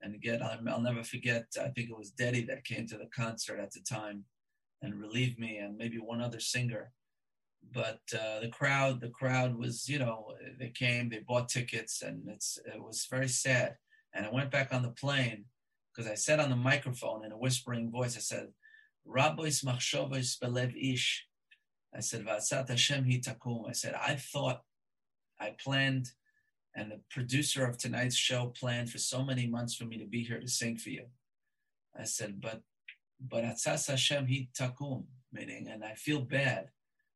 and 0.01 0.15
again, 0.15 0.41
I'll 0.43 0.81
never 0.81 1.03
forget, 1.03 1.47
I 1.59 1.69
think 1.69 1.89
it 1.89 1.97
was 1.97 2.11
Dedi 2.11 2.47
that 2.47 2.63
came 2.63 2.87
to 2.87 2.97
the 2.97 3.09
concert 3.15 3.59
at 3.59 3.71
the 3.71 3.79
time 3.81 4.25
and 4.81 4.99
relieved 4.99 5.39
me 5.39 5.57
and 5.57 5.77
maybe 5.77 5.97
one 5.97 6.21
other 6.21 6.39
singer. 6.39 6.91
But 7.73 7.99
uh, 8.13 8.39
the 8.39 8.49
crowd, 8.49 9.01
the 9.01 9.09
crowd 9.09 9.57
was, 9.57 9.89
you 9.89 9.99
know, 9.99 10.33
they 10.59 10.69
came, 10.69 11.09
they 11.09 11.19
bought 11.19 11.49
tickets 11.49 12.01
and 12.01 12.27
it's, 12.29 12.57
it 12.65 12.81
was 12.81 13.07
very 13.09 13.27
sad. 13.27 13.75
And 14.13 14.25
I 14.25 14.29
went 14.31 14.51
back 14.51 14.73
on 14.73 14.83
the 14.83 14.89
plane 14.89 15.45
because 15.93 16.09
I 16.09 16.15
said 16.15 16.39
on 16.39 16.49
the 16.49 16.55
microphone 16.55 17.25
in 17.25 17.31
a 17.31 17.37
whispering 17.37 17.91
voice, 17.91 18.15
I 18.15 18.21
said, 18.21 18.47
Rabbois 19.05 19.63
machshovis 19.63 20.39
belev 20.39 20.73
ish. 20.75 21.25
I 21.95 21.99
said, 21.99 22.25
Hashem. 22.27 23.05
I 23.09 23.71
said, 23.71 23.95
I 23.95 24.15
thought, 24.15 24.61
I 25.39 25.55
planned 25.63 26.07
and 26.77 26.91
the 26.91 26.99
producer 27.09 27.65
of 27.65 27.77
tonight's 27.77 28.15
show 28.15 28.53
planned 28.57 28.91
for 28.91 28.99
so 28.99 29.23
many 29.23 29.47
months 29.47 29.75
for 29.75 29.85
me 29.85 29.97
to 29.97 30.05
be 30.05 30.23
here 30.23 30.39
to 30.39 30.47
sing 30.47 30.77
for 30.77 30.89
you. 30.89 31.05
I 31.99 32.03
said, 32.03 32.39
but 32.39 32.61
but 33.19 33.43
Atzas 33.43 33.87
Hashem 33.87 34.27
he 34.27 34.49
takum, 34.57 35.05
meaning, 35.33 35.67
and 35.67 35.83
I 35.83 35.95
feel 35.95 36.21
bad 36.21 36.69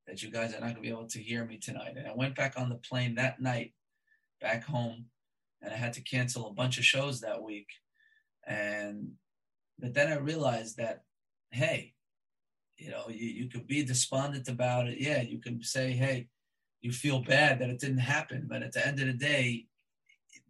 that 0.07 0.21
you 0.21 0.31
guys 0.31 0.53
are 0.53 0.59
not 0.59 0.69
gonna 0.69 0.81
be 0.81 0.89
able 0.89 1.07
to 1.07 1.19
hear 1.19 1.45
me 1.45 1.57
tonight. 1.57 1.95
And 1.97 2.07
I 2.07 2.13
went 2.15 2.35
back 2.35 2.53
on 2.57 2.69
the 2.69 2.75
plane 2.75 3.15
that 3.15 3.41
night, 3.41 3.73
back 4.39 4.63
home, 4.63 5.05
and 5.61 5.73
I 5.73 5.77
had 5.77 5.93
to 5.93 6.01
cancel 6.01 6.47
a 6.47 6.53
bunch 6.53 6.77
of 6.77 6.85
shows 6.85 7.21
that 7.21 7.41
week. 7.41 7.67
And 8.47 9.13
but 9.79 9.93
then 9.93 10.11
I 10.11 10.17
realized 10.17 10.77
that, 10.77 11.03
hey, 11.51 11.93
you 12.77 12.91
know, 12.91 13.05
you, 13.09 13.27
you 13.27 13.49
could 13.49 13.67
be 13.67 13.83
despondent 13.83 14.47
about 14.47 14.87
it. 14.87 14.99
Yeah, 14.99 15.21
you 15.21 15.39
can 15.39 15.63
say, 15.63 15.91
hey, 15.91 16.27
you 16.81 16.91
feel 16.91 17.19
bad 17.19 17.59
that 17.59 17.69
it 17.69 17.79
didn't 17.79 17.99
happen. 17.99 18.47
But 18.49 18.63
at 18.63 18.73
the 18.73 18.85
end 18.85 18.99
of 18.99 19.07
the 19.07 19.13
day, 19.13 19.67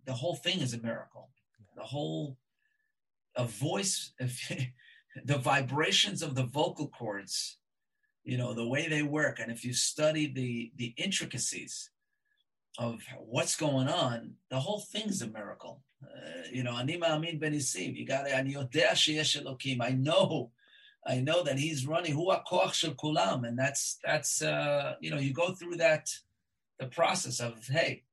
the 0.06 0.14
whole 0.14 0.36
thing 0.36 0.60
is 0.60 0.74
a 0.74 0.82
miracle. 0.82 1.30
The 1.76 1.84
whole 1.84 2.38
a 3.36 3.46
voice, 3.46 4.14
if, 4.20 4.52
the 5.26 5.38
vibrations 5.38 6.22
of 6.22 6.36
the 6.36 6.44
vocal 6.44 6.88
cords, 6.88 7.58
you 8.24 8.38
know, 8.38 8.54
the 8.54 8.68
way 8.68 8.88
they 8.88 9.04
work, 9.04 9.40
and 9.40 9.52
if 9.52 9.66
you 9.66 9.74
study 9.74 10.32
the 10.32 10.72
the 10.76 10.94
intricacies 10.98 11.90
of 12.78 13.02
what's 13.20 13.56
going 13.56 13.88
on, 13.88 14.34
the 14.50 14.60
whole 14.60 14.80
thing's 14.80 15.22
a 15.22 15.28
miracle. 15.28 15.82
Uh, 16.04 16.48
you 16.52 16.64
know, 16.64 16.78
Anima 16.78 17.08
Amin 17.08 17.40
Ben 17.40 17.54
You 17.54 18.06
got 18.06 18.28
it. 18.28 18.36
I 18.36 18.42
know 19.94 20.52
I 21.06 21.20
know 21.20 21.44
that 21.44 21.58
he's 21.58 21.88
running 21.88 22.14
Hu 22.14 22.32
shel 22.74 22.94
kulam, 22.94 23.48
and 23.48 23.58
that's 23.58 23.98
that's 24.04 24.42
uh, 24.42 24.96
you 25.00 25.10
know 25.10 25.18
you 25.18 25.34
go 25.34 25.54
through 25.54 25.78
that 25.78 26.10
the 26.80 26.88
process 26.88 27.40
of 27.40 27.68
hey, 27.68 28.04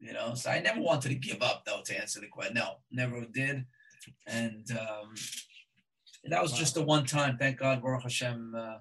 you 0.00 0.12
know. 0.12 0.34
So 0.34 0.50
I 0.50 0.60
never 0.60 0.80
wanted 0.80 1.10
to 1.10 1.14
give 1.14 1.42
up 1.42 1.64
though 1.64 1.82
to 1.84 2.00
answer 2.00 2.20
the 2.20 2.26
question. 2.26 2.54
No, 2.54 2.76
never 2.90 3.24
did, 3.26 3.64
and 4.26 4.66
um, 4.72 5.14
that 6.24 6.42
was 6.42 6.52
wow. 6.52 6.58
just 6.58 6.76
a 6.76 6.82
one 6.82 7.06
time. 7.06 7.36
Thank 7.38 7.58
God, 7.58 7.80
Baruch 7.80 8.02
Hashem. 8.02 8.54
Uh, 8.56 8.78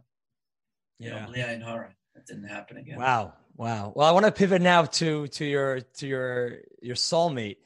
you 1.00 1.10
yeah. 1.10 1.26
know, 1.26 1.32
Leah 1.32 1.48
and 1.48 1.64
Hara. 1.64 1.94
That 2.16 2.28
didn't 2.28 2.48
happen 2.48 2.78
again. 2.78 2.98
Wow, 2.98 3.34
wow. 3.56 3.94
Well, 3.96 4.08
I 4.08 4.12
want 4.12 4.26
to 4.26 4.32
pivot 4.32 4.62
now 4.62 4.84
to 4.84 5.28
to 5.28 5.46
your 5.46 5.82
to 5.82 6.08
your 6.08 6.58
your 6.82 6.96
soulmate, 6.96 7.58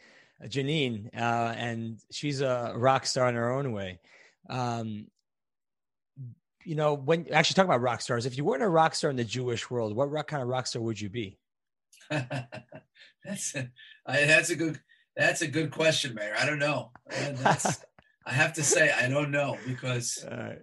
Janine, 0.45 1.07
uh, 1.15 1.53
and 1.57 1.99
she's 2.11 2.41
a 2.41 2.73
rock 2.75 3.05
star 3.05 3.29
in 3.29 3.35
her 3.35 3.51
own 3.51 3.71
way. 3.71 3.99
Um, 4.49 5.07
you 6.65 6.75
know, 6.75 6.93
when 6.93 7.27
actually 7.31 7.55
talking 7.55 7.69
about 7.69 7.81
rock 7.81 8.01
stars, 8.01 8.25
if 8.25 8.37
you 8.37 8.45
weren't 8.45 8.63
a 8.63 8.69
rock 8.69 8.95
star 8.95 9.09
in 9.09 9.17
the 9.17 9.23
Jewish 9.23 9.69
world, 9.69 9.95
what 9.95 10.11
rock, 10.11 10.27
kind 10.27 10.41
of 10.41 10.47
rock 10.47 10.67
star 10.67 10.81
would 10.81 10.99
you 10.99 11.09
be? 11.09 11.37
that's 12.09 13.55
a, 13.55 13.69
I, 14.05 14.25
that's 14.25 14.49
a 14.49 14.55
good 14.55 14.79
that's 15.15 15.41
a 15.41 15.47
good 15.47 15.71
question, 15.71 16.15
Meir. 16.15 16.35
I 16.37 16.45
don't 16.45 16.59
know. 16.59 16.91
That's, 17.09 17.85
I 18.25 18.31
have 18.31 18.53
to 18.53 18.63
say 18.63 18.91
I 18.91 19.07
don't 19.09 19.29
know 19.29 19.57
because 19.67 20.25
right. 20.29 20.59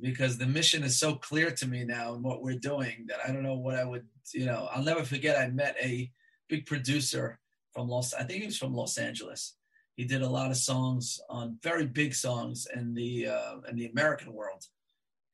Because 0.00 0.38
the 0.38 0.46
mission 0.46 0.82
is 0.82 0.98
so 0.98 1.14
clear 1.14 1.50
to 1.50 1.66
me 1.66 1.84
now 1.84 2.14
and 2.14 2.22
what 2.22 2.42
we're 2.42 2.58
doing 2.58 3.06
that 3.08 3.20
I 3.26 3.32
don't 3.32 3.42
know 3.42 3.54
what 3.54 3.76
I 3.76 3.84
would 3.84 4.06
you 4.32 4.46
know. 4.46 4.68
I'll 4.72 4.82
never 4.82 5.04
forget. 5.04 5.38
I 5.38 5.48
met 5.48 5.76
a 5.82 6.10
big 6.48 6.66
producer 6.66 7.38
from 7.72 7.88
Los. 7.88 8.14
I 8.14 8.24
think 8.24 8.40
he 8.40 8.46
was 8.46 8.58
from 8.58 8.74
Los 8.74 8.96
Angeles. 8.98 9.56
He 9.96 10.04
did 10.04 10.22
a 10.22 10.28
lot 10.28 10.50
of 10.50 10.56
songs 10.56 11.20
on 11.28 11.58
very 11.62 11.86
big 11.86 12.14
songs 12.14 12.66
in 12.74 12.94
the 12.94 13.28
uh, 13.28 13.56
in 13.68 13.76
the 13.76 13.86
American 13.86 14.32
world 14.32 14.66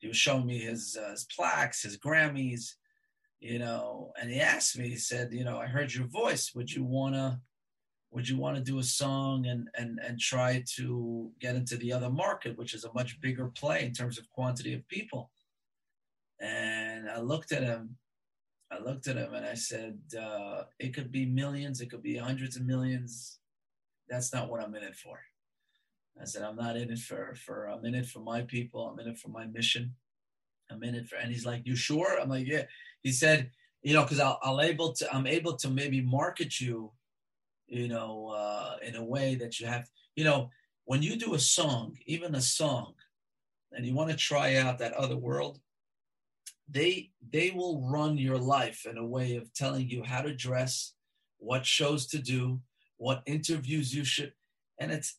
he 0.01 0.09
was 0.09 0.17
showing 0.17 0.47
me 0.47 0.59
his, 0.59 0.99
uh, 1.01 1.11
his 1.11 1.25
plaques, 1.25 1.83
his 1.83 1.99
Grammys, 1.99 2.75
you 3.39 3.59
know, 3.59 4.13
and 4.21 4.31
he 4.31 4.41
asked 4.41 4.79
me, 4.79 4.89
he 4.89 4.97
said, 4.97 5.33
you 5.33 5.45
know, 5.45 5.59
I 5.59 5.67
heard 5.67 5.95
your 5.95 6.07
voice. 6.07 6.53
Would 6.55 6.73
you 6.73 6.85
wanna, 6.85 7.41
would 8.11 8.29
you 8.29 8.37
want 8.37 8.57
to 8.57 8.63
do 8.63 8.79
a 8.79 8.83
song 8.83 9.47
and 9.47 9.69
and 9.77 10.01
and 10.05 10.19
try 10.19 10.65
to 10.77 11.31
get 11.41 11.55
into 11.55 11.77
the 11.77 11.93
other 11.93 12.11
market, 12.11 12.59
which 12.59 12.75
is 12.75 12.85
a 12.85 12.93
much 12.93 13.21
bigger 13.21 13.47
play 13.47 13.85
in 13.85 13.93
terms 13.93 14.19
of 14.19 14.29
quantity 14.31 14.75
of 14.75 14.87
people? 14.89 15.31
And 16.41 17.09
I 17.09 17.21
looked 17.21 17.53
at 17.53 17.63
him. 17.63 17.97
I 18.73 18.79
looked 18.79 19.09
at 19.09 19.17
him 19.17 19.35
and 19.35 19.45
I 19.45 19.55
said, 19.55 19.99
uh, 20.19 20.65
"It 20.79 20.95
could 20.95 21.11
be 21.13 21.27
millions. 21.27 21.81
It 21.81 21.91
could 21.91 22.03
be 22.03 22.17
hundreds 22.17 22.57
of 22.57 22.65
millions. 22.65 23.39
That's 24.09 24.33
not 24.33 24.49
what 24.49 24.63
I'm 24.63 24.75
in 24.75 24.83
it 24.83 24.97
for." 24.97 25.21
I 26.21 26.25
said, 26.25 26.43
"I'm 26.43 26.57
not 26.57 26.77
in 26.77 26.91
it 26.91 26.99
for 26.99 27.35
for. 27.35 27.67
I'm 27.67 27.85
in 27.85 27.95
it 27.95 28.07
for 28.07 28.21
my 28.21 28.43
people. 28.43 28.89
I'm 28.89 28.99
in 28.99 29.09
it 29.09 29.19
for 29.19 29.29
my 29.29 29.47
mission. 29.47 29.95
I'm 30.71 30.83
in 30.83 30.95
it 30.95 31.09
for." 31.09 31.17
And 31.17 31.31
he's 31.33 31.47
like, 31.47 31.63
"You 31.65 31.77
sure?" 31.77 32.21
I'm 32.21 32.29
like, 32.29 32.47
"Yeah." 32.47 32.67
He 33.03 33.13
said, 33.13 33.51
"You 33.83 33.95
know, 33.95 34.03
because 34.03 34.21
I'll, 34.21 34.39
I'll 34.43 34.61
able 34.61 34.93
to. 34.95 35.15
I'm 35.15 35.27
able 35.27 35.57
to 35.57 35.69
maybe 35.71 36.01
market 36.01 36.61
you, 36.61 36.93
you 37.71 37.89
know, 37.89 38.35
uh, 38.37 38.77
in 38.83 38.97
a 38.97 39.05
way 39.05 39.35
that 39.37 39.59
you 39.59 39.67
have. 39.67 39.89
You 40.17 40.25
know, 40.25 40.51
when 40.85 41.03
you 41.03 41.17
do 41.17 41.35
a 41.35 41.39
song, 41.39 41.97
even 42.05 42.35
a 42.35 42.41
song, 42.43 42.93
and 43.73 43.87
you 43.87 43.95
want 43.95 44.11
to 44.11 44.17
try 44.17 44.57
out 44.57 44.79
that 44.79 44.93
other 44.93 45.17
world." 45.17 45.61
they 46.71 47.11
they 47.33 47.51
will 47.51 47.83
run 47.83 48.17
your 48.17 48.39
life 48.39 48.87
in 48.87 48.97
a 48.97 49.07
way 49.07 49.37
of 49.37 49.53
telling 49.53 49.89
you 49.89 50.03
how 50.03 50.21
to 50.21 50.35
dress 50.35 50.95
what 51.39 51.67
shows 51.67 52.07
to 52.07 52.19
do 52.19 52.61
what 52.97 53.23
interviews 53.27 53.95
you 53.95 54.05
should 54.05 54.33
and 54.79 54.93
it's 54.93 55.19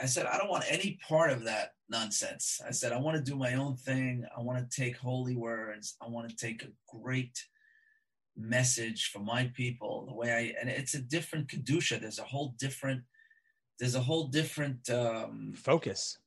i 0.00 0.06
said 0.06 0.26
i 0.26 0.38
don't 0.38 0.50
want 0.50 0.64
any 0.68 0.98
part 1.06 1.30
of 1.30 1.44
that 1.44 1.72
nonsense 1.88 2.60
i 2.66 2.70
said 2.70 2.92
i 2.92 2.98
want 2.98 3.16
to 3.16 3.30
do 3.30 3.36
my 3.36 3.54
own 3.54 3.76
thing 3.76 4.24
i 4.36 4.40
want 4.40 4.58
to 4.58 4.80
take 4.80 4.96
holy 4.96 5.36
words 5.36 5.96
i 6.00 6.08
want 6.08 6.28
to 6.28 6.36
take 6.36 6.62
a 6.62 6.96
great 6.96 7.44
message 8.36 9.10
for 9.10 9.20
my 9.20 9.50
people 9.54 10.06
the 10.06 10.14
way 10.14 10.32
i 10.32 10.54
and 10.60 10.68
it's 10.68 10.94
a 10.94 11.00
different 11.00 11.48
kedusha 11.48 12.00
there's 12.00 12.18
a 12.18 12.24
whole 12.24 12.54
different 12.58 13.02
there's 13.78 13.94
a 13.94 14.00
whole 14.00 14.28
different 14.28 14.88
um 14.90 15.54
focus 15.56 16.18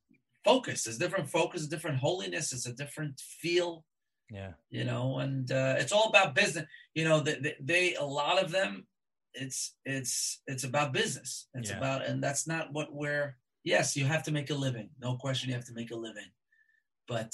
focus. 0.43 0.84
There's 0.84 0.97
different 0.97 1.30
focus, 1.30 1.68
different 1.68 1.97
holiness. 1.97 2.53
It's 2.53 2.66
a 2.66 2.74
different 2.74 3.20
feel. 3.20 3.86
Yeah. 4.32 4.53
You 4.70 4.84
know, 4.84 5.20
and 5.20 5.51
uh, 5.51 5.76
it's 5.78 5.91
all 5.91 6.10
about 6.10 6.36
business. 6.36 6.66
You 6.93 7.05
know, 7.05 7.20
they, 7.20 7.55
they, 7.60 7.95
a 7.95 8.03
lot 8.03 8.41
of 8.43 8.51
them, 8.51 8.86
it's 9.34 9.76
it's 9.86 10.41
it's 10.47 10.64
about 10.64 10.93
business. 10.93 11.47
It's 11.53 11.70
yeah. 11.70 11.78
about, 11.78 12.05
and 12.05 12.22
that's 12.24 12.47
not 12.47 12.72
what 12.74 12.93
we're. 12.93 13.38
Yes, 13.64 13.97
you 13.97 14.05
have 14.05 14.24
to 14.24 14.32
make 14.32 14.49
a 14.49 14.55
living. 14.55 14.89
No 14.99 15.16
question, 15.16 15.49
you 15.49 15.55
have 15.55 15.66
to 15.66 15.74
make 15.74 15.91
a 15.91 15.95
living, 15.95 16.32
but 17.07 17.32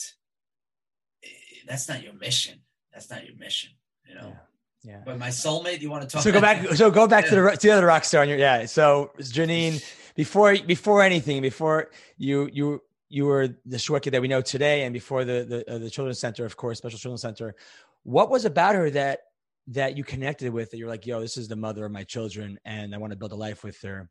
eh, 1.23 1.27
that's 1.67 1.87
not 1.87 2.03
your 2.03 2.13
mission. 2.13 2.59
That's 2.93 3.09
not 3.09 3.25
your 3.25 3.35
mission. 3.37 3.71
You 4.07 4.15
know. 4.15 4.27
Yeah. 4.27 4.54
Yeah. 4.85 5.01
But 5.03 5.17
my 5.17 5.29
soulmate, 5.29 5.81
you 5.81 5.89
want 5.89 6.03
to 6.03 6.07
talk? 6.07 6.21
So 6.21 6.31
go 6.31 6.39
back. 6.39 6.63
So 6.75 6.91
go 6.91 7.07
back 7.07 7.25
yeah. 7.25 7.29
to 7.31 7.35
the 7.41 7.51
to 7.51 7.67
the 7.67 7.71
other 7.71 7.85
rock 7.87 8.03
star. 8.03 8.21
On 8.21 8.29
your, 8.29 8.37
yeah. 8.37 8.65
So 8.65 9.11
Janine, 9.19 9.83
before 10.15 10.55
before 10.57 11.01
anything, 11.01 11.41
before 11.41 11.89
you 12.17 12.49
you 12.53 12.81
you 13.09 13.25
were 13.25 13.47
the 13.65 13.77
Shwekey 13.77 14.11
that 14.11 14.21
we 14.21 14.27
know 14.27 14.41
today, 14.41 14.83
and 14.83 14.93
before 14.93 15.25
the 15.25 15.43
the, 15.67 15.75
uh, 15.75 15.77
the 15.79 15.89
Children's 15.89 16.19
Center, 16.19 16.45
of 16.45 16.55
course, 16.55 16.77
Special 16.77 16.99
Children's 16.99 17.21
Center. 17.21 17.55
What 18.03 18.29
was 18.29 18.45
about 18.45 18.75
her 18.75 18.91
that 18.91 19.21
that 19.69 19.97
you 19.97 20.03
connected 20.03 20.53
with? 20.53 20.69
That 20.69 20.77
you're 20.77 20.89
like, 20.89 21.07
yo, 21.07 21.19
this 21.19 21.37
is 21.37 21.47
the 21.47 21.55
mother 21.55 21.83
of 21.85 21.91
my 21.91 22.03
children, 22.03 22.59
and 22.63 22.93
I 22.93 22.99
want 22.99 23.11
to 23.11 23.17
build 23.17 23.31
a 23.31 23.35
life 23.35 23.63
with 23.63 23.81
her. 23.81 24.09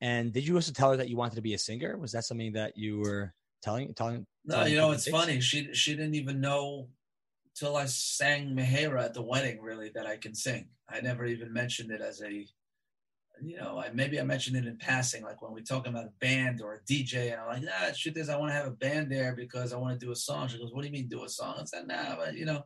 And 0.00 0.32
did 0.32 0.46
you 0.46 0.56
also 0.56 0.72
tell 0.72 0.90
her 0.90 0.96
that 0.96 1.08
you 1.08 1.16
wanted 1.16 1.36
to 1.36 1.42
be 1.42 1.54
a 1.54 1.58
singer? 1.58 1.96
Was 1.96 2.12
that 2.12 2.24
something 2.24 2.54
that 2.54 2.76
you 2.76 2.98
were 2.98 3.32
telling 3.62 3.94
telling? 3.94 4.26
No, 4.44 4.56
telling 4.56 4.72
you 4.72 4.78
know, 4.78 4.90
it's 4.90 5.08
funny. 5.08 5.40
She 5.40 5.72
she 5.72 5.92
didn't 5.94 6.16
even 6.16 6.40
know 6.40 6.88
till 7.54 7.76
I 7.76 7.86
sang 7.86 8.54
Mehera 8.54 9.04
at 9.04 9.14
the 9.14 9.22
wedding, 9.22 9.60
really, 9.60 9.90
that 9.94 10.06
I 10.06 10.16
can 10.16 10.34
sing. 10.34 10.68
I 10.88 11.00
never 11.00 11.24
even 11.24 11.52
mentioned 11.52 11.90
it 11.90 12.00
as 12.00 12.22
a 12.22 12.46
you 13.42 13.56
know, 13.56 13.78
I, 13.78 13.90
maybe 13.92 14.20
I 14.20 14.24
mentioned 14.24 14.56
it 14.56 14.66
in 14.66 14.76
passing, 14.76 15.22
like 15.22 15.40
when 15.40 15.52
we 15.52 15.62
talk 15.62 15.86
about 15.86 16.04
a 16.04 16.12
band 16.20 16.60
or 16.60 16.74
a 16.74 16.80
DJ, 16.80 17.32
and 17.32 17.40
I'm 17.40 17.46
like, 17.46 17.62
nah, 17.62 17.92
truth 17.96 18.16
is, 18.16 18.28
I 18.28 18.36
want 18.36 18.50
to 18.50 18.54
have 18.54 18.66
a 18.66 18.72
band 18.72 19.10
there 19.10 19.34
because 19.34 19.72
I 19.72 19.78
want 19.78 19.98
to 19.98 20.04
do 20.04 20.12
a 20.12 20.16
song. 20.16 20.48
She 20.48 20.58
goes, 20.58 20.72
what 20.72 20.82
do 20.82 20.88
you 20.88 20.92
mean 20.92 21.08
do 21.08 21.24
a 21.24 21.28
song? 21.28 21.56
I 21.60 21.64
said, 21.64 21.86
nah, 21.86 22.16
but 22.16 22.34
you 22.34 22.44
know. 22.44 22.64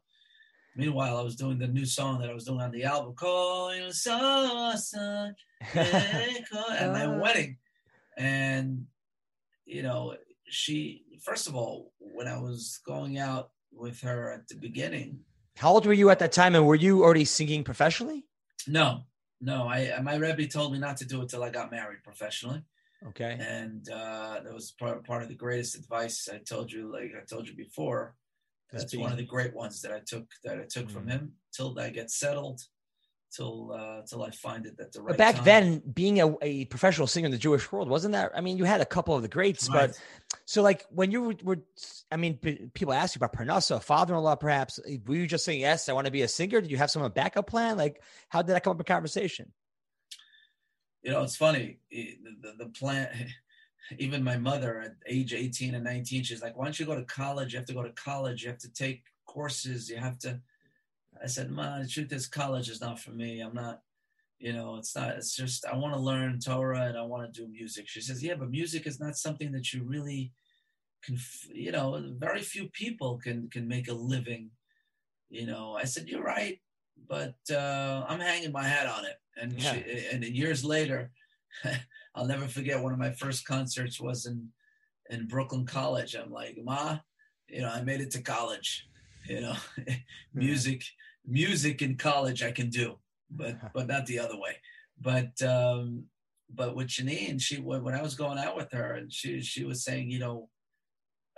Meanwhile, 0.77 1.17
I 1.17 1.23
was 1.23 1.37
doing 1.37 1.59
the 1.59 1.69
new 1.69 1.87
song 1.87 2.21
that 2.21 2.29
I 2.29 2.35
was 2.35 2.47
doing 2.47 2.61
on 2.61 2.73
the 2.73 2.83
album, 2.83 3.15
Call 3.19 3.77
You 3.77 3.93
Son, 3.93 5.35
at 5.73 6.93
my 6.93 7.07
ah. 7.07 7.19
wedding. 7.21 7.59
And, 8.17 8.87
you 9.67 9.85
know, 9.85 10.17
she, 10.49 11.05
first 11.23 11.47
of 11.47 11.55
all, 11.55 11.93
when 12.01 12.27
I 12.27 12.39
was 12.39 12.81
going 12.85 13.19
out 13.19 13.51
with 13.85 14.01
her 14.01 14.33
at 14.33 14.49
the 14.49 14.57
beginning. 14.57 15.21
How 15.57 15.71
old 15.75 15.87
were 15.87 15.93
you 15.93 16.09
at 16.11 16.19
that 16.19 16.33
time? 16.33 16.55
And 16.57 16.67
were 16.67 16.75
you 16.87 17.05
already 17.05 17.27
singing 17.27 17.63
professionally? 17.63 18.25
No, 18.67 19.03
no, 19.41 19.69
I 19.69 19.79
my 20.03 20.17
Rebbe 20.17 20.47
told 20.47 20.73
me 20.73 20.79
not 20.79 20.97
to 21.01 21.07
do 21.13 21.23
it 21.23 21.29
till 21.29 21.45
I 21.45 21.51
got 21.51 21.71
married 21.71 22.03
professionally. 22.03 22.63
Okay. 23.09 23.37
And 23.39 23.87
uh, 23.91 24.41
that 24.43 24.55
was 24.55 24.73
part 24.81 25.07
part 25.07 25.23
of 25.23 25.29
the 25.29 25.35
greatest 25.45 25.77
advice 25.77 26.29
I 26.33 26.39
told 26.39 26.73
you. 26.73 26.91
Like 26.91 27.13
I 27.21 27.25
told 27.33 27.47
you 27.49 27.55
before, 27.55 28.17
that's, 28.73 28.85
that's 28.85 28.97
one 28.97 29.13
of 29.13 29.19
the 29.19 29.33
great 29.35 29.55
ones 29.55 29.83
that 29.83 29.93
I 29.93 30.01
took 30.13 30.27
that 30.45 30.59
I 30.59 30.65
took 30.75 30.87
mm-hmm. 30.87 30.95
from 30.95 31.07
him 31.09 31.33
till 31.55 31.79
I 31.79 31.91
get 31.91 32.11
settled, 32.11 32.63
till 33.35 33.73
uh, 33.73 34.03
till 34.07 34.23
I 34.23 34.31
find 34.31 34.67
it 34.67 34.79
at 34.79 34.93
the 34.93 35.03
right. 35.03 35.09
But 35.09 35.19
back 35.19 35.37
time. 35.37 35.45
then, 35.45 35.83
being 35.93 36.21
a, 36.21 36.35
a, 36.43 36.65
professional 36.67 37.07
singer 37.07 37.27
in 37.27 37.33
the 37.33 37.39
Jewish 37.39 37.71
world 37.73 37.89
wasn't 37.89 38.13
that? 38.13 38.33
I 38.35 38.41
mean, 38.41 38.57
you 38.57 38.65
had 38.65 38.81
a 38.81 38.87
couple 38.87 39.15
of 39.15 39.23
the 39.23 39.29
greats, 39.29 39.69
right. 39.69 39.89
but 39.89 40.01
so 40.47 40.63
like 40.63 40.85
when 40.91 41.11
you 41.11 41.23
were, 41.23 41.35
were 41.43 41.59
I 42.11 42.17
mean, 42.17 42.39
people 42.75 42.93
ask 42.93 43.15
you 43.15 43.19
about 43.19 43.35
Parnassa, 43.35 43.83
father-in-law, 43.83 44.37
perhaps. 44.37 44.79
Were 45.07 45.17
you 45.17 45.27
just 45.27 45.45
saying 45.45 45.61
yes? 45.61 45.89
I 45.89 45.93
want 45.93 46.07
to 46.07 46.13
be 46.13 46.23
a 46.23 46.29
singer. 46.29 46.61
Did 46.61 46.71
you 46.71 46.77
have 46.77 46.91
some 46.91 47.09
backup 47.11 47.47
plan? 47.47 47.77
Like, 47.77 48.03
how 48.29 48.43
did 48.43 48.55
that 48.55 48.63
come 48.63 48.73
up 48.73 48.81
in 48.81 48.85
conversation? 48.85 49.53
You 51.03 51.13
know, 51.13 51.23
it's 51.23 51.37
funny. 51.37 51.79
The, 51.91 52.19
the, 52.41 52.65
the 52.65 52.71
plan. 52.71 53.09
Even 53.99 54.25
my 54.25 54.39
mother 54.39 54.81
at 54.81 54.95
age 55.07 55.35
18 55.35 55.75
and 55.75 55.85
19, 55.85 56.23
she's 56.23 56.41
like, 56.41 56.57
"Why 56.57 56.65
don't 56.65 56.81
you 56.81 56.87
go 56.87 56.95
to 56.95 57.05
college? 57.05 57.53
You 57.53 57.59
have 57.59 57.67
to 57.67 57.75
go 57.75 57.83
to 57.83 57.91
college. 57.91 58.43
You 58.43 58.49
have 58.49 58.59
to 58.61 58.73
take 58.73 59.03
courses. 59.27 59.91
You 59.91 59.99
have 59.99 60.19
to." 60.21 60.41
I 61.23 61.27
said, 61.27 61.51
"Ma, 61.51 61.79
the 61.79 61.89
truth 61.89 62.13
is, 62.13 62.27
college 62.27 62.69
is 62.69 62.81
not 62.81 62.99
for 62.99 63.11
me. 63.11 63.41
I'm 63.41 63.55
not, 63.55 63.81
you 64.39 64.53
know, 64.53 64.77
it's 64.77 64.95
not. 64.97 65.11
It's 65.11 65.35
just 65.35 65.65
I 65.67 65.77
want 65.77 65.95
to 65.95 66.01
learn 66.01 66.41
Torah 66.41 66.87
and 66.87 66.99
I 66.99 67.03
want 67.03 67.33
to 67.33 67.41
do 67.41 67.49
music." 67.49 67.89
She 67.89 68.01
says, 68.01 68.23
"Yeah, 68.23 68.35
but 68.35 68.51
music 68.51 68.87
is 68.87 69.01
not 69.01 69.17
something 69.17 69.53
that 69.53 69.73
you 69.73 69.85
really 69.85 70.33
can. 71.05 71.19
You 71.53 71.73
know, 71.73 72.03
very 72.19 72.41
few 72.43 72.69
people 72.69 73.19
can 73.19 73.49
can 73.51 73.69
make 73.69 73.89
a 73.89 73.95
living." 73.95 74.51
You 75.31 75.47
know, 75.47 75.75
I 75.75 75.85
said, 75.85 76.09
"You're 76.09 76.23
right, 76.23 76.61
but 77.09 77.37
uh, 77.51 78.05
I'm 78.09 78.21
hanging 78.21 78.53
my 78.53 78.65
hat 78.65 78.87
on 78.87 79.05
it." 79.05 79.17
And 79.37 79.53
yeah. 79.53 79.73
she, 79.73 80.07
and 80.13 80.25
years 80.25 80.65
later, 80.65 81.11
I'll 82.15 82.27
never 82.27 82.47
forget 82.47 82.83
one 82.83 82.93
of 82.93 82.99
my 82.99 83.13
first 83.13 83.47
concerts 83.47 84.01
was 84.01 84.27
in 84.27 84.49
in 85.11 85.27
Brooklyn 85.27 85.67
College. 85.67 86.15
I'm 86.15 86.31
like, 86.31 86.59
"Ma, 86.63 86.99
you 87.49 87.63
know, 87.63 87.69
I 87.69 87.83
made 87.83 88.01
it 88.01 88.11
to 88.13 88.23
college." 88.23 88.89
You 89.29 89.41
know 89.41 89.57
music 90.35 90.83
music 91.27 91.83
in 91.83 91.97
college 91.97 92.43
I 92.43 92.53
can 92.53 92.71
do, 92.71 92.99
but 93.31 93.57
but 93.75 93.87
not 93.87 94.07
the 94.07 94.19
other 94.19 94.39
way. 94.39 94.57
But 95.01 95.41
um, 95.43 96.05
but 96.53 96.77
with 96.77 96.89
Janine, 96.89 97.41
she 97.41 97.59
when 97.59 97.95
I 97.95 98.03
was 98.03 98.15
going 98.15 98.39
out 98.39 98.57
with 98.57 98.73
her, 98.73 98.95
and 98.95 99.13
she 99.13 99.41
she 99.41 99.65
was 99.65 99.85
saying, 99.85 100.11
you 100.11 100.19
know, 100.19 100.49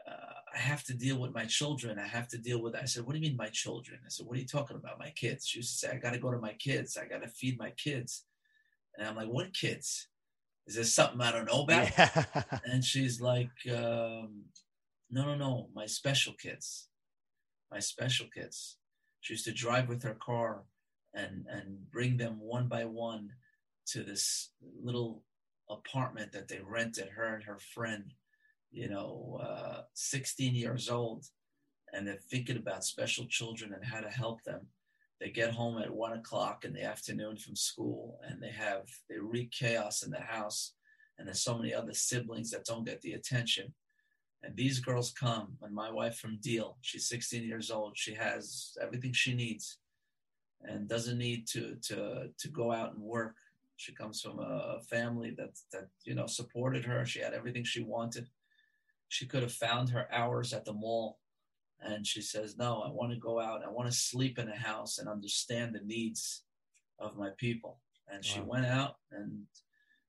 uh, 0.07 0.41
I 0.55 0.59
have 0.59 0.85
to 0.85 0.95
deal 0.95 1.19
with 1.19 1.35
my 1.35 1.45
children. 1.47 1.99
I 1.99 2.07
have 2.07 2.29
to 2.29 2.39
deal 2.39 2.61
with. 2.61 2.75
I 2.75 2.85
said, 2.85 3.05
what 3.05 3.13
do 3.13 3.19
you 3.19 3.29
mean 3.29 3.37
my 3.37 3.49
children? 3.49 4.01
I 4.05 4.09
said, 4.09 4.27
what 4.27 4.37
are 4.37 4.41
you 4.41 4.47
talking 4.47 4.77
about? 4.77 4.99
My 4.99 5.11
kids. 5.11 5.47
She 5.47 5.61
used 5.61 5.73
to 5.73 5.87
say, 5.87 5.95
I 5.95 5.99
got 5.99 6.13
to 6.13 6.19
go 6.19 6.31
to 6.31 6.39
my 6.39 6.55
kids. 6.55 6.97
I 6.97 7.07
got 7.07 7.23
to 7.23 7.29
feed 7.29 7.59
my 7.59 7.71
kids. 7.71 8.25
And 8.97 9.07
I'm 9.07 9.17
like, 9.17 9.29
what 9.29 9.55
kids? 9.55 10.09
Is 10.67 10.75
there 10.75 10.85
something 10.85 11.21
I 11.21 11.33
don't 11.33 11.47
know 11.47 11.63
about? 11.63 11.91
Yeah. 11.97 12.25
And 12.65 12.85
she's 12.85 13.21
like, 13.21 13.51
um, 13.71 14.45
no, 15.11 15.25
no, 15.25 15.35
no, 15.37 15.69
my 15.75 15.87
special 15.87 16.33
kids, 16.35 16.89
my 17.71 17.79
special 17.79 18.27
kids. 18.33 18.79
She 19.21 19.35
used 19.35 19.45
to 19.47 19.53
drive 19.53 19.89
with 19.89 20.03
her 20.03 20.17
car 20.21 20.65
and 21.15 21.47
and 21.49 21.91
bring 21.91 22.17
them 22.17 22.39
one 22.41 22.69
by 22.69 22.85
one 22.85 23.31
to 23.89 24.03
this 24.03 24.51
little 24.83 25.23
apartment 25.69 26.33
that 26.33 26.49
they 26.49 26.61
rented. 26.65 27.09
Her 27.09 27.35
and 27.35 27.45
her 27.45 27.59
friend, 27.59 28.13
you 28.71 28.89
know, 28.89 29.41
uh, 29.43 29.83
16 29.95 30.55
years 30.55 30.89
old, 30.89 31.25
and 31.93 32.07
they're 32.07 32.19
thinking 32.31 32.57
about 32.57 32.85
special 32.85 33.27
children 33.27 33.73
and 33.73 33.85
how 33.85 34.01
to 34.01 34.11
help 34.11 34.43
them. 34.45 34.69
They 35.21 35.31
get 35.31 35.53
home 35.53 35.79
at 35.79 35.91
one 35.91 36.13
o'clock 36.13 36.65
in 36.65 36.75
the 36.75 36.85
afternoon 36.85 37.39
from 37.39 37.57
school, 37.57 38.21
and 38.29 38.43
they 38.43 38.51
have 38.51 38.85
they 39.09 39.19
wreak 39.19 39.51
chaos 39.51 40.03
in 40.03 40.11
the 40.11 40.21
house. 40.21 40.75
And 41.19 41.27
there's 41.27 41.43
so 41.43 41.57
many 41.57 41.73
other 41.73 41.95
siblings 41.95 42.51
that 42.51 42.67
don't 42.67 42.85
get 42.85 43.01
the 43.01 43.15
attention 43.15 43.73
and 44.43 44.57
these 44.57 44.81
girls 44.81 45.13
come, 45.13 45.57
and 45.63 45.75
my 45.75 45.91
wife 45.91 46.17
from 46.19 46.39
Deal, 46.39 46.77
she's 46.81 47.09
16 47.09 47.43
years 47.43 47.71
old. 47.71 47.97
She 47.97 48.15
has 48.15 48.77
everything 48.81 49.13
she 49.13 49.35
needs 49.35 49.79
and 50.63 50.89
doesn't 50.89 51.19
need 51.19 51.47
to, 51.49 51.77
to, 51.83 52.29
to 52.39 52.49
go 52.49 52.73
out 52.73 52.95
and 52.95 53.03
work. 53.03 53.37
She 53.77 53.93
comes 53.93 54.21
from 54.21 54.39
a 54.39 54.81
family 54.89 55.35
that, 55.37 55.51
that, 55.73 55.89
you 56.05 56.15
know, 56.15 56.27
supported 56.27 56.85
her. 56.85 57.05
She 57.05 57.21
had 57.21 57.35
everything 57.35 57.65
she 57.65 57.83
wanted. 57.83 58.29
She 59.09 59.27
could 59.27 59.43
have 59.43 59.53
found 59.53 59.91
her 59.91 60.09
hours 60.13 60.53
at 60.53 60.65
the 60.65 60.73
mall. 60.73 61.19
And 61.81 62.07
she 62.07 62.23
says, 62.23 62.57
no, 62.57 62.83
I 62.87 62.91
want 62.91 63.13
to 63.13 63.19
go 63.19 63.39
out. 63.39 63.63
I 63.65 63.71
want 63.71 63.91
to 63.91 63.97
sleep 63.97 64.39
in 64.39 64.49
a 64.49 64.57
house 64.57 64.99
and 64.99 65.09
understand 65.09 65.75
the 65.75 65.85
needs 65.85 66.43
of 66.99 67.17
my 67.17 67.31
people. 67.37 67.81
And 68.09 68.25
she 68.25 68.41
went 68.41 68.67
out 68.67 68.97
and 69.13 69.43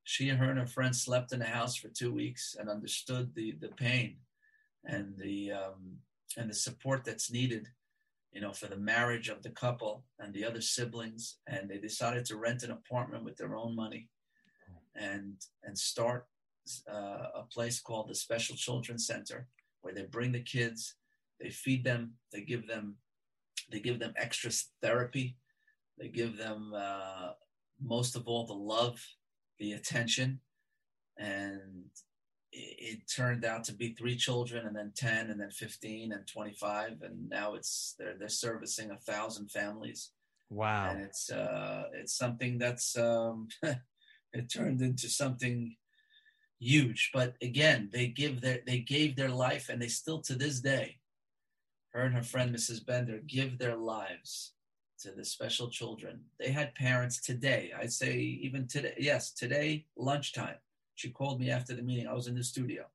she 0.08 0.30
and 0.30 0.40
her 0.40 0.50
and 0.50 0.60
her 0.60 0.66
friends 0.66 1.02
slept 1.02 1.34
in 1.34 1.40
the 1.40 1.46
house 1.46 1.76
for 1.76 1.90
two 1.90 2.14
weeks 2.14 2.56
and 2.60 2.70
understood 2.70 3.34
the 3.36 3.56
the 3.60 3.70
pain 3.70 4.18
and 4.86 5.18
the 5.18 5.52
um, 5.52 5.98
and 6.38 6.50
the 6.50 6.54
support 6.54 7.04
that's 7.04 7.32
needed 7.32 7.68
you 8.38 8.42
know, 8.42 8.54
for 8.54 8.68
the 8.68 8.78
marriage 8.78 9.30
of 9.30 9.42
the 9.42 9.50
couple 9.50 10.04
and 10.20 10.32
the 10.32 10.46
other 10.46 10.62
siblings, 10.62 11.38
and 11.48 11.68
they 11.68 11.80
decided 11.80 12.26
to 12.26 12.38
rent 12.38 12.62
an 12.62 12.70
apartment 12.70 13.24
with 13.24 13.36
their 13.36 13.56
own 13.56 13.76
money, 13.76 14.10
and 14.96 15.34
and 15.64 15.76
start 15.76 16.28
uh, 16.88 17.30
a 17.34 17.44
place 17.52 17.80
called 17.80 18.08
the 18.08 18.16
Special 18.16 18.56
Children's 18.56 19.08
Center, 19.08 19.48
where 19.82 19.94
they 19.94 20.04
bring 20.04 20.32
the 20.32 20.42
kids, 20.42 20.96
they 21.40 21.50
feed 21.50 21.84
them, 21.84 22.14
they 22.32 22.42
give 22.42 22.68
them, 22.68 22.98
they 23.72 23.80
give 23.80 23.98
them 23.98 24.14
extra 24.18 24.52
therapy, 24.84 25.36
they 25.98 26.08
give 26.08 26.38
them 26.38 26.74
uh, 26.76 27.32
most 27.82 28.16
of 28.16 28.28
all 28.28 28.46
the 28.46 28.54
love, 28.54 29.04
the 29.60 29.74
attention, 29.74 30.40
and 31.18 31.90
it, 32.52 33.00
turned 33.14 33.46
out 33.46 33.64
to 33.66 33.74
be 33.74 33.94
three 33.94 34.16
children 34.16 34.66
and 34.66 34.76
then 34.76 34.92
10 34.96 35.30
and 35.30 35.40
then 35.40 35.52
15 35.52 36.12
and 36.12 36.28
25 36.28 37.02
and 37.02 37.30
now 37.30 37.54
it's 37.54 37.96
they're 37.98 38.16
they're 38.18 38.30
servicing 38.30 38.92
a 38.92 38.98
thousand 38.98 39.50
families. 39.52 40.12
Wow. 40.50 40.90
And 40.92 41.02
it's 41.02 41.32
uh 41.32 41.84
it's 41.94 42.18
something 42.18 42.58
that's 42.58 42.98
um 42.98 43.48
it 44.34 44.52
turned 44.52 44.82
into 44.82 45.10
something 45.10 45.76
huge. 46.60 47.12
But 47.14 47.36
again 47.42 47.90
they 47.92 48.08
give 48.08 48.42
their 48.42 48.60
they 48.66 48.80
gave 48.80 49.16
their 49.16 49.30
life 49.30 49.70
and 49.70 49.82
they 49.82 49.90
still 49.90 50.22
to 50.24 50.36
this 50.36 50.60
day 50.60 50.98
her 51.94 52.02
and 52.02 52.16
her 52.16 52.24
friend 52.24 52.54
mrs 52.54 52.86
bender 52.86 53.20
give 53.26 53.58
their 53.58 53.76
lives 53.76 54.54
to 55.00 55.12
the 55.12 55.26
special 55.26 55.70
children 55.70 56.20
they 56.40 56.50
had 56.50 56.74
parents 56.76 57.22
today 57.22 57.72
i'd 57.80 57.94
say 57.94 58.16
even 58.16 58.68
today 58.68 58.94
yes 58.98 59.32
today 59.32 59.86
lunchtime 59.96 60.56
she 60.98 61.12
called 61.12 61.40
me 61.40 61.52
after 61.52 61.76
the 61.76 61.84
meeting. 61.84 62.08
I 62.08 62.14
was 62.14 62.28
in 62.28 62.36
the 62.36 62.44
studio. 62.44 62.86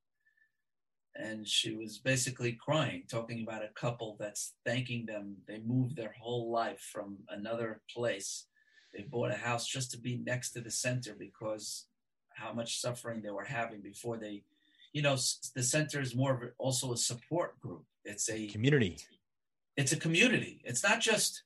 And 1.14 1.46
she 1.46 1.76
was 1.76 1.98
basically 1.98 2.52
crying, 2.52 3.04
talking 3.08 3.42
about 3.42 3.62
a 3.62 3.68
couple 3.68 4.16
that's 4.18 4.54
thanking 4.66 5.06
them. 5.06 5.36
They 5.46 5.60
moved 5.64 5.94
their 5.94 6.14
whole 6.20 6.50
life 6.50 6.80
from 6.80 7.18
another 7.28 7.80
place. 7.88 8.46
They 8.92 9.02
bought 9.02 9.30
a 9.30 9.36
house 9.36 9.68
just 9.68 9.92
to 9.92 9.98
be 9.98 10.16
next 10.16 10.50
to 10.52 10.60
the 10.60 10.70
center 10.70 11.14
because 11.16 11.86
how 12.30 12.52
much 12.52 12.80
suffering 12.80 13.22
they 13.22 13.30
were 13.30 13.44
having 13.44 13.82
before 13.82 14.16
they, 14.16 14.42
you 14.92 15.02
know, 15.02 15.16
the 15.54 15.62
center 15.62 16.00
is 16.00 16.16
more 16.16 16.34
of 16.34 16.42
also 16.58 16.92
a 16.92 16.96
support 16.96 17.60
group. 17.60 17.84
It's 18.04 18.28
a 18.30 18.48
community. 18.48 18.98
It's 19.76 19.92
a 19.92 19.96
community. 19.96 20.60
It's 20.64 20.82
not 20.82 21.00
just 21.00 21.44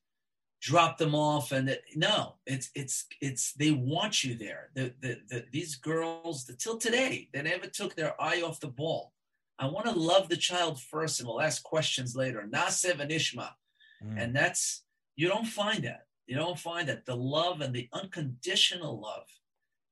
drop 0.66 0.98
them 0.98 1.14
off 1.14 1.52
and 1.52 1.68
that 1.68 1.82
no 1.94 2.34
it's 2.44 2.70
it's 2.74 3.06
it's 3.20 3.52
they 3.52 3.70
want 3.70 4.24
you 4.24 4.34
there. 4.34 4.70
The, 4.74 4.92
the, 5.00 5.20
the 5.30 5.44
these 5.52 5.76
girls 5.76 6.44
the, 6.44 6.54
till 6.54 6.76
today 6.76 7.28
they 7.32 7.42
never 7.42 7.68
took 7.68 7.94
their 7.94 8.20
eye 8.20 8.42
off 8.42 8.58
the 8.58 8.66
ball. 8.66 9.12
I 9.60 9.68
want 9.68 9.86
to 9.86 9.92
love 9.92 10.28
the 10.28 10.36
child 10.36 10.82
first 10.82 11.20
and 11.20 11.28
we'll 11.28 11.40
ask 11.40 11.62
questions 11.62 12.16
later. 12.16 12.44
Na'aseh 12.52 12.94
v'nishma. 12.94 13.50
Mm. 14.04 14.20
and 14.20 14.34
that's 14.34 14.82
you 15.14 15.28
don't 15.28 15.46
find 15.46 15.84
that. 15.84 16.06
You 16.26 16.34
don't 16.34 16.58
find 16.58 16.88
that. 16.88 17.06
The 17.06 17.16
love 17.16 17.60
and 17.60 17.72
the 17.72 17.88
unconditional 17.92 19.00
love 19.00 19.28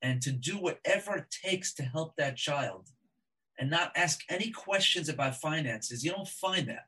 and 0.02 0.20
to 0.22 0.32
do 0.32 0.54
whatever 0.58 1.18
it 1.18 1.26
takes 1.30 1.72
to 1.74 1.84
help 1.84 2.16
that 2.16 2.36
child 2.36 2.88
and 3.60 3.70
not 3.70 3.92
ask 3.94 4.22
any 4.28 4.50
questions 4.50 5.08
about 5.08 5.36
finances. 5.36 6.04
You 6.04 6.10
don't 6.10 6.26
find 6.26 6.66
that 6.66 6.86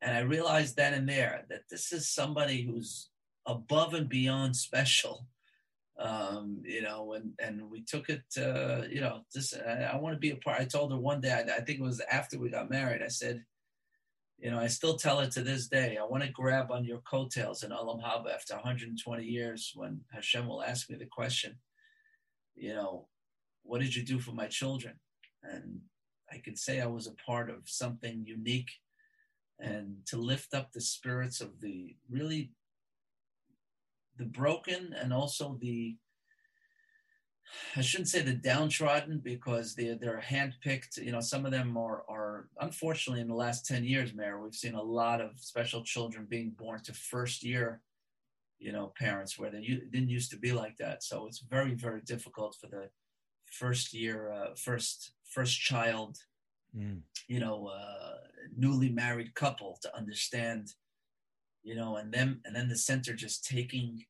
and 0.00 0.16
I 0.16 0.20
realized 0.20 0.76
then 0.76 0.94
and 0.94 1.08
there 1.08 1.44
that 1.48 1.68
this 1.70 1.92
is 1.92 2.08
somebody 2.08 2.62
who's 2.62 3.08
above 3.46 3.94
and 3.94 4.08
beyond 4.08 4.56
special. 4.56 5.26
Um, 5.98 6.62
you 6.64 6.80
know, 6.80 7.14
and, 7.14 7.32
and 7.40 7.68
we 7.68 7.82
took 7.82 8.08
it, 8.08 8.22
uh, 8.36 8.82
you 8.88 9.00
know, 9.00 9.22
this, 9.34 9.52
I, 9.52 9.90
I 9.92 9.96
want 9.96 10.14
to 10.14 10.20
be 10.20 10.30
a 10.30 10.36
part. 10.36 10.60
I 10.60 10.64
told 10.64 10.92
her 10.92 10.98
one 10.98 11.20
day, 11.20 11.32
I, 11.32 11.56
I 11.56 11.60
think 11.60 11.80
it 11.80 11.82
was 11.82 12.00
after 12.08 12.38
we 12.38 12.50
got 12.50 12.70
married, 12.70 13.02
I 13.02 13.08
said, 13.08 13.42
you 14.38 14.52
know, 14.52 14.60
I 14.60 14.68
still 14.68 14.96
tell 14.96 15.18
it 15.18 15.32
to 15.32 15.42
this 15.42 15.66
day. 15.66 15.98
I 16.00 16.04
want 16.04 16.22
to 16.22 16.30
grab 16.30 16.70
on 16.70 16.84
your 16.84 16.98
coattails 16.98 17.64
in 17.64 17.70
Olam 17.72 18.00
Haba 18.00 18.32
after 18.32 18.54
120 18.54 19.24
years 19.24 19.72
when 19.74 20.02
Hashem 20.12 20.46
will 20.46 20.62
ask 20.62 20.88
me 20.88 20.96
the 20.96 21.06
question, 21.06 21.56
you 22.54 22.74
know, 22.74 23.08
what 23.64 23.80
did 23.80 23.96
you 23.96 24.04
do 24.04 24.20
for 24.20 24.30
my 24.30 24.46
children? 24.46 24.94
And 25.42 25.80
I 26.32 26.38
can 26.38 26.54
say 26.54 26.80
I 26.80 26.86
was 26.86 27.08
a 27.08 27.14
part 27.26 27.50
of 27.50 27.62
something 27.64 28.24
unique 28.24 28.70
and 29.60 29.96
to 30.06 30.16
lift 30.16 30.54
up 30.54 30.72
the 30.72 30.80
spirits 30.80 31.40
of 31.40 31.60
the 31.60 31.96
really 32.10 32.52
the 34.16 34.24
broken 34.24 34.94
and 35.00 35.12
also 35.12 35.56
the 35.60 35.96
I 37.76 37.80
shouldn't 37.80 38.10
say 38.10 38.20
the 38.20 38.34
downtrodden 38.34 39.20
because 39.20 39.74
they're 39.74 39.94
they're 39.94 40.22
handpicked. 40.22 40.98
You 40.98 41.12
know, 41.12 41.20
some 41.20 41.46
of 41.46 41.52
them 41.52 41.78
are 41.78 42.04
are 42.08 42.48
unfortunately 42.60 43.22
in 43.22 43.28
the 43.28 43.34
last 43.34 43.64
ten 43.64 43.84
years, 43.84 44.12
Meir, 44.14 44.38
we've 44.38 44.54
seen 44.54 44.74
a 44.74 44.82
lot 44.82 45.22
of 45.22 45.30
special 45.38 45.82
children 45.82 46.26
being 46.28 46.50
born 46.50 46.82
to 46.82 46.92
first 46.92 47.42
year, 47.42 47.80
you 48.58 48.70
know, 48.70 48.92
parents 48.98 49.38
where 49.38 49.50
they 49.50 49.62
didn't 49.62 50.10
used 50.10 50.30
to 50.32 50.36
be 50.36 50.52
like 50.52 50.76
that. 50.76 51.02
So 51.02 51.26
it's 51.26 51.38
very 51.38 51.74
very 51.74 52.02
difficult 52.02 52.54
for 52.60 52.66
the 52.66 52.90
first 53.46 53.94
year, 53.94 54.30
uh, 54.30 54.54
first 54.54 55.12
first 55.24 55.58
child 55.58 56.18
mm. 56.76 57.00
you 57.26 57.40
know, 57.40 57.66
uh, 57.66 58.16
newly 58.56 58.88
married 58.88 59.34
couple 59.34 59.78
to 59.82 59.96
understand, 59.96 60.74
you 61.62 61.74
know, 61.74 61.96
and 61.96 62.12
then 62.12 62.40
and 62.44 62.54
then 62.54 62.68
the 62.68 62.76
center 62.76 63.14
just 63.14 63.44
taking 63.44 64.04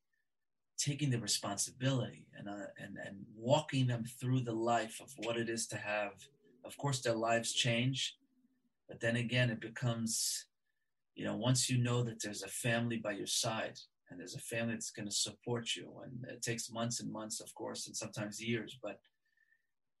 taking 0.77 1.09
the 1.09 1.19
responsibility 1.19 2.25
and 2.37 2.47
uh, 2.47 2.67
and 2.79 2.97
and 3.05 3.17
walking 3.35 3.87
them 3.87 4.03
through 4.19 4.41
the 4.41 4.53
life 4.53 4.99
of 5.01 5.11
what 5.25 5.37
it 5.37 5.49
is 5.49 5.67
to 5.67 5.77
have. 5.77 6.13
Of 6.65 6.77
course, 6.77 7.01
their 7.01 7.15
lives 7.15 7.53
change, 7.53 8.15
but 8.87 8.99
then 8.99 9.15
again, 9.15 9.49
it 9.49 9.61
becomes, 9.61 10.45
you 11.15 11.23
know, 11.23 11.35
once 11.35 11.69
you 11.69 11.77
know 11.77 12.03
that 12.03 12.21
there's 12.21 12.43
a 12.43 12.47
family 12.47 12.97
by 12.97 13.11
your 13.11 13.27
side 13.27 13.79
and 14.09 14.19
there's 14.19 14.35
a 14.35 14.39
family 14.39 14.73
that's 14.73 14.91
going 14.91 15.07
to 15.07 15.13
support 15.13 15.75
you, 15.75 15.91
and 16.03 16.25
it 16.29 16.41
takes 16.41 16.71
months 16.71 16.99
and 16.99 17.11
months, 17.11 17.39
of 17.39 17.53
course, 17.55 17.87
and 17.87 17.95
sometimes 17.95 18.41
years, 18.41 18.77
but 18.81 18.99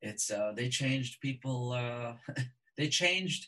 it's 0.01 0.31
uh, 0.31 0.51
they 0.55 0.69
changed 0.69 1.21
people. 1.21 1.73
Uh, 1.73 2.13
they 2.77 2.87
changed 2.87 3.47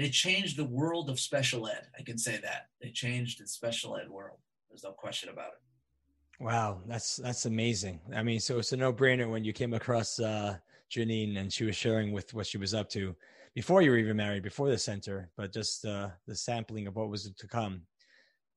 they 0.00 0.08
changed 0.08 0.56
the 0.56 0.64
world 0.64 1.10
of 1.10 1.20
special 1.20 1.68
ed. 1.68 1.86
I 1.98 2.02
can 2.02 2.16
say 2.16 2.38
that 2.38 2.68
they 2.80 2.90
changed 2.90 3.38
the 3.38 3.46
special 3.46 3.98
ed 3.98 4.08
world. 4.08 4.38
There's 4.70 4.82
no 4.82 4.92
question 4.92 5.28
about 5.28 5.48
it. 5.48 6.42
Wow, 6.42 6.80
that's 6.86 7.16
that's 7.16 7.44
amazing. 7.44 8.00
I 8.16 8.22
mean, 8.22 8.40
so 8.40 8.58
it's 8.58 8.72
a 8.72 8.78
no 8.78 8.94
brainer 8.94 9.30
when 9.30 9.44
you 9.44 9.52
came 9.52 9.74
across 9.74 10.18
uh, 10.18 10.56
Janine 10.90 11.36
and 11.36 11.52
she 11.52 11.64
was 11.64 11.76
sharing 11.76 12.12
with 12.12 12.32
what 12.32 12.46
she 12.46 12.56
was 12.56 12.72
up 12.72 12.88
to 12.90 13.14
before 13.54 13.82
you 13.82 13.90
were 13.90 13.98
even 13.98 14.16
married, 14.16 14.42
before 14.42 14.70
the 14.70 14.78
center, 14.78 15.28
but 15.36 15.52
just 15.52 15.84
uh, 15.84 16.08
the 16.26 16.34
sampling 16.34 16.86
of 16.86 16.96
what 16.96 17.10
was 17.10 17.30
to 17.30 17.46
come. 17.46 17.82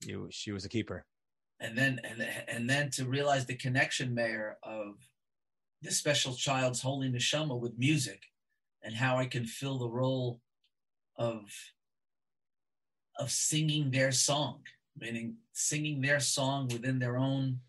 You, 0.06 0.30
she 0.32 0.54
was 0.54 0.64
a 0.64 0.70
keeper. 0.70 1.06
And 1.60 1.78
then 1.78 2.00
and 2.06 2.26
and 2.48 2.70
then 2.70 2.90
to 2.92 3.04
realize 3.04 3.46
the 3.46 3.56
connection, 3.56 4.16
Meir, 4.16 4.60
of 4.64 4.96
the 5.82 5.92
special 5.92 6.36
child's 6.36 6.82
holy 6.82 7.10
neshama 7.10 7.60
with 7.60 7.78
music 7.78 8.22
and 8.82 8.96
how 8.96 9.18
I 9.18 9.26
can 9.26 9.46
fill 9.46 9.78
the 9.78 9.90
role 9.90 10.40
of 11.18 11.42
of 13.20 13.30
singing 13.30 13.92
their 13.92 14.12
song, 14.12 14.62
meaning 14.98 15.36
singing 15.54 16.02
their 16.02 16.20
song 16.20 16.68
within 16.70 17.00
their 17.00 17.18
own. 17.18 17.60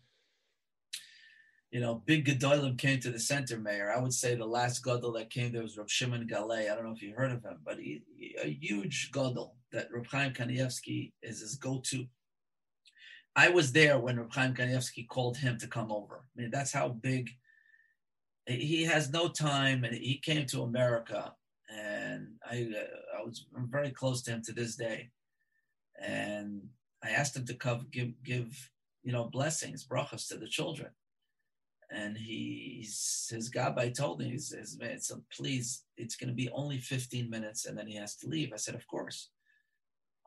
You 1.71 1.81
know, 1.81 2.01
big 2.05 2.25
Gedolim 2.25 2.77
came 2.77 2.99
to 3.01 3.11
the 3.11 3.19
center, 3.19 3.59
Meir. 3.59 3.93
I 3.95 3.99
would 3.99 4.13
say 4.13 4.33
the 4.33 4.45
last 4.45 4.83
Gadol 4.83 5.11
that 5.13 5.29
came 5.29 5.51
there 5.51 5.61
was 5.61 5.77
Rav 5.77 5.91
Shimon 5.91 6.27
Galai 6.27 6.71
I 6.71 6.75
don't 6.75 6.85
know 6.85 6.93
if 6.93 7.01
you 7.01 7.13
heard 7.13 7.31
of 7.31 7.43
him, 7.43 7.57
but 7.65 7.79
he, 7.79 8.01
a 8.41 8.47
huge 8.47 9.11
Gadol 9.11 9.55
that 9.71 9.89
Rav 9.91 10.07
Chaim 10.07 10.33
Kanievsky 10.33 11.11
is 11.21 11.41
his 11.41 11.55
go-to. 11.55 12.05
I 13.35 13.49
was 13.49 13.73
there 13.73 13.99
when 13.99 14.17
Rav 14.17 14.33
Chaim 14.33 14.53
Kanievsky 14.53 15.07
called 15.07 15.37
him 15.37 15.57
to 15.57 15.67
come 15.67 15.91
over. 15.91 16.23
I 16.23 16.41
mean, 16.41 16.51
that's 16.51 16.71
how 16.71 16.87
big 16.89 17.29
he 18.47 18.83
has 18.83 19.11
no 19.11 19.27
time, 19.27 19.83
and 19.83 19.95
he 19.95 20.17
came 20.17 20.45
to 20.47 20.63
America, 20.63 21.33
and 21.69 22.27
I 22.49 22.69
uh, 22.77 22.83
I 22.85 23.04
was 23.25 23.45
I'm 23.55 23.69
very 23.69 23.91
close 23.91 24.21
to 24.23 24.31
him 24.31 24.41
to 24.43 24.53
this 24.53 24.75
day, 24.75 25.09
and 26.01 26.61
I 27.03 27.09
asked 27.09 27.35
him 27.35 27.45
to 27.45 27.53
come 27.53 27.87
give 27.91 28.11
give 28.23 28.71
you 29.03 29.11
know 29.11 29.25
blessings, 29.25 29.85
brachas 29.85 30.27
to 30.29 30.37
the 30.37 30.47
children, 30.47 30.91
and 31.91 32.17
he 32.17 32.79
his 33.29 33.51
gabbai 33.53 33.93
told 33.93 34.19
me 34.19 34.29
he 34.29 34.37
says, 34.37 34.77
"Man, 34.79 34.99
so 34.99 35.23
please, 35.35 35.83
it's 35.97 36.15
going 36.15 36.29
to 36.29 36.35
be 36.35 36.49
only 36.49 36.79
15 36.79 37.29
minutes, 37.29 37.65
and 37.65 37.77
then 37.77 37.87
he 37.87 37.95
has 37.95 38.15
to 38.17 38.27
leave." 38.27 38.51
I 38.53 38.57
said, 38.57 38.75
"Of 38.75 38.87
course." 38.87 39.29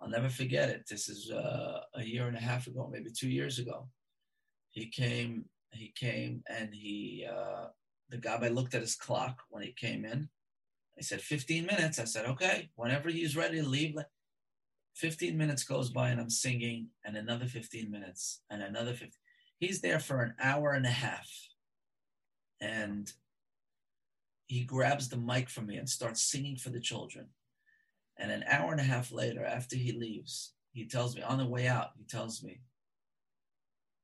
I'll 0.01 0.09
never 0.09 0.29
forget 0.29 0.69
it. 0.69 0.85
This 0.89 1.09
is 1.09 1.33
uh, 1.33 1.81
a 1.95 2.05
year 2.05 2.29
and 2.29 2.37
a 2.37 2.41
half 2.41 2.69
ago, 2.69 2.89
maybe 2.89 3.11
two 3.11 3.29
years 3.29 3.59
ago. 3.59 3.89
He 4.71 4.87
came. 4.87 5.47
He 5.73 5.93
came 5.99 6.43
and 6.49 6.73
he 6.73 7.27
uh, 7.31 7.67
the 8.09 8.19
gabbai 8.19 8.55
looked 8.55 8.75
at 8.75 8.81
his 8.81 8.95
clock 8.95 9.43
when 9.51 9.63
he 9.63 9.73
came 9.73 10.05
in. 10.05 10.29
He 10.99 11.05
said, 11.05 11.21
15 11.21 11.65
minutes. 11.65 11.99
I 11.99 12.05
said, 12.05 12.27
okay, 12.27 12.71
whenever 12.75 13.09
he's 13.09 13.37
ready 13.37 13.61
to 13.61 13.69
leave. 13.69 13.97
15 14.97 15.39
minutes 15.39 15.63
goes 15.63 15.91
by 15.91 16.11
and 16.11 16.21
I'm 16.21 16.29
singing, 16.29 16.89
and 17.05 17.17
another 17.17 17.47
15 17.47 17.89
minutes, 17.89 18.41
and 18.51 18.63
another 18.63 18.91
15. 18.91 19.11
He's 19.61 19.81
there 19.81 20.01
for 20.01 20.23
an 20.23 20.35
hour 20.43 20.73
and 20.73 20.85
a 20.85 20.91
half. 20.91 21.31
And 22.61 23.11
he 24.49 24.65
grabs 24.65 25.09
the 25.09 25.17
mic 25.17 25.49
from 25.49 25.67
me 25.67 25.77
and 25.77 25.89
starts 25.89 26.21
singing 26.23 26.57
for 26.57 26.71
the 26.71 26.81
children. 26.81 27.29
And 28.17 28.33
an 28.33 28.43
hour 28.51 28.73
and 28.73 28.81
a 28.81 28.85
half 28.85 29.13
later, 29.13 29.45
after 29.45 29.77
he 29.77 29.93
leaves, 29.93 30.55
he 30.73 30.85
tells 30.85 31.15
me 31.15 31.23
on 31.23 31.39
the 31.39 31.47
way 31.47 31.69
out, 31.69 31.91
he 31.97 32.05
tells 32.05 32.43
me 32.43 32.63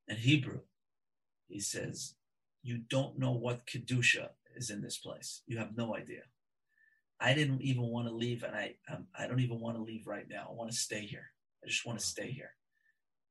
in 0.07 0.15
Hebrew, 0.15 0.59
he 1.47 1.59
says, 1.59 2.15
You 2.63 2.77
don't 2.77 3.19
know 3.19 3.31
what 3.31 3.65
Kedusha 3.65 4.29
is 4.55 4.69
in 4.69 4.81
this 4.81 4.97
place. 4.97 5.41
You 5.45 5.57
have 5.57 5.75
no 5.75 5.95
idea. 5.95 6.21
I 7.19 7.33
didn't 7.33 7.61
even 7.61 7.83
want 7.83 8.07
to 8.07 8.13
leave, 8.13 8.43
and 8.43 8.55
I 8.55 8.75
um, 8.91 9.07
I 9.17 9.27
don't 9.27 9.39
even 9.39 9.59
want 9.59 9.77
to 9.77 9.83
leave 9.83 10.05
right 10.07 10.27
now. 10.29 10.47
I 10.49 10.53
want 10.53 10.71
to 10.71 10.77
stay 10.77 11.01
here. 11.01 11.31
I 11.63 11.67
just 11.67 11.85
want 11.85 11.99
to 11.99 12.05
stay 12.05 12.31
here 12.31 12.51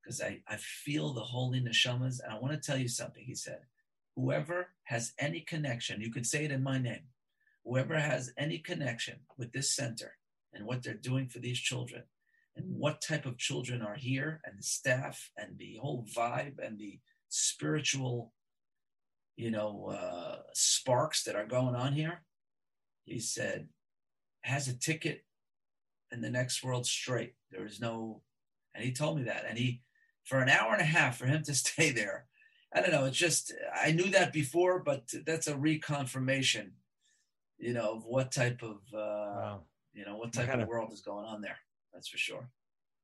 because 0.05 0.21
I, 0.21 0.41
I 0.49 0.57
feel 0.57 1.13
the 1.13 1.21
holy 1.21 1.61
neshamas. 1.61 2.21
And 2.23 2.33
I 2.33 2.39
want 2.39 2.53
to 2.53 2.61
tell 2.61 2.79
you 2.79 2.89
something. 2.89 3.25
He 3.25 3.35
said, 3.35 3.61
Whoever 4.17 4.69
has 4.85 5.13
any 5.19 5.41
connection, 5.41 6.01
you 6.01 6.13
could 6.13 6.27
say 6.27 6.45
it 6.45 6.53
in 6.53 6.63
my 6.63 6.79
name, 6.79 7.05
whoever 7.65 7.99
has 7.99 8.33
any 8.39 8.59
connection 8.59 9.21
with 9.37 9.53
this 9.53 9.75
center 9.75 10.17
and 10.53 10.67
what 10.67 10.83
they're 10.83 10.95
doing 10.95 11.29
for 11.29 11.41
these 11.41 11.59
children, 11.59 12.05
and 12.55 12.65
what 12.79 13.03
type 13.03 13.27
of 13.27 13.39
children 13.39 13.83
are 13.83 13.97
here, 13.97 14.41
and 14.45 14.57
the 14.57 14.63
staff, 14.63 15.31
and 15.37 15.59
the 15.59 15.79
whole 15.83 16.07
vibe, 16.17 16.65
and 16.65 16.79
the 16.79 17.01
spiritual, 17.29 18.33
you 19.37 19.51
know, 19.51 19.87
uh, 19.87 20.43
sparks 20.53 21.25
that 21.25 21.35
are 21.35 21.47
going 21.47 21.75
on 21.75 21.93
here, 21.93 22.23
he 23.05 23.21
said, 23.21 23.69
has 24.43 24.69
a 24.69 24.79
ticket 24.79 25.25
in 26.11 26.21
the 26.21 26.31
next 26.31 26.63
world 26.63 26.87
straight. 26.87 27.35
There 27.51 27.67
is 27.67 27.81
no, 27.81 28.23
and 28.75 28.85
he 28.85 28.93
told 28.93 29.19
me 29.19 29.25
that. 29.25 29.45
And 29.49 29.59
he, 29.59 29.83
for 30.25 30.41
an 30.41 30.49
hour 30.49 30.73
and 30.73 30.81
a 30.81 30.87
half, 30.87 31.19
for 31.19 31.27
him 31.27 31.43
to 31.45 31.55
stay 31.55 31.91
there, 31.91 32.27
I 32.73 32.81
don't 32.81 32.91
know. 32.91 33.05
It's 33.05 33.17
just, 33.17 33.53
I 33.75 33.93
knew 33.93 34.11
that 34.11 34.33
before, 34.33 34.81
but 34.81 35.13
that's 35.25 35.47
a 35.47 35.55
reconfirmation, 35.55 36.71
you 37.59 37.73
know, 37.73 37.95
of 37.95 38.05
what 38.05 38.33
type 38.33 38.63
of, 38.63 38.79
uh, 38.93 38.97
wow. 38.97 39.61
you 39.93 40.05
know, 40.05 40.17
what 40.17 40.33
type 40.33 40.53
of 40.53 40.67
world 40.67 40.93
is 40.93 41.01
going 41.01 41.25
on 41.25 41.41
there. 41.41 41.59
That's 41.93 42.09
for 42.09 42.19
sure. 42.19 42.49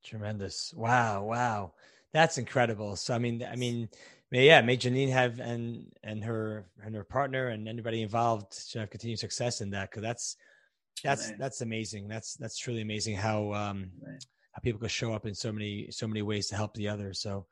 Tremendous. 0.05 0.75
Wow. 0.75 1.25
Wow. 1.25 1.75
That's 2.13 2.39
incredible. 2.39 2.97
So, 2.97 3.15
I 3.15 3.19
mean, 3.19 3.47
I 3.49 3.55
mean, 3.55 3.89
yeah, 4.31 4.61
may 4.61 4.77
Janine 4.77 5.11
have 5.11 5.41
and 5.41 5.93
and 6.03 6.23
her 6.25 6.67
and 6.85 6.95
her 6.95 7.05
partner 7.05 7.49
and 7.49 7.69
anybody 7.69 8.03
involved 8.03 8.55
should 8.55 8.81
have 8.81 8.91
continued 8.91 9.19
success 9.19 9.61
in 9.61 9.71
that 9.71 9.91
because 9.91 10.03
that's 10.03 10.37
that's 11.03 11.33
that's 11.39 11.61
amazing. 11.61 12.09
That's 12.09 12.35
that's 12.35 12.59
truly 12.59 12.83
amazing 12.83 13.17
how 13.17 13.53
um 13.53 13.91
how 14.53 14.61
people 14.63 14.81
can 14.81 14.89
show 14.89 15.13
up 15.13 15.27
in 15.27 15.35
so 15.35 15.53
many 15.53 15.91
so 15.91 16.07
many 16.07 16.23
ways 16.23 16.49
to 16.49 16.57
help 16.57 16.75
the 16.75 16.89
others. 16.89 17.21
So 17.21 17.47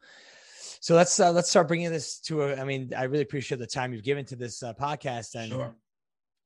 so 0.80 0.94
let's 0.94 1.18
uh, 1.18 1.32
let's 1.32 1.50
start 1.50 1.68
bringing 1.68 1.90
this 1.90 2.20
to 2.20 2.42
a. 2.42 2.56
I 2.56 2.64
mean, 2.64 2.92
I 2.96 3.04
really 3.04 3.22
appreciate 3.22 3.58
the 3.58 3.66
time 3.66 3.92
you've 3.92 4.04
given 4.04 4.24
to 4.26 4.36
this 4.36 4.62
uh, 4.62 4.74
podcast 4.74 5.34
and. 5.34 5.50
Sure. 5.50 5.74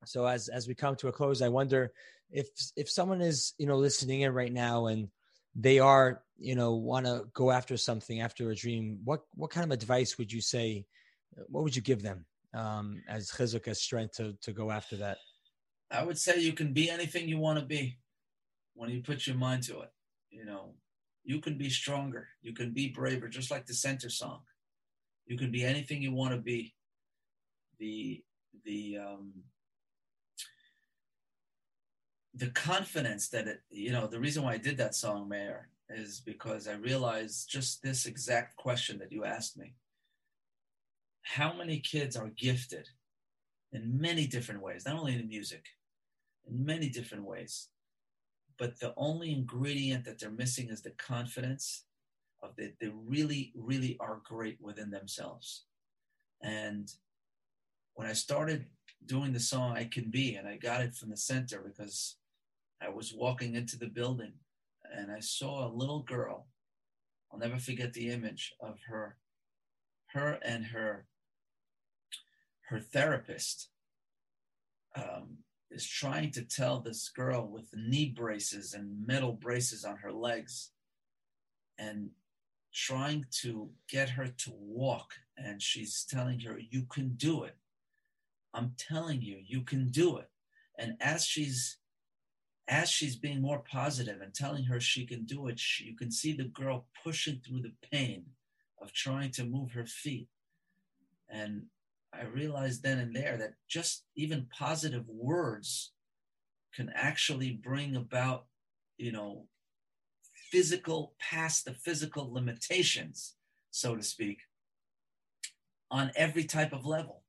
So 0.05 0.25
as 0.25 0.49
as 0.49 0.67
we 0.67 0.75
come 0.75 0.97
to 0.97 1.07
a 1.07 1.13
close, 1.13 1.41
I 1.41 1.47
wonder 1.47 1.93
if 2.29 2.47
if 2.75 2.89
someone 2.89 3.21
is 3.21 3.53
you 3.57 3.67
know 3.67 3.77
listening 3.77 4.21
in 4.21 4.33
right 4.33 4.51
now 4.51 4.87
and 4.87 5.07
they 5.55 5.79
are 5.79 6.23
you 6.37 6.55
know 6.55 6.73
want 6.73 7.05
to 7.05 7.25
go 7.33 7.51
after 7.51 7.77
something 7.77 8.21
after 8.21 8.49
a 8.49 8.55
dream 8.55 8.99
what 9.03 9.21
what 9.35 9.51
kind 9.51 9.63
of 9.63 9.71
advice 9.71 10.17
would 10.17 10.31
you 10.31 10.41
say 10.41 10.85
what 11.47 11.63
would 11.63 11.75
you 11.75 11.81
give 11.81 12.01
them 12.01 12.25
um 12.53 13.01
as 13.07 13.31
chizuk 13.31 13.67
as 13.67 13.81
strength 13.81 14.15
to 14.17 14.33
to 14.41 14.51
go 14.51 14.71
after 14.71 14.95
that? 14.97 15.17
I 15.91 16.03
would 16.03 16.17
say 16.17 16.39
you 16.39 16.53
can 16.53 16.73
be 16.73 16.89
anything 16.89 17.29
you 17.29 17.37
want 17.37 17.59
to 17.59 17.65
be 17.65 17.99
when 18.73 18.89
you 18.89 19.01
put 19.01 19.27
your 19.27 19.35
mind 19.35 19.63
to 19.63 19.81
it 19.81 19.91
you 20.29 20.45
know. 20.45 20.73
You 21.25 21.39
can 21.39 21.57
be 21.57 21.69
stronger 21.69 22.27
you 22.41 22.53
can 22.53 22.73
be 22.73 22.89
braver 22.89 23.27
just 23.27 23.49
like 23.51 23.65
the 23.65 23.73
center 23.73 24.09
song. 24.09 24.41
You 25.25 25.37
can 25.37 25.51
be 25.51 25.63
anything 25.63 26.01
you 26.01 26.11
want 26.11 26.33
to 26.33 26.41
be. 26.41 26.73
The 27.79 28.21
the 28.65 28.97
um 28.97 29.31
the 32.35 32.49
confidence 32.49 33.29
that 33.29 33.47
it, 33.47 33.61
you 33.69 33.91
know, 33.91 34.07
the 34.07 34.19
reason 34.19 34.43
why 34.43 34.53
I 34.53 34.57
did 34.57 34.77
that 34.77 34.95
song, 34.95 35.29
Meir, 35.29 35.69
is 35.89 36.19
because 36.19 36.67
I 36.67 36.73
realized 36.73 37.49
just 37.49 37.83
this 37.83 38.05
exact 38.05 38.55
question 38.55 38.97
that 38.99 39.11
you 39.11 39.23
asked 39.23 39.57
me. 39.57 39.75
How 41.21 41.53
many 41.53 41.79
kids 41.79 42.15
are 42.15 42.29
gifted 42.29 42.89
in 43.71 43.99
many 43.99 44.27
different 44.27 44.61
ways, 44.61 44.85
not 44.85 44.97
only 44.97 45.13
in 45.13 45.27
music, 45.27 45.65
in 46.49 46.65
many 46.65 46.89
different 46.89 47.23
ways, 47.23 47.69
but 48.57 48.79
the 48.79 48.93
only 48.97 49.31
ingredient 49.31 50.05
that 50.05 50.19
they're 50.19 50.29
missing 50.29 50.69
is 50.69 50.81
the 50.81 50.91
confidence 50.91 51.85
of 52.41 52.55
that 52.57 52.73
they 52.79 52.91
really, 53.07 53.51
really 53.55 53.97
are 53.99 54.21
great 54.23 54.57
within 54.61 54.89
themselves. 54.89 55.63
And 56.41 56.91
when 57.95 58.07
I 58.07 58.13
started 58.13 58.65
doing 59.05 59.33
the 59.33 59.39
song 59.39 59.77
I 59.77 59.85
Can 59.85 60.09
Be, 60.09 60.35
and 60.35 60.47
I 60.47 60.57
got 60.57 60.81
it 60.81 60.93
from 60.93 61.09
the 61.09 61.17
center 61.17 61.63
because 61.65 62.17
I 62.81 62.89
was 62.89 63.13
walking 63.13 63.55
into 63.55 63.77
the 63.77 63.87
building 63.87 64.33
and 64.95 65.11
I 65.11 65.19
saw 65.19 65.67
a 65.67 65.73
little 65.73 66.03
girl. 66.03 66.47
I'll 67.31 67.39
never 67.39 67.57
forget 67.57 67.93
the 67.93 68.09
image 68.09 68.53
of 68.61 68.79
her, 68.87 69.17
her 70.13 70.39
and 70.43 70.65
her, 70.65 71.05
her 72.69 72.79
therapist 72.79 73.69
um, 74.95 75.37
is 75.71 75.87
trying 75.87 76.31
to 76.31 76.43
tell 76.43 76.79
this 76.79 77.09
girl 77.09 77.47
with 77.47 77.73
knee 77.73 78.13
braces 78.15 78.73
and 78.73 79.05
metal 79.07 79.33
braces 79.33 79.83
on 79.83 79.97
her 79.97 80.13
legs 80.13 80.71
and 81.77 82.09
trying 82.73 83.25
to 83.41 83.69
get 83.89 84.09
her 84.09 84.27
to 84.27 84.51
walk. 84.55 85.13
And 85.37 85.61
she's 85.61 86.05
telling 86.07 86.39
her, 86.41 86.59
You 86.59 86.83
can 86.83 87.15
do 87.15 87.43
it. 87.43 87.55
I'm 88.53 88.73
telling 88.77 89.21
you, 89.21 89.39
you 89.43 89.61
can 89.61 89.89
do 89.89 90.17
it. 90.17 90.29
And 90.77 90.95
as 91.01 91.25
she's 91.25 91.77
as 92.67 92.89
she's 92.89 93.15
being 93.15 93.41
more 93.41 93.63
positive 93.69 94.21
and 94.21 94.33
telling 94.33 94.63
her 94.65 94.79
she 94.79 95.05
can 95.05 95.25
do 95.25 95.47
it, 95.47 95.59
she, 95.59 95.85
you 95.85 95.95
can 95.95 96.11
see 96.11 96.33
the 96.33 96.45
girl 96.45 96.87
pushing 97.03 97.39
through 97.39 97.61
the 97.61 97.73
pain 97.91 98.25
of 98.81 98.93
trying 98.93 99.31
to 99.31 99.43
move 99.43 99.71
her 99.71 99.85
feet. 99.85 100.29
And 101.29 101.63
I 102.13 102.23
realized 102.23 102.83
then 102.83 102.99
and 102.99 103.15
there 103.15 103.37
that 103.37 103.55
just 103.67 104.05
even 104.15 104.47
positive 104.57 105.05
words 105.07 105.91
can 106.73 106.91
actually 106.95 107.51
bring 107.51 107.95
about, 107.95 108.45
you 108.97 109.11
know, 109.11 109.47
physical, 110.51 111.13
past 111.19 111.65
the 111.65 111.73
physical 111.73 112.31
limitations, 112.31 113.35
so 113.71 113.95
to 113.95 114.03
speak, 114.03 114.39
on 115.89 116.11
every 116.15 116.43
type 116.43 116.73
of 116.73 116.85
level. 116.85 117.23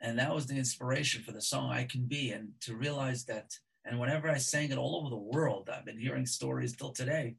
And 0.00 0.18
that 0.18 0.34
was 0.34 0.46
the 0.46 0.56
inspiration 0.56 1.22
for 1.22 1.32
the 1.32 1.42
song 1.42 1.70
I 1.70 1.84
Can 1.84 2.06
Be. 2.06 2.30
And 2.30 2.52
to 2.62 2.74
realize 2.74 3.26
that 3.26 3.52
and 3.90 3.98
whenever 3.98 4.30
I 4.30 4.38
sang 4.38 4.70
it 4.70 4.78
all 4.78 4.94
over 4.96 5.10
the 5.10 5.16
world, 5.16 5.68
I've 5.68 5.84
been 5.84 5.98
hearing 5.98 6.24
stories 6.24 6.76
till 6.76 6.92
today 6.92 7.34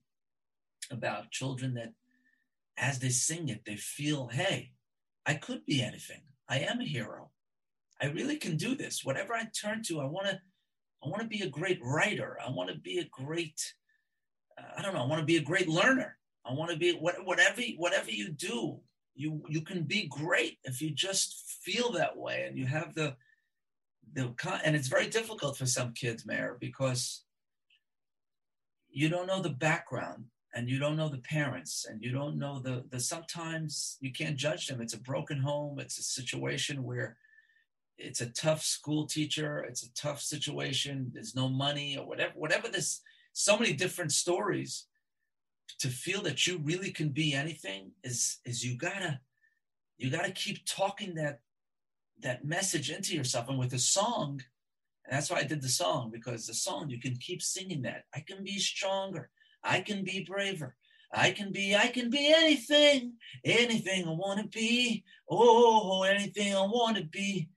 about 0.91 1.31
children 1.31 1.75
that, 1.75 1.93
as 2.77 2.99
they 2.99 3.07
sing 3.07 3.47
it, 3.47 3.63
they 3.65 3.77
feel, 3.77 4.27
hey, 4.27 4.73
I 5.25 5.35
could 5.35 5.65
be 5.65 5.81
anything. 5.81 6.23
I 6.49 6.59
am 6.59 6.81
a 6.81 6.85
hero. 6.85 7.31
I 8.01 8.07
really 8.07 8.35
can 8.35 8.57
do 8.57 8.75
this. 8.75 9.05
Whatever 9.05 9.33
I 9.33 9.45
turn 9.45 9.81
to, 9.83 10.01
I 10.01 10.05
want 10.05 10.27
to. 10.27 10.39
I 11.03 11.07
want 11.07 11.21
to 11.21 11.27
be 11.27 11.41
a 11.41 11.49
great 11.49 11.79
writer. 11.81 12.37
I 12.45 12.51
want 12.51 12.69
to 12.69 12.77
be 12.77 12.99
a 12.99 13.05
great. 13.05 13.73
Uh, 14.57 14.73
I 14.77 14.81
don't 14.81 14.93
know. 14.93 15.03
I 15.03 15.07
want 15.07 15.21
to 15.21 15.25
be 15.25 15.37
a 15.37 15.41
great 15.41 15.69
learner. 15.69 16.17
I 16.45 16.53
want 16.53 16.69
to 16.69 16.77
be 16.77 16.91
what, 16.91 17.25
whatever 17.25 17.61
whatever 17.77 18.11
you 18.11 18.29
do. 18.29 18.79
You 19.15 19.41
you 19.47 19.61
can 19.61 19.83
be 19.83 20.07
great 20.07 20.57
if 20.65 20.81
you 20.81 20.89
just 20.89 21.59
feel 21.63 21.93
that 21.93 22.17
way 22.17 22.45
and 22.47 22.57
you 22.57 22.65
have 22.65 22.93
the 22.93 23.05
the 23.05 23.15
and 24.15 24.75
it's 24.75 24.87
very 24.87 25.07
difficult 25.07 25.57
for 25.57 25.65
some 25.65 25.93
kids, 25.93 26.25
Meir, 26.25 26.57
because 26.59 27.23
you 28.89 29.09
don't 29.09 29.27
know 29.27 29.41
the 29.41 29.49
background 29.49 30.25
and 30.53 30.69
you 30.69 30.79
don't 30.79 30.97
know 30.97 31.07
the 31.09 31.19
parents 31.19 31.85
and 31.89 32.03
you 32.03 32.11
don't 32.11 32.37
know 32.37 32.59
the 32.59 32.83
the 32.89 32.99
sometimes 32.99 33.97
you 34.01 34.11
can't 34.11 34.35
judge 34.35 34.67
them. 34.67 34.81
It's 34.81 34.93
a 34.93 34.99
broken 34.99 35.39
home. 35.39 35.79
It's 35.79 35.97
a 35.97 36.03
situation 36.03 36.83
where 36.83 37.17
it's 37.97 38.21
a 38.21 38.29
tough 38.29 38.63
school 38.63 39.05
teacher. 39.05 39.59
It's 39.59 39.83
a 39.83 39.93
tough 39.93 40.21
situation. 40.21 41.11
There's 41.13 41.35
no 41.35 41.47
money 41.47 41.97
or 41.97 42.05
whatever. 42.05 42.33
Whatever 42.35 42.67
this, 42.67 43.01
so 43.33 43.57
many 43.57 43.73
different 43.73 44.11
stories. 44.11 44.87
To 45.79 45.87
feel 45.87 46.21
that 46.23 46.45
you 46.45 46.59
really 46.63 46.91
can 46.91 47.09
be 47.09 47.33
anything 47.33 47.91
is 48.03 48.39
is 48.45 48.63
you 48.63 48.77
gotta 48.77 49.19
you 49.97 50.11
gotta 50.11 50.31
keep 50.31 50.65
talking 50.65 51.15
that 51.15 51.39
that 52.23 52.45
message 52.45 52.89
into 52.89 53.15
yourself. 53.15 53.49
And 53.49 53.59
with 53.59 53.73
a 53.73 53.79
song, 53.79 54.41
and 55.05 55.17
that's 55.17 55.29
why 55.29 55.39
I 55.39 55.43
did 55.43 55.61
the 55.61 55.69
song, 55.69 56.11
because 56.11 56.47
the 56.47 56.53
song, 56.53 56.89
you 56.89 56.99
can 56.99 57.15
keep 57.17 57.41
singing 57.41 57.81
that. 57.83 58.03
I 58.15 58.19
can 58.19 58.43
be 58.43 58.59
stronger. 58.59 59.29
I 59.63 59.81
can 59.81 60.03
be 60.03 60.25
braver. 60.27 60.75
I 61.13 61.31
can 61.31 61.51
be, 61.51 61.75
I 61.75 61.87
can 61.87 62.09
be 62.09 62.33
anything, 62.33 63.13
anything 63.43 64.07
I 64.07 64.11
want 64.11 64.39
to 64.39 64.47
be. 64.47 65.03
Oh, 65.29 66.03
anything 66.03 66.55
I 66.55 66.61
want 66.61 66.97
to 66.97 67.03
be. 67.03 67.49